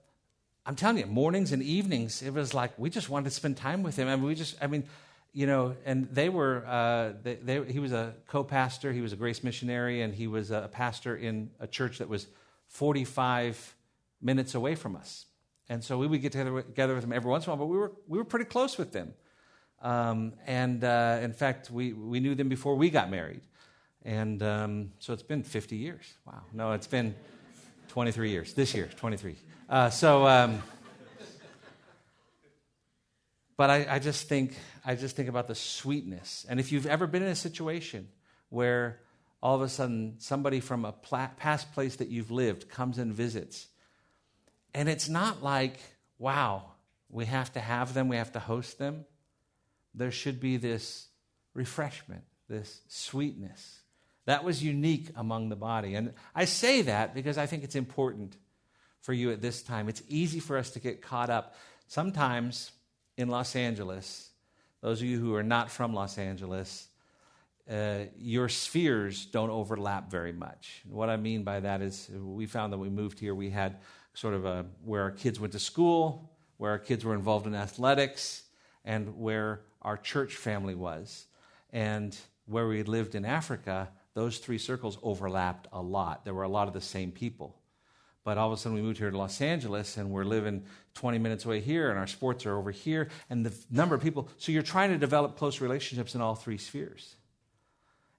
I'm 0.66 0.76
telling 0.76 0.98
you, 0.98 1.06
mornings 1.06 1.52
and 1.52 1.62
evenings, 1.62 2.22
it 2.22 2.32
was 2.32 2.54
like 2.54 2.78
we 2.78 2.90
just 2.90 3.08
wanted 3.08 3.24
to 3.24 3.30
spend 3.30 3.56
time 3.56 3.82
with 3.82 3.96
him. 3.96 4.08
I 4.08 4.16
mean, 4.16 4.24
we 4.24 4.34
just, 4.34 4.56
I 4.62 4.66
mean, 4.66 4.84
you 5.32 5.46
know, 5.46 5.76
and 5.84 6.08
they 6.12 6.28
were, 6.28 6.64
uh, 6.66 7.12
they, 7.22 7.34
they, 7.36 7.64
he 7.72 7.78
was 7.78 7.92
a 7.92 8.14
co 8.28 8.42
pastor, 8.42 8.92
he 8.92 9.00
was 9.00 9.12
a 9.12 9.16
grace 9.16 9.44
missionary, 9.44 10.02
and 10.02 10.14
he 10.14 10.26
was 10.26 10.50
a 10.50 10.68
pastor 10.72 11.16
in 11.16 11.50
a 11.60 11.66
church 11.66 11.98
that 11.98 12.08
was 12.08 12.26
45 12.68 13.76
minutes 14.20 14.54
away 14.54 14.74
from 14.74 14.96
us. 14.96 15.26
And 15.68 15.84
so 15.84 15.98
we 15.98 16.06
would 16.08 16.20
get 16.20 16.32
together, 16.32 16.62
together 16.62 16.94
with 16.94 17.02
them 17.02 17.12
every 17.12 17.30
once 17.30 17.46
in 17.46 17.50
a 17.50 17.54
while, 17.54 17.64
but 17.64 17.72
we 17.72 17.78
were, 17.78 17.92
we 18.08 18.18
were 18.18 18.24
pretty 18.24 18.44
close 18.44 18.76
with 18.76 18.92
them. 18.92 19.14
Um, 19.82 20.34
and 20.46 20.82
uh, 20.82 21.20
in 21.22 21.32
fact, 21.32 21.70
we, 21.70 21.92
we 21.92 22.20
knew 22.20 22.34
them 22.34 22.48
before 22.48 22.74
we 22.74 22.90
got 22.90 23.10
married. 23.10 23.40
And 24.04 24.42
um, 24.42 24.92
so 24.98 25.12
it's 25.12 25.22
been 25.22 25.42
50 25.42 25.76
years. 25.76 26.14
Wow. 26.26 26.42
No, 26.52 26.72
it's 26.72 26.86
been 26.86 27.14
23 27.88 28.30
years. 28.30 28.54
This 28.54 28.74
year, 28.74 28.88
23. 28.96 29.36
Uh, 29.68 29.90
so, 29.90 30.26
um, 30.26 30.62
but 33.56 33.68
I, 33.68 33.86
I, 33.90 33.98
just 33.98 34.28
think 34.28 34.56
I 34.84 34.94
just 34.94 35.16
think 35.16 35.28
about 35.28 35.48
the 35.48 35.54
sweetness. 35.54 36.46
And 36.48 36.58
if 36.58 36.72
you've 36.72 36.86
ever 36.86 37.06
been 37.06 37.22
in 37.22 37.28
a 37.28 37.36
situation 37.36 38.08
where 38.48 39.00
all 39.42 39.54
of 39.56 39.62
a 39.62 39.68
sudden 39.68 40.14
somebody 40.18 40.60
from 40.60 40.84
a 40.84 40.92
pla- 40.92 41.30
past 41.36 41.72
place 41.72 41.96
that 41.96 42.08
you've 42.08 42.30
lived 42.30 42.70
comes 42.70 42.96
and 42.96 43.12
visits, 43.12 43.68
and 44.72 44.88
it's 44.88 45.08
not 45.08 45.42
like, 45.42 45.78
wow, 46.18 46.72
we 47.10 47.26
have 47.26 47.52
to 47.52 47.60
have 47.60 47.92
them, 47.92 48.08
we 48.08 48.16
have 48.16 48.32
to 48.32 48.40
host 48.40 48.78
them. 48.78 49.04
There 49.94 50.12
should 50.12 50.40
be 50.40 50.56
this 50.56 51.08
refreshment, 51.54 52.22
this 52.48 52.80
sweetness 52.88 53.79
that 54.26 54.44
was 54.44 54.62
unique 54.62 55.10
among 55.16 55.48
the 55.48 55.56
body. 55.56 55.94
And 55.94 56.12
I 56.34 56.44
say 56.44 56.82
that 56.82 57.14
because 57.14 57.38
I 57.38 57.46
think 57.46 57.64
it's 57.64 57.76
important 57.76 58.36
for 59.00 59.12
you 59.12 59.30
at 59.30 59.40
this 59.40 59.62
time. 59.62 59.88
It's 59.88 60.02
easy 60.08 60.40
for 60.40 60.56
us 60.56 60.70
to 60.70 60.80
get 60.80 61.02
caught 61.02 61.30
up. 61.30 61.54
Sometimes 61.86 62.72
in 63.16 63.28
Los 63.28 63.56
Angeles, 63.56 64.30
those 64.80 65.00
of 65.00 65.06
you 65.06 65.18
who 65.18 65.34
are 65.34 65.42
not 65.42 65.70
from 65.70 65.94
Los 65.94 66.18
Angeles, 66.18 66.88
uh, 67.70 68.04
your 68.18 68.48
spheres 68.48 69.26
don't 69.26 69.50
overlap 69.50 70.10
very 70.10 70.32
much. 70.32 70.82
What 70.88 71.08
I 71.08 71.16
mean 71.16 71.44
by 71.44 71.60
that 71.60 71.82
is 71.82 72.10
we 72.12 72.46
found 72.46 72.72
that 72.72 72.78
we 72.78 72.90
moved 72.90 73.18
here, 73.18 73.34
we 73.34 73.50
had 73.50 73.78
sort 74.14 74.34
of 74.34 74.44
a, 74.44 74.66
where 74.84 75.02
our 75.02 75.10
kids 75.10 75.38
went 75.38 75.52
to 75.52 75.58
school, 75.58 76.30
where 76.56 76.72
our 76.72 76.78
kids 76.78 77.04
were 77.04 77.14
involved 77.14 77.46
in 77.46 77.54
athletics, 77.54 78.42
and 78.84 79.18
where 79.18 79.62
our 79.82 79.96
church 79.96 80.36
family 80.36 80.74
was. 80.74 81.26
And 81.72 82.16
where 82.46 82.66
we 82.66 82.82
lived 82.82 83.14
in 83.14 83.24
Africa, 83.24 83.90
those 84.14 84.38
three 84.38 84.58
circles 84.58 84.98
overlapped 85.02 85.68
a 85.72 85.80
lot. 85.80 86.24
There 86.24 86.34
were 86.34 86.42
a 86.42 86.48
lot 86.48 86.68
of 86.68 86.74
the 86.74 86.80
same 86.80 87.12
people. 87.12 87.56
But 88.22 88.36
all 88.36 88.52
of 88.52 88.58
a 88.58 88.60
sudden, 88.60 88.76
we 88.76 88.82
moved 88.82 88.98
here 88.98 89.10
to 89.10 89.16
Los 89.16 89.40
Angeles 89.40 89.96
and 89.96 90.10
we're 90.10 90.24
living 90.24 90.64
20 90.94 91.18
minutes 91.18 91.44
away 91.46 91.60
here, 91.60 91.90
and 91.90 91.98
our 91.98 92.06
sports 92.06 92.44
are 92.44 92.56
over 92.56 92.70
here, 92.70 93.08
and 93.30 93.46
the 93.46 93.54
number 93.70 93.94
of 93.94 94.02
people. 94.02 94.28
So 94.36 94.52
you're 94.52 94.62
trying 94.62 94.90
to 94.90 94.98
develop 94.98 95.38
close 95.38 95.60
relationships 95.60 96.14
in 96.14 96.20
all 96.20 96.34
three 96.34 96.58
spheres. 96.58 97.16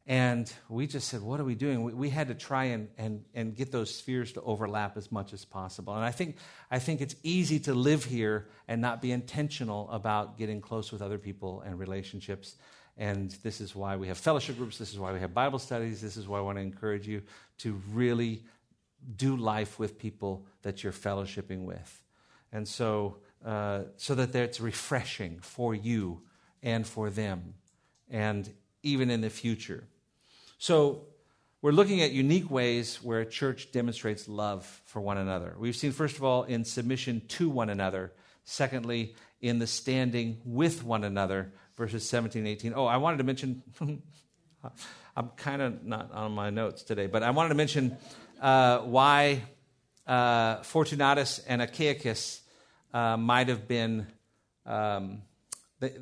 And 0.08 0.52
we 0.68 0.88
just 0.88 1.08
said, 1.08 1.22
what 1.22 1.40
are 1.40 1.44
we 1.44 1.54
doing? 1.54 1.84
We, 1.84 1.94
we, 1.94 2.10
had 2.10 2.30
to 2.30 2.34
try 2.34 2.66
and, 2.66 2.90
and, 2.98 3.24
and 3.36 3.56
get 3.56 3.72
those 3.72 3.94
spheres 3.94 4.32
to 4.34 4.42
overlap 4.42 4.98
as 4.98 5.12
much 5.12 5.32
as 5.32 5.46
possible. 5.46 5.94
And 5.94 6.04
I 6.04 6.10
think, 6.10 6.38
I 6.72 6.80
think 6.80 7.02
it's 7.02 7.16
easy 7.22 7.60
to 7.62 7.76
live 7.76 8.04
here 8.04 8.48
and 8.68 8.82
not 8.82 9.02
be 9.02 9.12
intentional 9.12 9.90
about 9.92 10.40
getting 10.40 10.60
close 10.60 10.92
with 10.92 11.04
other 11.04 11.20
people 11.20 11.62
and 11.62 11.78
relationships. 11.78 12.56
And 12.98 13.32
this 13.44 13.62
is 13.62 13.76
why 13.76 13.96
we 13.96 14.08
have 14.08 14.18
fellowship 14.18 14.58
groups. 14.58 14.78
This 14.78 14.92
is 14.92 15.00
why 15.00 15.14
we 15.14 15.20
have 15.20 15.34
Bible 15.34 15.60
studies. 15.60 16.02
This 16.02 16.18
is 16.18 16.28
why 16.28 16.38
I 16.38 16.42
want 16.42 16.58
to 16.58 16.62
encourage 16.62 17.08
you 17.08 17.22
to 17.60 17.82
really 17.92 18.44
do 19.16 19.36
life 19.36 19.80
with 19.80 19.98
people 19.98 20.46
that 20.62 20.84
you're 20.84 20.94
fellowshipping 20.94 21.66
with. 21.66 22.02
And 22.52 22.68
so, 22.68 23.18
uh, 23.46 23.84
so 23.98 24.16
that 24.16 24.36
it's 24.36 24.60
refreshing 24.60 25.40
for 25.42 25.74
you 25.74 26.22
and 26.62 26.86
for 26.86 27.10
them, 27.10 27.56
and 28.10 28.48
even 28.84 29.10
in 29.10 29.22
the 29.22 29.30
future. 29.30 29.86
So, 30.60 31.08
we're 31.64 31.72
looking 31.72 32.02
at 32.02 32.12
unique 32.12 32.50
ways 32.50 33.04
where 33.04 33.20
a 33.20 33.26
church 33.26 33.72
demonstrates 33.72 34.28
love 34.28 34.82
for 34.86 35.00
one 35.00 35.20
another. 35.20 35.56
We've 35.60 35.76
seen, 35.76 35.92
first 35.92 36.18
of 36.18 36.24
all, 36.24 36.44
in 36.44 36.66
submission 36.66 37.22
to 37.30 37.50
one 37.52 37.70
another, 37.70 38.14
Secondly, 38.44 39.16
in 39.40 39.60
the 39.60 39.68
standing 39.68 40.42
with 40.46 40.84
one 40.84 41.04
another, 41.04 41.54
verses 41.82 42.08
17 42.08 42.46
18. 42.46 42.74
Oh, 42.76 42.86
I 42.86 42.98
wanted 42.98 43.18
to 43.18 43.24
mention, 43.24 43.64
I'm 45.16 45.30
kind 45.36 45.64
of 45.64 45.84
not 45.84 46.12
on 46.12 46.32
my 46.32 46.52
notes 46.52 46.84
today, 46.84 47.08
but 47.08 47.24
I 47.24 47.32
wanted 47.32 47.50
to 47.50 47.56
mention 47.56 47.98
uh, 48.40 48.82
why 48.82 49.42
uh, 50.06 50.58
Fortunatus 50.62 51.40
and 51.40 51.60
Achaicus 51.60 52.42
uh, 52.94 53.18
might 53.18 53.48
have 53.48 53.68
been. 53.68 54.06
Um, 54.64 55.24
they, 55.80 55.94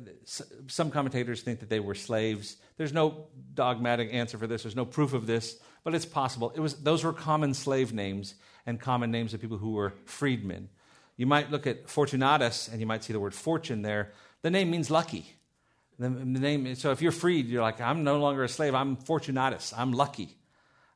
some 0.66 0.90
commentators 0.90 1.40
think 1.40 1.60
that 1.60 1.70
they 1.70 1.80
were 1.80 1.94
slaves. 1.94 2.58
There's 2.76 2.92
no 2.92 3.28
dogmatic 3.54 4.12
answer 4.12 4.36
for 4.36 4.46
this. 4.46 4.64
There's 4.64 4.76
no 4.76 4.84
proof 4.84 5.14
of 5.14 5.26
this, 5.26 5.58
but 5.82 5.94
it's 5.94 6.04
possible. 6.04 6.52
It 6.54 6.60
was 6.60 6.74
those 6.74 7.04
were 7.04 7.14
common 7.14 7.54
slave 7.54 7.94
names 7.94 8.34
and 8.66 8.78
common 8.78 9.10
names 9.10 9.32
of 9.32 9.40
people 9.40 9.56
who 9.56 9.72
were 9.72 9.94
freedmen. 10.04 10.68
You 11.16 11.24
might 11.24 11.50
look 11.50 11.66
at 11.66 11.88
Fortunatus 11.88 12.68
and 12.68 12.80
you 12.80 12.86
might 12.86 13.02
see 13.02 13.14
the 13.14 13.20
word 13.20 13.32
fortune 13.32 13.80
there. 13.80 14.12
The 14.42 14.50
name 14.50 14.70
means 14.70 14.90
lucky. 14.90 15.39
The, 16.00 16.08
the 16.08 16.24
name. 16.24 16.74
So 16.76 16.92
if 16.92 17.02
you're 17.02 17.12
freed, 17.12 17.48
you're 17.48 17.60
like, 17.60 17.78
I'm 17.78 18.04
no 18.04 18.18
longer 18.18 18.42
a 18.42 18.48
slave. 18.48 18.74
I'm 18.74 18.96
Fortunatus. 18.96 19.74
I'm 19.76 19.92
lucky. 19.92 20.34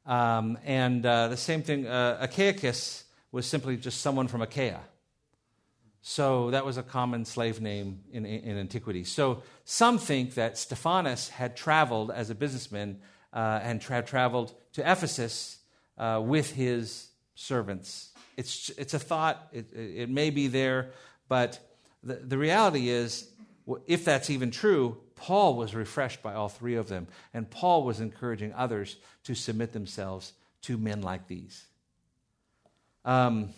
Um, 0.06 0.56
and 0.64 1.04
uh, 1.04 1.28
the 1.28 1.36
same 1.36 1.62
thing. 1.62 1.86
Uh, 1.86 2.26
Achaicus 2.26 3.04
was 3.30 3.44
simply 3.44 3.76
just 3.76 4.00
someone 4.00 4.28
from 4.28 4.40
Achaia. 4.40 4.80
So 6.00 6.50
that 6.52 6.64
was 6.64 6.78
a 6.78 6.82
common 6.82 7.26
slave 7.26 7.60
name 7.60 8.00
in, 8.12 8.24
in 8.24 8.56
antiquity. 8.56 9.04
So 9.04 9.42
some 9.66 9.98
think 9.98 10.34
that 10.34 10.56
Stephanas 10.56 11.28
had 11.28 11.54
traveled 11.54 12.10
as 12.10 12.30
a 12.30 12.34
businessman 12.34 13.00
uh, 13.30 13.60
and 13.62 13.82
tra- 13.82 14.02
traveled 14.02 14.54
to 14.72 14.90
Ephesus 14.90 15.58
uh, 15.98 16.22
with 16.24 16.50
his 16.52 17.08
servants. 17.34 18.10
It's, 18.38 18.70
it's 18.78 18.94
a 18.94 18.98
thought, 18.98 19.48
it, 19.52 19.66
it 19.74 20.08
may 20.08 20.30
be 20.30 20.46
there, 20.46 20.92
but 21.28 21.58
the, 22.02 22.14
the 22.14 22.38
reality 22.38 22.88
is, 22.88 23.30
if 23.86 24.04
that's 24.04 24.30
even 24.30 24.50
true, 24.50 24.98
Paul 25.14 25.56
was 25.56 25.74
refreshed 25.74 26.22
by 26.22 26.34
all 26.34 26.48
three 26.48 26.74
of 26.74 26.88
them, 26.88 27.06
and 27.32 27.50
Paul 27.50 27.84
was 27.84 28.00
encouraging 28.00 28.52
others 28.52 28.96
to 29.24 29.34
submit 29.34 29.72
themselves 29.72 30.32
to 30.62 30.76
men 30.76 31.02
like 31.02 31.28
these. 31.28 31.66
Um, 33.04 33.50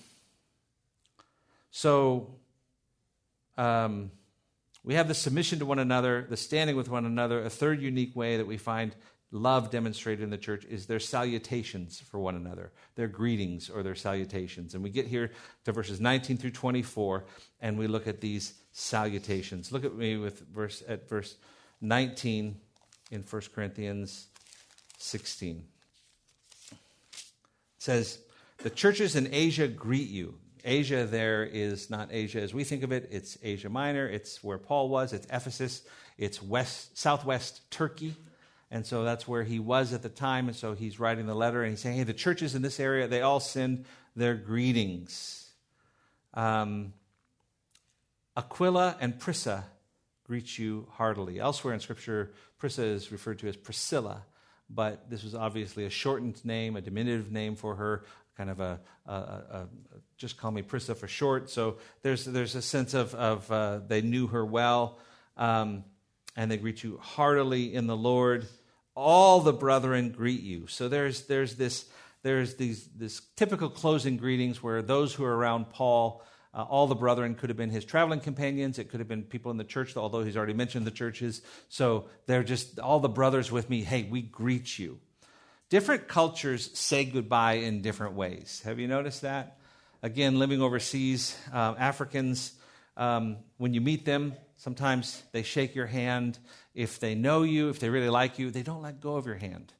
so 1.70 2.34
um, 3.56 4.10
we 4.84 4.94
have 4.94 5.08
the 5.08 5.14
submission 5.14 5.58
to 5.58 5.66
one 5.66 5.78
another, 5.78 6.26
the 6.28 6.36
standing 6.36 6.76
with 6.76 6.88
one 6.88 7.06
another. 7.06 7.42
A 7.42 7.50
third 7.50 7.82
unique 7.82 8.14
way 8.14 8.36
that 8.36 8.46
we 8.46 8.56
find 8.56 8.94
love 9.32 9.70
demonstrated 9.70 10.22
in 10.22 10.30
the 10.30 10.38
church 10.38 10.64
is 10.64 10.86
their 10.86 11.00
salutations 11.00 12.00
for 12.00 12.18
one 12.18 12.36
another, 12.36 12.72
their 12.94 13.08
greetings 13.08 13.68
or 13.68 13.82
their 13.82 13.94
salutations. 13.94 14.74
And 14.74 14.82
we 14.82 14.90
get 14.90 15.06
here 15.06 15.32
to 15.64 15.72
verses 15.72 16.00
19 16.00 16.36
through 16.36 16.52
24, 16.52 17.24
and 17.60 17.78
we 17.78 17.86
look 17.86 18.06
at 18.06 18.20
these 18.20 18.54
salutations. 18.78 19.72
Look 19.72 19.86
at 19.86 19.96
me 19.96 20.18
with 20.18 20.40
verse 20.48 20.82
at 20.86 21.08
verse 21.08 21.36
19 21.80 22.60
in 23.10 23.22
1 23.22 23.42
Corinthians 23.54 24.26
16. 24.98 25.64
It 26.70 26.78
says, 27.78 28.18
The 28.58 28.68
churches 28.68 29.16
in 29.16 29.32
Asia 29.32 29.66
greet 29.66 30.10
you. 30.10 30.34
Asia 30.62 31.06
there 31.06 31.42
is 31.44 31.88
not 31.88 32.10
Asia 32.12 32.42
as 32.42 32.52
we 32.52 32.64
think 32.64 32.82
of 32.82 32.92
it. 32.92 33.08
It's 33.10 33.38
Asia 33.42 33.70
Minor. 33.70 34.06
It's 34.06 34.44
where 34.44 34.58
Paul 34.58 34.90
was. 34.90 35.14
It's 35.14 35.26
Ephesus. 35.32 35.82
It's 36.18 36.42
west, 36.42 36.98
southwest 36.98 37.70
Turkey. 37.70 38.14
And 38.70 38.84
so 38.84 39.04
that's 39.04 39.26
where 39.26 39.44
he 39.44 39.58
was 39.58 39.94
at 39.94 40.02
the 40.02 40.10
time. 40.10 40.48
And 40.48 40.56
so 40.56 40.74
he's 40.74 41.00
writing 41.00 41.26
the 41.26 41.34
letter 41.34 41.62
and 41.62 41.70
he's 41.70 41.80
saying, 41.80 41.96
hey, 41.96 42.04
the 42.04 42.12
churches 42.12 42.54
in 42.54 42.60
this 42.60 42.78
area, 42.78 43.08
they 43.08 43.22
all 43.22 43.40
send 43.40 43.86
their 44.14 44.34
greetings. 44.34 45.50
Um, 46.34 46.92
Aquila 48.36 48.96
and 49.00 49.18
Prisca 49.18 49.64
greet 50.24 50.58
you 50.58 50.88
heartily. 50.92 51.40
Elsewhere 51.40 51.72
in 51.74 51.80
Scripture, 51.80 52.32
Prisca 52.58 52.82
is 52.82 53.12
referred 53.12 53.38
to 53.38 53.48
as 53.48 53.56
Priscilla, 53.56 54.24
but 54.68 55.08
this 55.08 55.22
was 55.22 55.34
obviously 55.34 55.84
a 55.84 55.90
shortened 55.90 56.44
name, 56.44 56.76
a 56.76 56.80
diminutive 56.80 57.30
name 57.30 57.54
for 57.54 57.76
her, 57.76 58.04
kind 58.36 58.50
of 58.50 58.60
a, 58.60 58.80
a, 59.06 59.12
a, 59.12 59.68
just 60.18 60.36
call 60.36 60.50
me 60.50 60.62
Prisca 60.62 60.94
for 60.94 61.08
short. 61.08 61.48
So 61.48 61.76
there's, 62.02 62.24
there's 62.24 62.54
a 62.54 62.62
sense 62.62 62.92
of, 62.92 63.14
of 63.14 63.50
uh, 63.50 63.80
they 63.86 64.02
knew 64.02 64.26
her 64.26 64.44
well, 64.44 64.98
um, 65.36 65.84
and 66.36 66.50
they 66.50 66.56
greet 66.56 66.82
you 66.82 66.98
heartily 67.00 67.74
in 67.74 67.86
the 67.86 67.96
Lord. 67.96 68.46
All 68.94 69.40
the 69.40 69.52
brethren 69.52 70.10
greet 70.10 70.42
you. 70.42 70.66
So 70.66 70.88
there's, 70.88 71.22
there's 71.26 71.54
this 71.54 71.86
there's 72.26 72.56
these 72.56 72.88
this 72.96 73.22
typical 73.36 73.70
closing 73.70 74.16
greetings 74.16 74.60
where 74.60 74.82
those 74.82 75.14
who 75.14 75.24
are 75.24 75.36
around 75.36 75.70
Paul, 75.70 76.24
uh, 76.56 76.62
all 76.62 76.86
the 76.86 76.94
brethren 76.94 77.34
could 77.34 77.50
have 77.50 77.56
been 77.58 77.68
his 77.68 77.84
traveling 77.84 78.18
companions. 78.18 78.78
It 78.78 78.88
could 78.88 79.00
have 79.00 79.08
been 79.08 79.24
people 79.24 79.50
in 79.50 79.58
the 79.58 79.64
church, 79.64 79.94
although 79.94 80.24
he's 80.24 80.38
already 80.38 80.54
mentioned 80.54 80.86
the 80.86 80.90
churches. 80.90 81.42
So 81.68 82.06
they're 82.24 82.42
just 82.42 82.80
all 82.80 82.98
the 82.98 83.10
brothers 83.10 83.52
with 83.52 83.68
me. 83.68 83.82
Hey, 83.82 84.04
we 84.04 84.22
greet 84.22 84.78
you. 84.78 84.98
Different 85.68 86.08
cultures 86.08 86.70
say 86.78 87.04
goodbye 87.04 87.54
in 87.54 87.82
different 87.82 88.14
ways. 88.14 88.62
Have 88.64 88.78
you 88.78 88.88
noticed 88.88 89.20
that? 89.20 89.58
Again, 90.02 90.38
living 90.38 90.62
overseas, 90.62 91.36
uh, 91.52 91.74
Africans, 91.78 92.52
um, 92.96 93.36
when 93.58 93.74
you 93.74 93.82
meet 93.82 94.06
them, 94.06 94.32
sometimes 94.56 95.22
they 95.32 95.42
shake 95.42 95.74
your 95.74 95.86
hand. 95.86 96.38
If 96.74 97.00
they 97.00 97.14
know 97.14 97.42
you, 97.42 97.68
if 97.68 97.80
they 97.80 97.90
really 97.90 98.08
like 98.08 98.38
you, 98.38 98.50
they 98.50 98.62
don't 98.62 98.80
let 98.80 99.00
go 99.00 99.16
of 99.16 99.26
your 99.26 99.34
hand. 99.34 99.74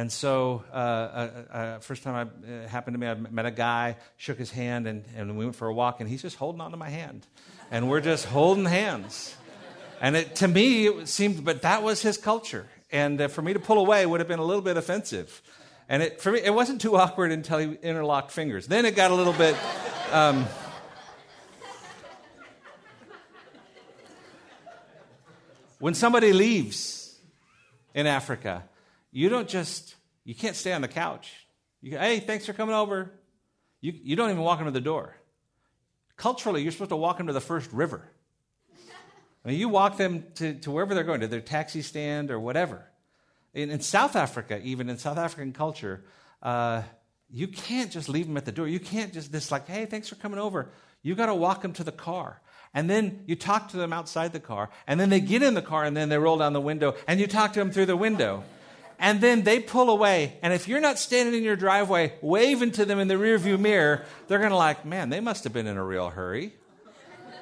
And 0.00 0.10
so, 0.10 0.64
uh, 0.72 0.74
uh, 0.74 1.30
uh 1.52 1.78
first 1.80 2.02
time 2.02 2.14
I, 2.14 2.50
it 2.50 2.68
happened 2.68 2.94
to 2.94 2.98
me, 2.98 3.06
I 3.06 3.14
met 3.14 3.44
a 3.44 3.50
guy, 3.50 3.98
shook 4.16 4.38
his 4.38 4.50
hand, 4.50 4.86
and, 4.86 5.04
and 5.14 5.36
we 5.36 5.44
went 5.44 5.56
for 5.56 5.68
a 5.68 5.74
walk, 5.74 6.00
and 6.00 6.08
he's 6.08 6.22
just 6.22 6.36
holding 6.36 6.62
on 6.62 6.70
to 6.70 6.78
my 6.78 6.88
hand. 6.88 7.26
And 7.70 7.90
we're 7.90 8.00
just 8.00 8.24
holding 8.24 8.64
hands. 8.64 9.36
And 10.00 10.16
it, 10.16 10.36
to 10.36 10.48
me, 10.48 10.86
it 10.86 11.06
seemed, 11.06 11.44
but 11.44 11.60
that 11.60 11.82
was 11.82 12.00
his 12.00 12.16
culture 12.16 12.66
and 12.90 13.20
uh, 13.20 13.28
for 13.28 13.42
me 13.42 13.52
to 13.52 13.60
pull 13.60 13.78
away 13.78 14.06
would 14.06 14.20
have 14.20 14.28
been 14.28 14.38
a 14.38 14.44
little 14.44 14.62
bit 14.62 14.78
offensive. 14.78 15.42
And 15.86 16.02
it, 16.02 16.20
for 16.22 16.32
me, 16.32 16.40
it 16.42 16.54
wasn't 16.54 16.80
too 16.80 16.96
awkward 17.02 17.30
until 17.30 17.58
he 17.58 17.74
interlocked 17.82 18.30
fingers. 18.30 18.66
Then 18.66 18.86
it 18.86 18.96
got 18.96 19.10
a 19.10 19.14
little 19.14 19.34
bit. 19.34 19.54
Um, 20.12 20.46
when 25.78 25.92
somebody 25.92 26.32
leaves 26.32 27.18
in 27.94 28.06
Africa, 28.06 28.64
you 29.12 29.28
don't 29.28 29.48
just, 29.48 29.94
you 30.24 30.34
can't 30.34 30.56
stay 30.56 30.72
on 30.72 30.82
the 30.82 30.88
couch. 30.88 31.32
You, 31.80 31.98
hey, 31.98 32.20
thanks 32.20 32.46
for 32.46 32.52
coming 32.52 32.74
over. 32.74 33.12
You, 33.80 33.92
you 34.02 34.16
don't 34.16 34.30
even 34.30 34.42
walk 34.42 34.58
into 34.60 34.70
the 34.70 34.80
door. 34.80 35.16
Culturally, 36.16 36.62
you're 36.62 36.72
supposed 36.72 36.90
to 36.90 36.96
walk 36.96 37.20
into 37.20 37.32
the 37.32 37.40
first 37.40 37.72
river. 37.72 38.02
I 39.44 39.48
mean, 39.48 39.58
you 39.58 39.68
walk 39.70 39.96
them 39.96 40.24
to, 40.34 40.54
to 40.60 40.70
wherever 40.70 40.94
they're 40.94 41.04
going, 41.04 41.20
to 41.20 41.26
their 41.26 41.40
taxi 41.40 41.80
stand 41.80 42.30
or 42.30 42.38
whatever. 42.38 42.84
In, 43.54 43.70
in 43.70 43.80
South 43.80 44.14
Africa, 44.14 44.60
even 44.62 44.90
in 44.90 44.98
South 44.98 45.16
African 45.16 45.52
culture, 45.52 46.04
uh, 46.42 46.82
you 47.30 47.48
can't 47.48 47.90
just 47.90 48.08
leave 48.08 48.26
them 48.26 48.36
at 48.36 48.44
the 48.44 48.52
door. 48.52 48.68
You 48.68 48.80
can't 48.80 49.12
just 49.12 49.32
this 49.32 49.50
like, 49.50 49.66
hey, 49.66 49.86
thanks 49.86 50.08
for 50.08 50.16
coming 50.16 50.38
over. 50.38 50.70
You 51.02 51.14
got 51.14 51.26
to 51.26 51.34
walk 51.34 51.62
them 51.62 51.72
to 51.74 51.84
the 51.84 51.92
car. 51.92 52.42
And 52.74 52.88
then 52.88 53.24
you 53.26 53.34
talk 53.34 53.70
to 53.70 53.76
them 53.76 53.92
outside 53.92 54.32
the 54.32 54.40
car. 54.40 54.70
And 54.86 55.00
then 55.00 55.08
they 55.08 55.20
get 55.20 55.42
in 55.42 55.54
the 55.54 55.62
car 55.62 55.84
and 55.84 55.96
then 55.96 56.08
they 56.08 56.18
roll 56.18 56.38
down 56.38 56.52
the 56.52 56.60
window 56.60 56.94
and 57.08 57.18
you 57.18 57.26
talk 57.26 57.52
to 57.54 57.60
them 57.60 57.70
through 57.70 57.86
the 57.86 57.96
window. 57.96 58.44
And 59.02 59.22
then 59.22 59.44
they 59.44 59.60
pull 59.60 59.88
away. 59.88 60.36
And 60.42 60.52
if 60.52 60.68
you're 60.68 60.80
not 60.80 60.98
standing 60.98 61.34
in 61.34 61.42
your 61.42 61.56
driveway 61.56 62.12
waving 62.20 62.72
to 62.72 62.84
them 62.84 62.98
in 62.98 63.08
the 63.08 63.14
rearview 63.14 63.58
mirror, 63.58 64.04
they're 64.28 64.38
going 64.38 64.50
to 64.50 64.56
like, 64.56 64.84
man, 64.84 65.08
they 65.08 65.20
must 65.20 65.42
have 65.44 65.54
been 65.54 65.66
in 65.66 65.78
a 65.78 65.82
real 65.82 66.10
hurry. 66.10 66.52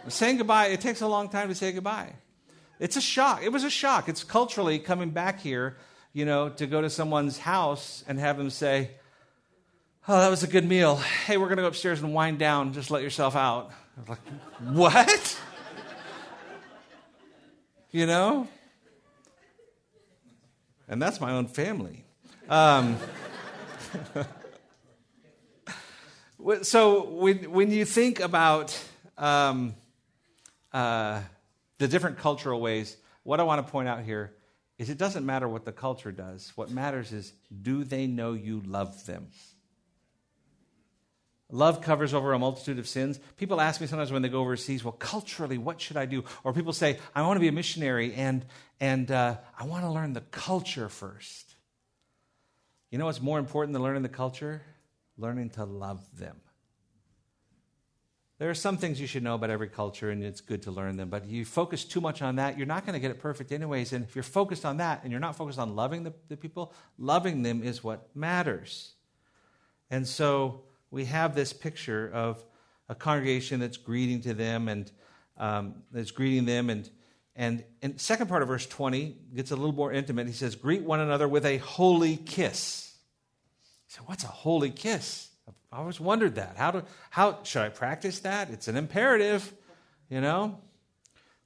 Saying 0.06 0.38
goodbye, 0.38 0.66
it 0.66 0.80
takes 0.80 1.00
a 1.00 1.09
long 1.09 1.28
time 1.28 1.48
to 1.48 1.56
say 1.56 1.72
goodbye. 1.72 2.14
It's 2.78 2.96
a 2.96 3.00
shock. 3.00 3.42
It 3.42 3.50
was 3.50 3.64
a 3.64 3.70
shock. 3.70 4.09
It's 4.09 4.22
culturally 4.22 4.78
coming 4.78 5.11
back 5.11 5.40
here, 5.40 5.76
you 6.12 6.24
know, 6.24 6.48
to 6.48 6.66
go 6.68 6.80
to 6.80 6.88
someone's 6.88 7.38
house 7.38 8.04
and 8.06 8.20
have 8.20 8.38
them 8.38 8.50
say, 8.50 8.92
Oh, 10.06 10.18
that 10.18 10.30
was 10.30 10.44
a 10.44 10.46
good 10.46 10.64
meal. 10.64 10.96
Hey, 11.26 11.36
we're 11.36 11.46
going 11.46 11.59
to 11.59 11.64
go 11.64 11.68
upstairs 11.68 12.00
and 12.00 12.14
wind 12.14 12.38
down. 12.38 12.72
Just 12.72 12.90
let 12.92 13.02
yourself 13.02 13.34
out. 13.34 13.72
Like, 14.09 14.20
What? 14.61 15.40
you 17.90 18.06
know? 18.06 18.46
And 20.89 21.03
that's 21.03 21.20
my 21.20 21.32
own 21.32 21.47
family. 21.47 22.05
Um, 22.49 22.97
so 26.62 27.11
when, 27.11 27.51
when 27.51 27.70
you 27.70 27.84
think 27.84 28.20
about 28.20 28.78
um, 29.18 29.74
uh, 30.72 31.20
the 31.78 31.89
different 31.89 32.18
cultural 32.18 32.61
ways, 32.61 32.97
what 33.22 33.41
I 33.41 33.43
want 33.43 33.64
to 33.64 33.70
point 33.70 33.89
out 33.89 34.03
here 34.03 34.32
is 34.78 34.89
it 34.89 34.97
doesn't 34.97 35.26
matter 35.26 35.49
what 35.49 35.64
the 35.64 35.72
culture 35.72 36.12
does. 36.12 36.53
What 36.55 36.70
matters 36.70 37.12
is 37.12 37.32
do 37.62 37.84
they 37.84 38.07
know 38.07 38.32
you 38.32 38.62
love 38.64 39.05
them? 39.05 39.28
Love 41.51 41.80
covers 41.80 42.12
over 42.12 42.34
a 42.34 42.39
multitude 42.39 42.78
of 42.78 42.86
sins. 42.86 43.18
People 43.39 43.61
ask 43.61 43.80
me 43.80 43.86
sometimes 43.86 44.12
when 44.12 44.20
they 44.20 44.28
go 44.28 44.41
overseas, 44.41 44.84
well, 44.84 44.93
culturally, 44.93 45.57
what 45.57 45.80
should 45.80 45.97
I 45.97 46.05
do? 46.05 46.24
Or 46.45 46.53
people 46.53 46.74
say, 46.74 46.99
I 47.14 47.22
want 47.22 47.36
to 47.36 47.41
be 47.41 47.49
a 47.49 47.53
missionary 47.53 48.12
and, 48.12 48.45
and 48.81 49.11
uh, 49.11 49.37
I 49.59 49.64
want 49.64 49.85
to 49.85 49.91
learn 49.91 50.12
the 50.12 50.20
culture 50.20 50.89
first. 50.89 51.55
You 52.91 52.99
know 52.99 53.07
what's 53.07 53.20
more 53.20 53.39
important 53.39 53.72
than 53.72 53.83
learning 53.83 54.03
the 54.03 54.09
culture? 54.09 54.62
Learning 55.16 55.51
to 55.51 55.64
love 55.64 56.07
them. 56.16 56.37
There 58.39 58.49
are 58.49 58.55
some 58.55 58.76
things 58.76 59.01
you 59.01 59.09
should 59.09 59.24
know 59.24 59.35
about 59.35 59.51
every 59.51 59.68
culture, 59.68 60.11
and 60.11 60.22
it's 60.22 60.41
good 60.41 60.62
to 60.62 60.70
learn 60.70 60.97
them. 60.97 61.09
But 61.09 61.26
you 61.26 61.45
focus 61.45 61.85
too 61.85 62.01
much 62.01 62.22
on 62.22 62.37
that, 62.37 62.57
you're 62.57 62.68
not 62.68 62.87
going 62.87 62.93
to 62.93 63.01
get 63.01 63.11
it 63.11 63.18
perfect, 63.18 63.51
anyways. 63.51 63.93
And 63.93 64.05
if 64.05 64.14
you're 64.14 64.22
focused 64.22 64.64
on 64.64 64.76
that 64.76 65.03
and 65.03 65.11
you're 65.11 65.20
not 65.20 65.35
focused 65.35 65.59
on 65.59 65.74
loving 65.74 66.05
the, 66.05 66.12
the 66.29 66.37
people, 66.37 66.72
loving 66.99 67.43
them 67.43 67.64
is 67.64 67.83
what 67.83 68.14
matters. 68.14 68.93
And 69.91 70.07
so 70.07 70.62
we 70.93 71.07
have 71.07 71.35
this 71.35 71.53
picture 71.53 72.09
of 72.14 72.45
a 72.89 72.95
congregation 72.95 73.59
that's 73.59 73.76
greeting 73.76 74.20
to 74.20 74.35
them 74.35 74.68
and 74.68 74.93
um, 75.37 75.83
that's 75.91 76.12
greeting 76.12 76.45
them. 76.45 76.70
And, 76.70 76.89
and, 77.39 77.62
and 77.82 78.01
second 78.01 78.26
part 78.26 78.43
of 78.43 78.49
verse 78.49 78.66
20 78.66 79.16
gets 79.36 79.53
a 79.53 79.57
little 79.57 79.72
more 79.72 79.93
intimate. 79.93 80.26
He 80.26 80.32
says, 80.32 80.57
Greet 80.57 80.82
one 80.82 80.99
another 80.99 81.28
with 81.28 81.47
a 81.47 81.59
holy 81.59 82.16
kiss. 82.16 82.93
Said, 83.86 84.03
What's 84.07 84.24
a 84.24 84.28
holy 84.28 84.70
kiss? 84.70 85.28
I 85.70 85.78
always 85.78 86.01
wondered 86.01 86.34
that. 86.34 86.57
How, 86.57 86.72
do, 86.72 86.82
how 87.11 87.39
should 87.45 87.62
I 87.62 87.68
practice 87.68 88.18
that? 88.20 88.51
It's 88.51 88.66
an 88.66 88.76
imperative, 88.76 89.53
you 90.11 90.20
know? 90.20 90.59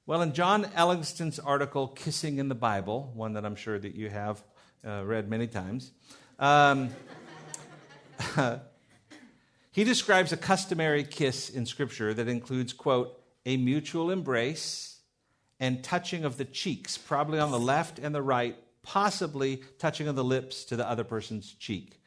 Well, 0.07 0.23
in 0.23 0.33
John 0.33 0.67
Ellington's 0.75 1.37
article, 1.37 1.89
Kissing 1.89 2.39
in 2.39 2.49
the 2.49 2.55
Bible, 2.55 3.11
one 3.13 3.33
that 3.33 3.45
I'm 3.45 3.55
sure 3.55 3.77
that 3.77 3.93
you 3.93 4.09
have 4.09 4.43
uh, 4.85 5.03
read 5.05 5.29
many 5.29 5.45
times, 5.45 5.91
um, 6.39 6.89
he 9.71 9.83
describes 9.83 10.31
a 10.31 10.37
customary 10.37 11.03
kiss 11.03 11.51
in 11.51 11.67
Scripture 11.67 12.15
that 12.15 12.27
includes, 12.27 12.73
quote, 12.73 13.21
a 13.45 13.57
mutual 13.57 14.09
embrace 14.09 14.92
and 15.63 15.81
touching 15.81 16.25
of 16.25 16.35
the 16.35 16.43
cheeks, 16.43 16.97
probably 16.97 17.39
on 17.39 17.49
the 17.49 17.57
left 17.57 17.97
and 17.97 18.13
the 18.13 18.21
right, 18.21 18.57
possibly 18.81 19.61
touching 19.79 20.09
of 20.09 20.15
the 20.17 20.23
lips 20.23 20.65
to 20.65 20.75
the 20.75 20.85
other 20.85 21.05
person's 21.05 21.53
cheek. 21.53 22.01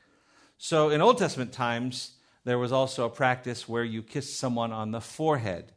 So 0.59 0.91
in 0.91 1.01
Old 1.01 1.17
Testament 1.17 1.55
times, 1.55 2.17
there 2.45 2.59
was 2.59 2.71
also 2.71 3.07
a 3.07 3.09
practice 3.09 3.67
where 3.67 3.83
you 3.83 4.03
kissed 4.03 4.39
someone 4.39 4.73
on 4.73 4.91
the 4.91 5.01
forehead. 5.01 5.73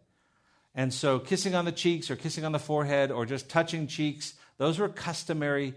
And 0.76 0.94
so 0.94 1.20
kissing 1.20 1.56
on 1.56 1.64
the 1.64 1.72
cheeks 1.72 2.12
or 2.12 2.18
kissing 2.18 2.44
on 2.44 2.52
the 2.52 2.60
forehead 2.60 3.12
or 3.12 3.26
just 3.26 3.50
touching 3.50 3.88
cheeks, 3.88 4.34
those 4.58 4.78
were 4.78 4.90
customary 4.90 5.74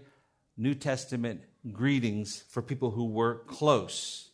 New 0.57 0.75
Testament 0.75 1.43
greetings 1.71 2.43
for 2.49 2.61
people 2.61 2.91
who 2.91 3.05
were 3.05 3.35
close. 3.47 4.29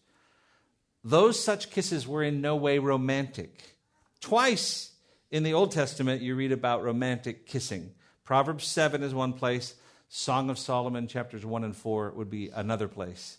Those 1.03 1.39
such 1.39 1.69
kisses 1.69 2.07
were 2.07 2.23
in 2.23 2.41
no 2.41 2.55
way 2.55 2.79
romantic. 2.79 3.75
Twice 4.21 4.88
in 5.31 5.43
the 5.43 5.53
Old 5.53 5.71
Testament, 5.71 6.21
you 6.21 6.35
read 6.35 6.51
about 6.51 6.83
romantic 6.83 7.45
kissing. 7.45 7.91
Proverbs 8.23 8.65
7 8.65 9.03
is 9.03 9.13
one 9.13 9.33
place, 9.33 9.75
Song 10.07 10.49
of 10.49 10.57
Solomon, 10.57 11.07
chapters 11.07 11.45
1 11.45 11.63
and 11.63 11.75
4, 11.75 12.11
would 12.15 12.29
be 12.29 12.49
another 12.49 12.87
place. 12.87 13.37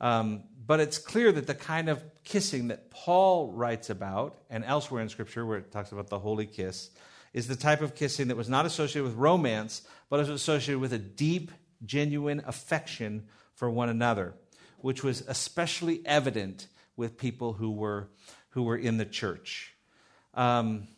Um, 0.00 0.44
but 0.66 0.80
it's 0.80 0.98
clear 0.98 1.32
that 1.32 1.46
the 1.46 1.54
kind 1.54 1.88
of 1.88 2.02
kissing 2.24 2.68
that 2.68 2.90
Paul 2.90 3.52
writes 3.52 3.90
about, 3.90 4.38
and 4.48 4.64
elsewhere 4.64 5.02
in 5.02 5.08
Scripture 5.08 5.44
where 5.44 5.58
it 5.58 5.72
talks 5.72 5.92
about 5.92 6.08
the 6.08 6.18
holy 6.18 6.46
kiss, 6.46 6.90
is 7.32 7.48
the 7.48 7.56
type 7.56 7.80
of 7.80 7.94
kissing 7.94 8.28
that 8.28 8.36
was 8.36 8.48
not 8.48 8.66
associated 8.66 9.04
with 9.04 9.14
romance, 9.14 9.82
but 10.08 10.18
was 10.18 10.28
associated 10.28 10.80
with 10.80 10.92
a 10.92 10.98
deep, 10.98 11.52
genuine 11.84 12.42
affection 12.46 13.26
for 13.54 13.70
one 13.70 13.88
another, 13.88 14.34
which 14.78 15.04
was 15.04 15.22
especially 15.28 16.02
evident 16.04 16.66
with 16.96 17.16
people 17.16 17.54
who 17.54 17.70
were, 17.70 18.08
who 18.50 18.62
were 18.62 18.76
in 18.76 18.96
the 18.96 19.04
church. 19.04 19.74
Um, 20.34 20.88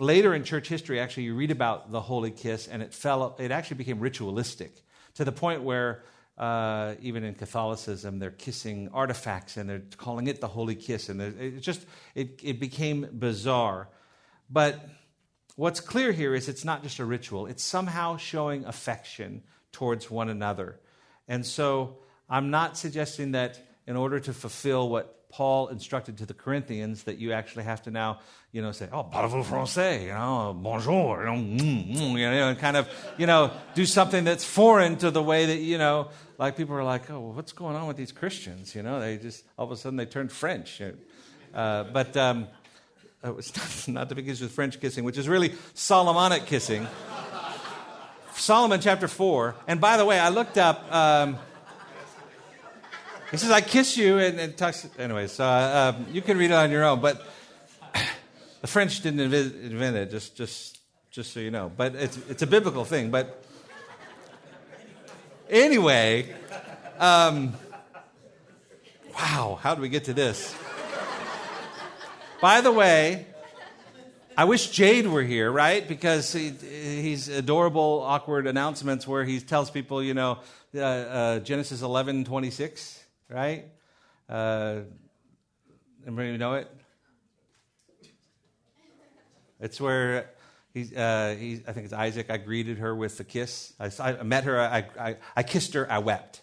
later 0.00 0.34
in 0.34 0.44
church 0.44 0.68
history, 0.68 1.00
actually, 1.00 1.24
you 1.24 1.34
read 1.34 1.50
about 1.50 1.90
the 1.90 2.00
holy 2.00 2.30
kiss, 2.30 2.66
and 2.66 2.82
it 2.82 2.92
fell. 2.92 3.36
It 3.38 3.50
actually 3.50 3.76
became 3.76 4.00
ritualistic 4.00 4.82
to 5.14 5.24
the 5.24 5.32
point 5.32 5.62
where 5.62 6.02
uh, 6.36 6.94
even 7.00 7.22
in 7.24 7.34
Catholicism, 7.34 8.18
they're 8.18 8.30
kissing 8.30 8.88
artifacts 8.92 9.56
and 9.56 9.70
they're 9.70 9.82
calling 9.96 10.26
it 10.26 10.40
the 10.40 10.48
holy 10.48 10.74
kiss, 10.74 11.08
and 11.08 11.20
it 11.20 11.60
just 11.60 11.86
it, 12.14 12.40
it 12.42 12.60
became 12.60 13.08
bizarre. 13.12 13.88
But 14.50 14.84
what's 15.56 15.80
clear 15.80 16.12
here 16.12 16.34
is 16.34 16.48
it's 16.48 16.64
not 16.64 16.82
just 16.82 16.98
a 16.98 17.04
ritual; 17.04 17.46
it's 17.46 17.62
somehow 17.62 18.16
showing 18.16 18.64
affection 18.64 19.42
towards 19.70 20.10
one 20.10 20.28
another. 20.28 20.80
And 21.28 21.46
so, 21.46 21.98
I'm 22.28 22.50
not 22.50 22.76
suggesting 22.76 23.32
that 23.32 23.60
in 23.86 23.96
order 23.96 24.18
to 24.20 24.32
fulfill 24.32 24.88
what 24.88 25.23
Paul 25.34 25.66
instructed 25.66 26.18
to 26.18 26.26
the 26.26 26.32
Corinthians 26.32 27.02
that 27.04 27.18
you 27.18 27.32
actually 27.32 27.64
have 27.64 27.82
to 27.82 27.90
now, 27.90 28.20
you 28.52 28.62
know, 28.62 28.70
say, 28.70 28.88
oh, 28.92 29.02
parlez-vous 29.02 29.42
français, 29.42 30.02
you 30.02 30.12
know, 30.12 30.56
bonjour, 30.56 31.18
you 31.18 31.26
know, 31.26 31.32
mm, 31.32 31.96
mm, 31.96 32.12
you 32.12 32.30
know, 32.30 32.54
kind 32.54 32.76
of, 32.76 32.88
you 33.18 33.26
know, 33.26 33.50
do 33.74 33.84
something 33.84 34.22
that's 34.22 34.44
foreign 34.44 34.94
to 34.98 35.10
the 35.10 35.20
way 35.20 35.46
that, 35.46 35.56
you 35.56 35.76
know, 35.76 36.08
like 36.38 36.56
people 36.56 36.76
are 36.76 36.84
like, 36.84 37.10
oh, 37.10 37.18
well, 37.18 37.32
what's 37.32 37.50
going 37.50 37.74
on 37.74 37.88
with 37.88 37.96
these 37.96 38.12
Christians? 38.12 38.76
You 38.76 38.84
know, 38.84 39.00
they 39.00 39.18
just, 39.18 39.42
all 39.58 39.66
of 39.66 39.72
a 39.72 39.76
sudden 39.76 39.96
they 39.96 40.06
turned 40.06 40.30
French. 40.30 40.80
Uh, 41.52 41.82
but 41.82 42.16
um, 42.16 42.46
it's 43.24 43.88
not, 43.88 43.92
not 43.92 44.08
to 44.10 44.14
be 44.14 44.22
confused 44.22 44.42
with 44.42 44.52
French 44.52 44.80
kissing, 44.80 45.02
which 45.02 45.18
is 45.18 45.28
really 45.28 45.52
Solomonic 45.74 46.46
kissing. 46.46 46.86
Solomon 48.34 48.80
chapter 48.80 49.08
4. 49.08 49.56
And 49.66 49.80
by 49.80 49.96
the 49.96 50.04
way, 50.04 50.20
I 50.20 50.28
looked 50.28 50.58
up. 50.58 50.94
Um, 50.94 51.38
he 53.30 53.36
says, 53.36 53.50
I 53.50 53.60
kiss 53.60 53.96
you, 53.96 54.18
and, 54.18 54.38
and 54.38 54.56
talks. 54.56 54.86
Anyway, 54.98 55.26
so 55.26 55.44
uh, 55.44 55.94
um, 55.96 56.06
you 56.12 56.22
can 56.22 56.38
read 56.38 56.50
it 56.50 56.54
on 56.54 56.70
your 56.70 56.84
own. 56.84 57.00
But 57.00 57.26
the 58.60 58.66
French 58.66 59.00
didn't 59.00 59.20
invent 59.20 59.96
it, 59.96 60.10
just, 60.10 60.36
just, 60.36 60.78
just 61.10 61.32
so 61.32 61.40
you 61.40 61.50
know. 61.50 61.70
But 61.74 61.94
it's, 61.94 62.18
it's 62.28 62.42
a 62.42 62.46
biblical 62.46 62.84
thing. 62.84 63.10
But 63.10 63.42
anyway, 65.48 66.34
um, 66.98 67.54
wow, 69.14 69.58
how 69.60 69.74
do 69.74 69.82
we 69.82 69.88
get 69.88 70.04
to 70.04 70.12
this? 70.12 70.54
By 72.40 72.60
the 72.60 72.72
way, 72.72 73.26
I 74.36 74.44
wish 74.44 74.70
Jade 74.70 75.06
were 75.06 75.22
here, 75.22 75.50
right? 75.50 75.86
Because 75.86 76.32
he, 76.32 76.50
he's 76.50 77.28
adorable, 77.28 78.02
awkward 78.04 78.46
announcements 78.46 79.08
where 79.08 79.24
he 79.24 79.40
tells 79.40 79.70
people, 79.70 80.02
you 80.02 80.12
know, 80.12 80.38
uh, 80.74 80.80
uh, 80.80 81.38
Genesis 81.38 81.82
11, 81.82 82.24
26 82.24 83.03
right? 83.28 83.66
Uh, 84.28 84.80
anybody 86.06 86.36
know 86.36 86.54
it? 86.54 86.70
It's 89.60 89.80
where 89.80 90.30
he's, 90.72 90.92
uh, 90.92 91.36
he's, 91.38 91.60
I 91.66 91.72
think 91.72 91.84
it's 91.84 91.94
Isaac. 91.94 92.30
I 92.30 92.36
greeted 92.36 92.78
her 92.78 92.94
with 92.94 93.18
a 93.20 93.24
kiss. 93.24 93.72
I, 93.80 93.90
I 94.00 94.22
met 94.22 94.44
her. 94.44 94.60
I, 94.60 94.86
I, 94.98 95.16
I 95.36 95.42
kissed 95.42 95.74
her. 95.74 95.90
I 95.90 95.98
wept. 95.98 96.42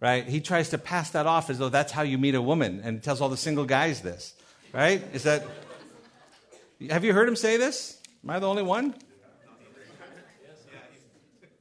Right? 0.00 0.26
He 0.26 0.40
tries 0.40 0.70
to 0.70 0.78
pass 0.78 1.10
that 1.10 1.26
off 1.26 1.48
as 1.48 1.58
though 1.58 1.68
that's 1.68 1.92
how 1.92 2.02
you 2.02 2.18
meet 2.18 2.34
a 2.34 2.42
woman, 2.42 2.80
and 2.84 3.02
tells 3.02 3.20
all 3.20 3.30
the 3.30 3.36
single 3.36 3.64
guys 3.64 4.02
this. 4.02 4.34
Right? 4.72 5.02
Is 5.14 5.22
that? 5.22 5.46
Have 6.90 7.02
you 7.04 7.14
heard 7.14 7.28
him 7.28 7.36
say 7.36 7.56
this? 7.56 8.00
Am 8.22 8.30
I 8.30 8.38
the 8.38 8.46
only 8.46 8.62
one? 8.62 8.94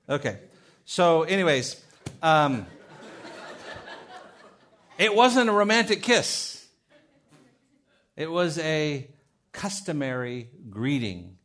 Okay. 0.10 0.40
So, 0.86 1.24
anyways, 1.24 1.82
um, 2.22 2.66
it 4.98 5.16
wasn't 5.16 5.50
a 5.50 5.54
romantic 5.54 6.02
kiss, 6.02 6.66
it 8.16 8.30
was 8.30 8.58
a 8.60 9.10
customary 9.52 10.50
greeting. 10.70 11.38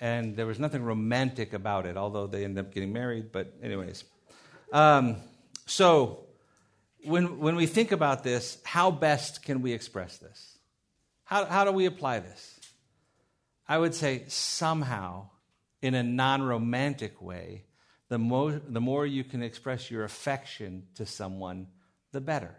And 0.00 0.36
there 0.36 0.46
was 0.46 0.60
nothing 0.60 0.84
romantic 0.84 1.52
about 1.52 1.84
it, 1.84 1.96
although 1.96 2.28
they 2.28 2.44
ended 2.44 2.64
up 2.64 2.72
getting 2.72 2.92
married. 2.92 3.32
But, 3.32 3.52
anyways. 3.60 4.04
Um, 4.72 5.16
so, 5.66 6.26
when, 7.04 7.40
when 7.40 7.56
we 7.56 7.66
think 7.66 7.90
about 7.90 8.22
this, 8.22 8.58
how 8.64 8.92
best 8.92 9.42
can 9.42 9.60
we 9.60 9.72
express 9.72 10.18
this? 10.18 10.58
How, 11.24 11.44
how 11.46 11.64
do 11.64 11.72
we 11.72 11.86
apply 11.86 12.20
this? 12.20 12.60
I 13.68 13.78
would 13.78 13.94
say 13.94 14.24
somehow, 14.28 15.28
in 15.82 15.94
a 15.94 16.02
non 16.02 16.42
romantic 16.42 17.20
way, 17.20 17.64
the 18.08 18.18
more, 18.18 18.60
the 18.66 18.80
more 18.80 19.04
you 19.04 19.24
can 19.24 19.42
express 19.42 19.90
your 19.90 20.04
affection 20.04 20.84
to 20.94 21.04
someone, 21.04 21.66
the 22.12 22.20
better. 22.20 22.54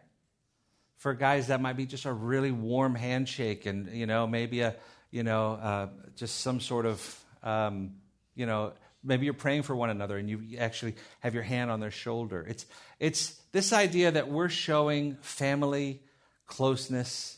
For 0.98 1.14
guys, 1.14 1.48
that 1.48 1.62
might 1.62 1.78
be 1.78 1.86
just 1.86 2.06
a 2.06 2.14
really 2.14 2.52
warm 2.52 2.96
handshake 2.96 3.66
and, 3.66 3.90
you 3.94 4.06
know, 4.06 4.28
maybe 4.28 4.62
a, 4.62 4.76
you 5.12 5.24
know, 5.24 5.54
uh, 5.54 5.88
just 6.16 6.42
some 6.42 6.60
sort 6.60 6.86
of, 6.86 7.26
um, 7.42 7.96
you 8.36 8.46
know, 8.46 8.74
maybe 9.04 9.26
you're 9.26 9.34
praying 9.34 9.64
for 9.64 9.76
one 9.76 9.90
another 9.90 10.18
and 10.18 10.30
you 10.30 10.58
actually 10.58 10.96
have 11.22 11.34
your 11.34 11.44
hand 11.44 11.72
on 11.72 11.80
their 11.80 11.92
shoulder. 11.92 12.46
It's, 12.48 12.66
it's 13.00 13.40
this 13.52 13.72
idea 13.72 14.12
that 14.12 14.30
we're 14.30 14.50
showing 14.50 15.16
family 15.22 16.02
closeness 16.48 17.38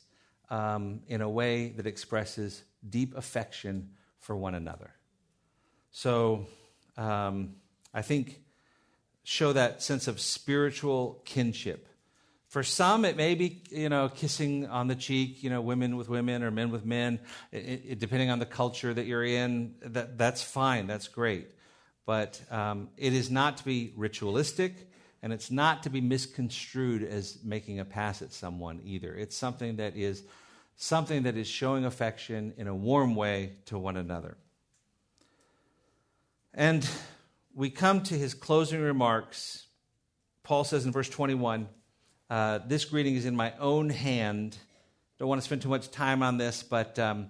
um, 0.49 1.01
in 1.07 1.22
a 1.22 1.30
way 1.30 1.70
that 1.70 1.86
expresses 1.86 2.64
deep 2.88 3.16
affection 3.16 3.91
for 4.20 4.36
one 4.36 4.55
another. 4.55 4.91
So 5.91 6.47
um, 6.97 7.55
I 7.93 8.01
think 8.01 8.41
show 9.24 9.53
that 9.53 9.84
sense 9.84 10.07
of 10.07 10.20
spiritual 10.20 11.22
kinship 11.26 11.88
for 12.52 12.64
some, 12.64 13.06
it 13.06 13.16
may 13.16 13.34
be, 13.34 13.62
you 13.70 13.88
know, 13.88 14.10
kissing 14.10 14.68
on 14.68 14.88
the 14.88 14.95
cheek, 14.95 15.41
you 15.41 15.49
know, 15.49 15.62
women 15.62 15.95
with 15.95 16.10
women 16.10 16.43
or 16.43 16.52
men 16.52 16.70
with 16.70 16.84
men, 16.86 17.22
it, 17.49 17.82
it, 17.88 17.99
depending 17.99 18.30
on 18.30 18.39
the 18.39 18.45
culture 18.45 18.93
that 18.93 19.06
you're 19.06 19.24
in. 19.24 19.76
That, 19.82 20.18
that's 20.18 20.43
fine, 20.43 20.86
that's 20.86 21.08
great. 21.08 21.47
But 22.06 22.41
um, 22.52 22.89
it 22.97 23.14
is 23.14 23.32
not 23.32 23.56
to 23.58 23.64
be 23.64 23.93
ritualistic, 23.95 24.91
and 25.24 25.32
it's 25.32 25.49
not 25.49 25.84
to 25.84 25.89
be 25.89 26.02
misconstrued 26.02 27.04
as 27.04 27.38
making 27.41 27.80
a 27.80 27.86
pass 27.86 28.22
at 28.22 28.34
someone 28.34 28.82
either. 28.84 29.16
It's 29.16 29.38
something 29.38 29.78
that 29.78 29.95
is 29.95 30.22
something 30.76 31.24
that 31.24 31.38
is 31.38 31.47
showing 31.47 31.86
affection 31.86 32.54
in 32.58 32.68
a 32.68 32.76
warm 32.76 33.16
way 33.16 33.54
to 33.68 33.78
one 33.78 33.95
another. 33.95 34.36
And 36.54 36.86
we 37.56 37.70
come 37.70 38.04
to 38.04 38.16
his 38.16 38.34
closing 38.34 38.82
remarks. 38.82 39.68
Paul 40.43 40.66
says 40.66 40.86
in 40.86 40.91
verse 40.91 41.08
21 41.08 41.70
uh, 42.32 42.59
This 42.65 42.86
greeting 42.86 43.15
is 43.15 43.25
in 43.25 43.36
my 43.36 43.53
own 43.59 43.89
hand. 43.89 44.57
Don't 45.19 45.27
want 45.27 45.41
to 45.41 45.45
spend 45.45 45.61
too 45.61 45.69
much 45.69 45.91
time 45.91 46.23
on 46.23 46.38
this, 46.38 46.63
but 46.63 46.97
um, 46.97 47.29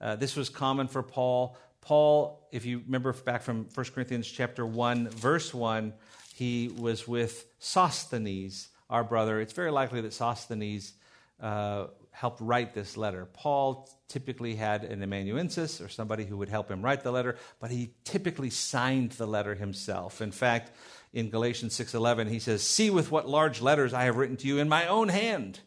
uh, 0.00 0.16
this 0.16 0.34
was 0.34 0.48
common 0.48 0.88
for 0.88 1.02
Paul. 1.02 1.58
Paul, 1.82 2.48
if 2.50 2.64
you 2.64 2.78
remember 2.86 3.12
back 3.12 3.42
from 3.42 3.68
1 3.74 3.86
Corinthians 3.94 4.26
chapter 4.26 4.64
1, 4.64 5.10
verse 5.10 5.52
1, 5.52 5.92
he 6.34 6.68
was 6.68 7.06
with 7.06 7.44
Sosthenes, 7.58 8.68
our 8.88 9.04
brother. 9.04 9.42
It's 9.42 9.52
very 9.52 9.70
likely 9.70 10.00
that 10.00 10.14
Sosthenes 10.14 10.94
uh, 11.38 11.88
helped 12.10 12.40
write 12.40 12.72
this 12.72 12.96
letter. 12.96 13.26
Paul 13.26 13.90
typically 14.08 14.54
had 14.54 14.84
an 14.84 15.02
amanuensis 15.02 15.82
or 15.82 15.88
somebody 15.88 16.24
who 16.24 16.38
would 16.38 16.48
help 16.48 16.70
him 16.70 16.82
write 16.82 17.02
the 17.02 17.12
letter, 17.12 17.36
but 17.60 17.70
he 17.70 17.90
typically 18.04 18.48
signed 18.50 19.12
the 19.12 19.26
letter 19.26 19.54
himself. 19.54 20.22
In 20.22 20.32
fact, 20.32 20.72
in 21.12 21.30
Galatians 21.30 21.74
6:11, 21.74 22.28
he 22.28 22.38
says, 22.38 22.62
"See 22.62 22.90
with 22.90 23.10
what 23.10 23.28
large 23.28 23.60
letters 23.60 23.92
I 23.92 24.04
have 24.04 24.16
written 24.16 24.36
to 24.38 24.46
you 24.46 24.58
in 24.58 24.68
my 24.68 24.86
own 24.86 25.08
hand." 25.08 25.60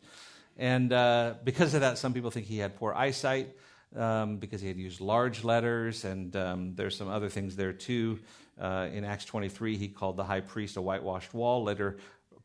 And 0.57 0.93
uh, 0.93 1.35
because 1.43 1.73
of 1.73 1.81
that, 1.81 1.97
some 1.97 2.13
people 2.13 2.31
think 2.31 2.45
he 2.45 2.59
had 2.59 2.75
poor 2.75 2.93
eyesight 2.93 3.55
um, 3.95 4.37
because 4.37 4.61
he 4.61 4.67
had 4.67 4.77
used 4.77 5.01
large 5.01 5.43
letters, 5.43 6.05
and 6.05 6.35
um, 6.35 6.75
there's 6.75 6.95
some 6.95 7.07
other 7.07 7.29
things 7.29 7.55
there 7.55 7.73
too. 7.73 8.19
Uh, 8.59 8.87
in 8.93 9.03
Acts 9.03 9.25
23, 9.25 9.77
he 9.77 9.87
called 9.87 10.15
the 10.15 10.23
high 10.23 10.41
priest 10.41 10.77
a 10.77 10.81
whitewashed 10.81 11.33
wall. 11.33 11.63
Later, 11.63 11.97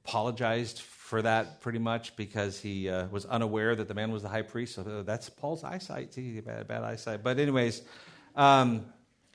apologized 0.05 0.81
for 0.81 1.21
that 1.23 1.61
pretty 1.61 1.79
much 1.79 2.17
because 2.17 2.59
he 2.59 2.89
uh, 2.89 3.07
was 3.09 3.27
unaware 3.27 3.77
that 3.77 3.89
the 3.89 3.95
man 3.95 4.11
was 4.11 4.23
the 4.23 4.29
high 4.29 4.43
priest. 4.43 4.75
So 4.75 4.83
uh, 4.83 5.03
that's 5.03 5.29
Paul's 5.29 5.65
eyesight. 5.65 6.15
See, 6.15 6.41
bad, 6.41 6.67
bad 6.67 6.83
eyesight. 6.83 7.23
But 7.23 7.39
anyways, 7.39 7.83
um, 8.35 8.87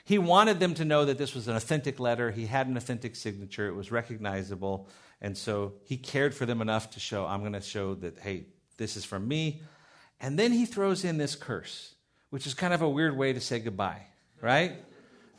he 0.03 0.17
wanted 0.17 0.59
them 0.59 0.73
to 0.75 0.85
know 0.85 1.05
that 1.05 1.17
this 1.17 1.33
was 1.33 1.47
an 1.47 1.55
authentic 1.55 1.99
letter. 1.99 2.31
He 2.31 2.45
had 2.45 2.67
an 2.67 2.77
authentic 2.77 3.15
signature. 3.15 3.67
It 3.67 3.73
was 3.73 3.91
recognizable, 3.91 4.87
and 5.21 5.37
so 5.37 5.73
he 5.83 5.97
cared 5.97 6.33
for 6.33 6.45
them 6.45 6.61
enough 6.61 6.91
to 6.91 6.99
show. 6.99 7.25
I'm 7.25 7.41
going 7.41 7.53
to 7.53 7.61
show 7.61 7.95
that. 7.95 8.19
Hey, 8.19 8.45
this 8.77 8.97
is 8.97 9.05
from 9.05 9.27
me. 9.27 9.61
And 10.19 10.37
then 10.39 10.51
he 10.51 10.65
throws 10.65 11.03
in 11.03 11.17
this 11.17 11.35
curse, 11.35 11.95
which 12.29 12.47
is 12.47 12.53
kind 12.53 12.73
of 12.73 12.81
a 12.81 12.89
weird 12.89 13.17
way 13.17 13.33
to 13.33 13.41
say 13.41 13.59
goodbye, 13.59 14.01
right? 14.41 14.73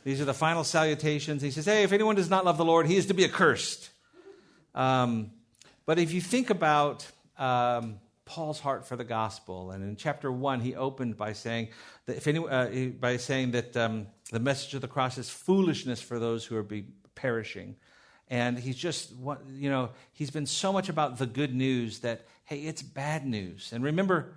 These 0.03 0.21
are 0.21 0.25
the 0.25 0.33
final 0.33 0.63
salutations. 0.63 1.41
He 1.41 1.51
says, 1.51 1.65
Hey, 1.65 1.83
if 1.83 1.91
anyone 1.91 2.15
does 2.15 2.29
not 2.29 2.45
love 2.45 2.57
the 2.57 2.65
Lord, 2.65 2.85
he 2.85 2.95
is 2.95 3.07
to 3.07 3.13
be 3.13 3.25
accursed. 3.25 3.89
Um, 4.75 5.31
but 5.85 5.97
if 5.99 6.13
you 6.13 6.21
think 6.21 6.49
about 6.49 7.07
um, 7.37 7.99
Paul's 8.25 8.59
heart 8.59 8.87
for 8.87 8.95
the 8.95 9.03
gospel, 9.03 9.71
and 9.71 9.83
in 9.83 9.95
chapter 9.95 10.31
one, 10.31 10.59
he 10.59 10.75
opened 10.75 11.17
by 11.17 11.33
saying 11.33 11.69
that 12.05 12.17
if 12.17 12.27
any, 12.27 12.39
uh, 12.39 12.89
by 12.99 13.17
saying 13.17 13.51
that 13.51 13.75
um, 13.77 14.07
the 14.31 14.39
message 14.39 14.73
of 14.73 14.81
the 14.81 14.87
cross 14.87 15.17
is 15.17 15.29
foolishness 15.29 16.01
for 16.01 16.19
those 16.19 16.45
who 16.45 16.55
are 16.55 16.63
be 16.63 16.85
perishing, 17.13 17.75
and 18.27 18.57
he's 18.57 18.77
just 18.77 19.13
you 19.49 19.69
know 19.69 19.89
he's 20.13 20.31
been 20.31 20.45
so 20.45 20.73
much 20.73 20.89
about 20.89 21.17
the 21.17 21.27
good 21.27 21.53
news 21.53 21.99
that 21.99 22.25
hey, 22.45 22.59
it's 22.59 22.81
bad 22.81 23.25
news. 23.25 23.71
And 23.73 23.83
remember 23.83 24.33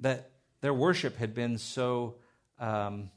that 0.00 0.30
their 0.60 0.74
worship 0.74 1.16
had 1.16 1.34
been 1.34 1.58
so 1.58 2.16
um, 2.58 3.10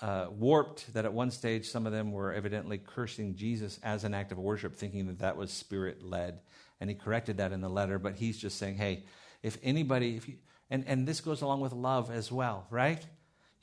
uh, 0.00 0.26
warped 0.30 0.92
that 0.92 1.04
at 1.04 1.12
one 1.12 1.30
stage 1.30 1.68
some 1.68 1.86
of 1.86 1.92
them 1.92 2.12
were 2.12 2.32
evidently 2.32 2.78
cursing 2.78 3.34
Jesus 3.34 3.78
as 3.82 4.04
an 4.04 4.12
act 4.12 4.32
of 4.32 4.38
worship, 4.38 4.76
thinking 4.76 5.06
that 5.06 5.20
that 5.20 5.36
was 5.36 5.50
spirit 5.50 6.02
led. 6.02 6.40
And 6.80 6.90
he 6.90 6.96
corrected 6.96 7.38
that 7.38 7.52
in 7.52 7.60
the 7.60 7.70
letter, 7.70 7.98
but 7.98 8.16
he's 8.16 8.36
just 8.36 8.58
saying, 8.58 8.76
hey, 8.76 9.04
if 9.42 9.56
anybody, 9.62 10.16
if 10.16 10.28
you, 10.28 10.34
and, 10.68 10.84
and 10.86 11.06
this 11.06 11.20
goes 11.20 11.42
along 11.42 11.60
with 11.60 11.72
love 11.72 12.10
as 12.10 12.30
well, 12.30 12.66
right? 12.70 13.06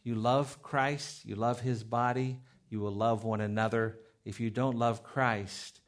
You 0.03 0.15
love 0.15 0.61
Christ, 0.61 1.25
you 1.25 1.35
love 1.35 1.61
his 1.61 1.83
body, 1.83 2.39
you 2.69 2.79
will 2.79 2.93
love 2.93 3.23
one 3.23 3.41
another. 3.41 3.99
If 4.25 4.39
you 4.39 4.49
don't 4.49 4.77
love 4.77 5.03
Christ, 5.03 5.79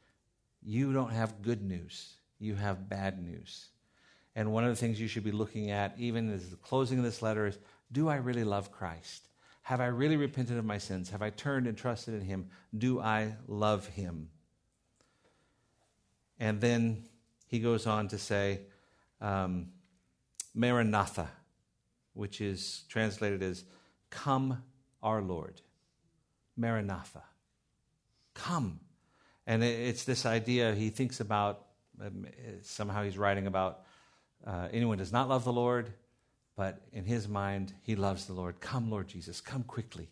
you 0.62 0.92
don't 0.92 1.12
have 1.12 1.42
good 1.42 1.62
news, 1.62 2.14
you 2.38 2.54
have 2.54 2.88
bad 2.88 3.22
news. 3.22 3.68
And 4.34 4.52
one 4.52 4.64
of 4.64 4.70
the 4.70 4.76
things 4.76 5.00
you 5.00 5.08
should 5.08 5.24
be 5.24 5.32
looking 5.32 5.70
at, 5.70 5.94
even 5.98 6.32
as 6.32 6.50
the 6.50 6.56
closing 6.56 6.98
of 6.98 7.04
this 7.04 7.22
letter, 7.22 7.46
is 7.46 7.58
do 7.92 8.08
I 8.08 8.16
really 8.16 8.44
love 8.44 8.72
Christ? 8.72 9.28
Have 9.62 9.80
I 9.80 9.86
really 9.86 10.16
repented 10.16 10.58
of 10.58 10.64
my 10.64 10.78
sins? 10.78 11.10
Have 11.10 11.22
I 11.22 11.30
turned 11.30 11.66
and 11.66 11.76
trusted 11.76 12.14
in 12.14 12.20
Him? 12.20 12.48
Do 12.76 13.00
I 13.00 13.34
love 13.48 13.86
Him? 13.88 14.28
And 16.38 16.60
then 16.60 17.04
he 17.46 17.58
goes 17.58 17.86
on 17.86 18.08
to 18.08 18.18
say, 18.18 18.60
um, 19.20 19.68
Maranatha, 20.54 21.28
which 22.12 22.40
is 22.40 22.84
translated 22.88 23.42
as 23.42 23.64
Come, 24.10 24.62
our 25.02 25.22
Lord. 25.22 25.60
Maranatha. 26.56 27.22
Come. 28.34 28.80
And 29.46 29.62
it's 29.62 30.04
this 30.04 30.26
idea 30.26 30.74
he 30.74 30.90
thinks 30.90 31.20
about, 31.20 31.66
um, 32.04 32.26
somehow 32.62 33.04
he's 33.04 33.18
writing 33.18 33.46
about 33.46 33.82
uh, 34.46 34.68
anyone 34.72 34.98
does 34.98 35.12
not 35.12 35.28
love 35.28 35.44
the 35.44 35.52
Lord, 35.52 35.92
but 36.56 36.80
in 36.92 37.04
his 37.04 37.28
mind, 37.28 37.72
he 37.82 37.96
loves 37.96 38.26
the 38.26 38.32
Lord. 38.32 38.60
Come, 38.60 38.90
Lord 38.90 39.08
Jesus, 39.08 39.40
come 39.40 39.62
quickly. 39.62 40.08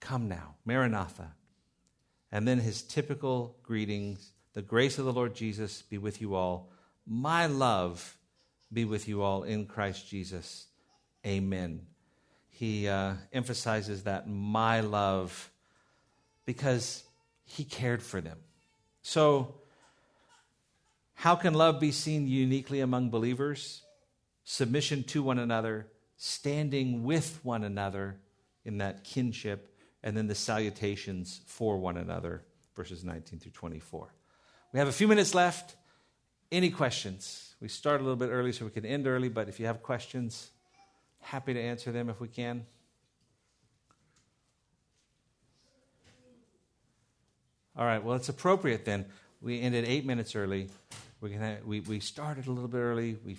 Come 0.00 0.28
now. 0.28 0.54
Maranatha. 0.64 1.32
And 2.30 2.46
then 2.46 2.58
his 2.58 2.82
typical 2.82 3.56
greetings 3.62 4.32
The 4.54 4.62
grace 4.62 4.98
of 4.98 5.04
the 5.04 5.12
Lord 5.12 5.34
Jesus 5.34 5.82
be 5.82 5.98
with 5.98 6.20
you 6.20 6.34
all. 6.34 6.70
My 7.06 7.46
love 7.46 8.16
be 8.72 8.84
with 8.84 9.08
you 9.08 9.22
all 9.22 9.44
in 9.44 9.66
Christ 9.66 10.08
Jesus. 10.08 10.66
Amen. 11.24 11.86
He 12.58 12.88
uh, 12.88 13.12
emphasizes 13.32 14.02
that 14.02 14.28
my 14.28 14.80
love 14.80 15.52
because 16.44 17.04
he 17.44 17.62
cared 17.62 18.02
for 18.02 18.20
them. 18.20 18.36
So, 19.00 19.54
how 21.14 21.36
can 21.36 21.54
love 21.54 21.78
be 21.78 21.92
seen 21.92 22.26
uniquely 22.26 22.80
among 22.80 23.10
believers? 23.10 23.82
Submission 24.42 25.04
to 25.04 25.22
one 25.22 25.38
another, 25.38 25.86
standing 26.16 27.04
with 27.04 27.38
one 27.44 27.62
another 27.62 28.18
in 28.64 28.78
that 28.78 29.04
kinship, 29.04 29.72
and 30.02 30.16
then 30.16 30.26
the 30.26 30.34
salutations 30.34 31.40
for 31.46 31.78
one 31.78 31.96
another, 31.96 32.42
verses 32.74 33.04
19 33.04 33.38
through 33.38 33.52
24. 33.52 34.12
We 34.72 34.80
have 34.80 34.88
a 34.88 34.92
few 34.92 35.06
minutes 35.06 35.32
left. 35.32 35.76
Any 36.50 36.70
questions? 36.70 37.54
We 37.60 37.68
start 37.68 38.00
a 38.00 38.02
little 38.02 38.16
bit 38.16 38.30
early 38.30 38.50
so 38.50 38.64
we 38.64 38.72
can 38.72 38.84
end 38.84 39.06
early, 39.06 39.28
but 39.28 39.48
if 39.48 39.60
you 39.60 39.66
have 39.66 39.80
questions, 39.80 40.50
happy 41.20 41.54
to 41.54 41.60
answer 41.60 41.92
them 41.92 42.08
if 42.08 42.20
we 42.20 42.28
can. 42.28 42.66
All 47.76 47.84
right, 47.84 48.02
well, 48.02 48.16
it's 48.16 48.28
appropriate 48.28 48.84
then. 48.84 49.04
We 49.40 49.60
ended 49.60 49.84
eight 49.86 50.04
minutes 50.04 50.34
early. 50.34 50.68
Gonna, 51.22 51.58
we, 51.64 51.80
we 51.80 52.00
started 52.00 52.46
a 52.46 52.50
little 52.50 52.68
bit 52.68 52.78
early. 52.78 53.18
We 53.24 53.36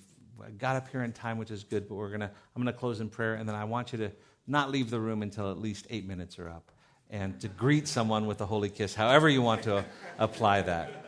got 0.57 0.77
up 0.77 0.87
here 0.89 1.03
in 1.03 1.11
time, 1.11 1.37
which 1.37 1.51
is 1.51 1.63
good, 1.63 1.89
but 1.89 1.95
we're 1.95 2.09
gonna, 2.09 2.31
I'm 2.55 2.61
going 2.61 2.73
to 2.73 2.79
close 2.79 3.01
in 3.01 3.09
prayer, 3.09 3.35
and 3.35 3.47
then 3.47 3.55
I 3.55 3.65
want 3.65 3.91
you 3.91 3.97
to 3.99 4.11
not 4.47 4.71
leave 4.71 4.89
the 4.89 4.99
room 4.99 5.21
until 5.21 5.51
at 5.51 5.59
least 5.59 5.87
eight 5.89 6.07
minutes 6.07 6.39
are 6.39 6.49
up 6.49 6.71
and 7.09 7.39
to 7.41 7.47
greet 7.47 7.87
someone 7.87 8.27
with 8.27 8.39
a 8.41 8.45
holy 8.45 8.69
kiss, 8.69 8.93
however 8.93 9.27
you 9.27 9.41
want 9.41 9.63
to 9.63 9.83
apply 10.17 10.61
that. 10.61 11.05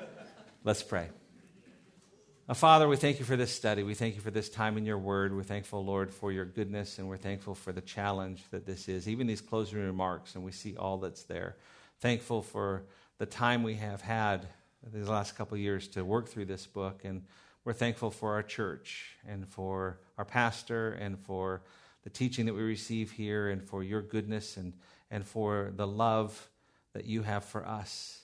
Let's 0.64 0.84
pray. 0.84 1.10
Father, 2.54 2.86
we 2.86 2.98
thank 2.98 3.18
you 3.18 3.24
for 3.24 3.38
this 3.38 3.54
study. 3.54 3.82
We 3.82 3.94
thank 3.94 4.16
you 4.16 4.22
for 4.22 4.30
this 4.30 4.50
time 4.50 4.78
in 4.78 4.86
your 4.86 4.98
word. 4.98 5.34
We're 5.34 5.42
thankful, 5.42 5.86
Lord, 5.86 6.12
for 6.12 6.34
your 6.34 6.44
goodness, 6.44 7.00
and 7.00 7.08
we're 7.08 7.16
thankful 7.16 7.56
for 7.56 7.72
the 7.72 7.80
challenge 7.80 8.44
that 8.52 8.66
this 8.66 8.90
is, 8.90 9.08
even 9.08 9.26
these 9.26 9.40
closing 9.40 9.80
remarks, 9.80 10.36
and 10.36 10.44
we 10.44 10.52
see 10.52 10.76
all 10.76 10.98
that's 10.98 11.24
there. 11.24 11.56
Thankful 12.02 12.42
for 12.42 12.84
the 13.20 13.26
time 13.26 13.64
we 13.64 13.76
have 13.76 14.02
had 14.02 14.48
these 14.92 15.08
last 15.08 15.38
couple 15.38 15.58
years 15.58 15.88
to 15.90 16.04
work 16.04 16.28
through 16.28 16.44
this 16.44 16.68
book. 16.68 17.06
And 17.06 17.24
we're 17.64 17.72
thankful 17.72 18.12
for 18.12 18.34
our 18.34 18.44
church 18.44 19.16
and 19.26 19.48
for 19.48 20.02
our 20.18 20.26
pastor 20.26 20.92
and 20.94 21.18
for 21.20 21.62
the 22.04 22.10
teaching 22.10 22.48
that 22.48 22.54
we 22.54 22.64
receive 22.64 23.12
here 23.12 23.50
and 23.50 23.64
for 23.64 23.82
your 23.82 24.02
goodness 24.02 24.58
and, 24.58 24.74
and 25.10 25.26
for 25.26 25.72
the 25.78 25.88
love 25.88 26.50
that 26.92 27.06
you 27.06 27.22
have 27.22 27.46
for 27.46 27.66
us, 27.66 28.24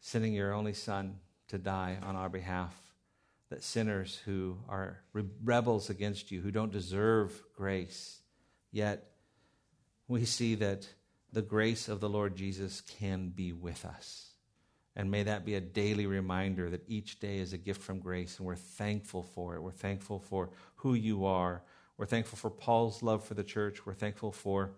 sending 0.00 0.32
your 0.32 0.54
only 0.54 0.72
son 0.72 1.18
to 1.48 1.58
die 1.58 1.98
on 2.02 2.16
our 2.16 2.30
behalf. 2.30 2.85
That 3.50 3.62
sinners 3.62 4.20
who 4.24 4.58
are 4.68 4.98
rebels 5.12 5.88
against 5.88 6.32
you, 6.32 6.40
who 6.40 6.50
don't 6.50 6.72
deserve 6.72 7.42
grace, 7.54 8.20
yet 8.72 9.12
we 10.08 10.24
see 10.24 10.56
that 10.56 10.88
the 11.32 11.42
grace 11.42 11.88
of 11.88 12.00
the 12.00 12.08
Lord 12.08 12.34
Jesus 12.34 12.80
can 12.80 13.28
be 13.28 13.52
with 13.52 13.84
us. 13.84 14.32
And 14.96 15.10
may 15.10 15.24
that 15.24 15.44
be 15.44 15.54
a 15.54 15.60
daily 15.60 16.06
reminder 16.06 16.70
that 16.70 16.88
each 16.88 17.20
day 17.20 17.38
is 17.38 17.52
a 17.52 17.58
gift 17.58 17.82
from 17.82 18.00
grace, 18.00 18.38
and 18.38 18.46
we're 18.46 18.56
thankful 18.56 19.22
for 19.22 19.54
it. 19.54 19.62
We're 19.62 19.70
thankful 19.70 20.18
for 20.18 20.50
who 20.76 20.94
you 20.94 21.26
are. 21.26 21.62
We're 21.98 22.06
thankful 22.06 22.38
for 22.38 22.50
Paul's 22.50 23.02
love 23.02 23.22
for 23.24 23.34
the 23.34 23.44
church. 23.44 23.84
We're 23.84 23.94
thankful 23.94 24.32
for 24.32 24.72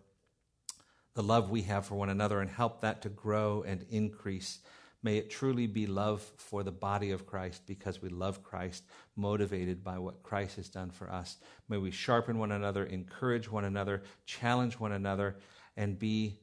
the 1.14 1.22
love 1.22 1.50
we 1.50 1.62
have 1.62 1.86
for 1.86 1.94
one 1.94 2.10
another, 2.10 2.40
and 2.40 2.50
help 2.50 2.80
that 2.82 3.02
to 3.02 3.08
grow 3.08 3.62
and 3.66 3.86
increase. 3.90 4.58
May 5.02 5.18
it 5.18 5.30
truly 5.30 5.66
be 5.66 5.86
love 5.86 6.22
for 6.36 6.62
the 6.62 6.72
body 6.72 7.12
of 7.12 7.26
Christ 7.26 7.62
because 7.66 8.02
we 8.02 8.08
love 8.08 8.42
Christ, 8.42 8.84
motivated 9.16 9.84
by 9.84 9.98
what 9.98 10.22
Christ 10.24 10.56
has 10.56 10.68
done 10.68 10.90
for 10.90 11.10
us. 11.10 11.36
May 11.68 11.76
we 11.76 11.92
sharpen 11.92 12.38
one 12.38 12.50
another, 12.50 12.84
encourage 12.84 13.50
one 13.50 13.64
another, 13.64 14.02
challenge 14.26 14.80
one 14.80 14.92
another, 14.92 15.36
and 15.76 15.98
be 15.98 16.40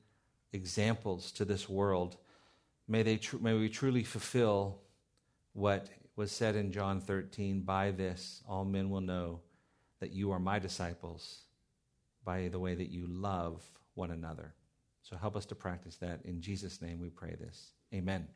examples 0.53 1.33
to 1.33 1.43
this 1.43 1.67
world. 1.67 2.15
May, 2.87 3.03
they 3.03 3.17
tr- 3.17 3.37
may 3.37 3.53
we 3.53 3.67
truly 3.67 4.03
fulfill 4.03 4.79
what 5.51 5.89
was 6.15 6.31
said 6.31 6.55
in 6.55 6.71
John 6.71 7.01
13 7.01 7.61
By 7.61 7.91
this, 7.91 8.41
all 8.47 8.63
men 8.63 8.89
will 8.89 9.01
know 9.01 9.41
that 9.99 10.11
you 10.11 10.31
are 10.31 10.39
my 10.39 10.59
disciples, 10.59 11.41
by 12.23 12.47
the 12.47 12.59
way 12.59 12.73
that 12.73 12.89
you 12.89 13.05
love 13.07 13.63
one 13.95 14.11
another. 14.11 14.53
So 15.03 15.17
help 15.17 15.35
us 15.35 15.45
to 15.47 15.55
practice 15.55 15.97
that. 15.97 16.21
In 16.23 16.41
Jesus' 16.41 16.81
name 16.81 17.01
we 17.01 17.09
pray 17.09 17.35
this. 17.35 17.73
Amen. 17.93 18.27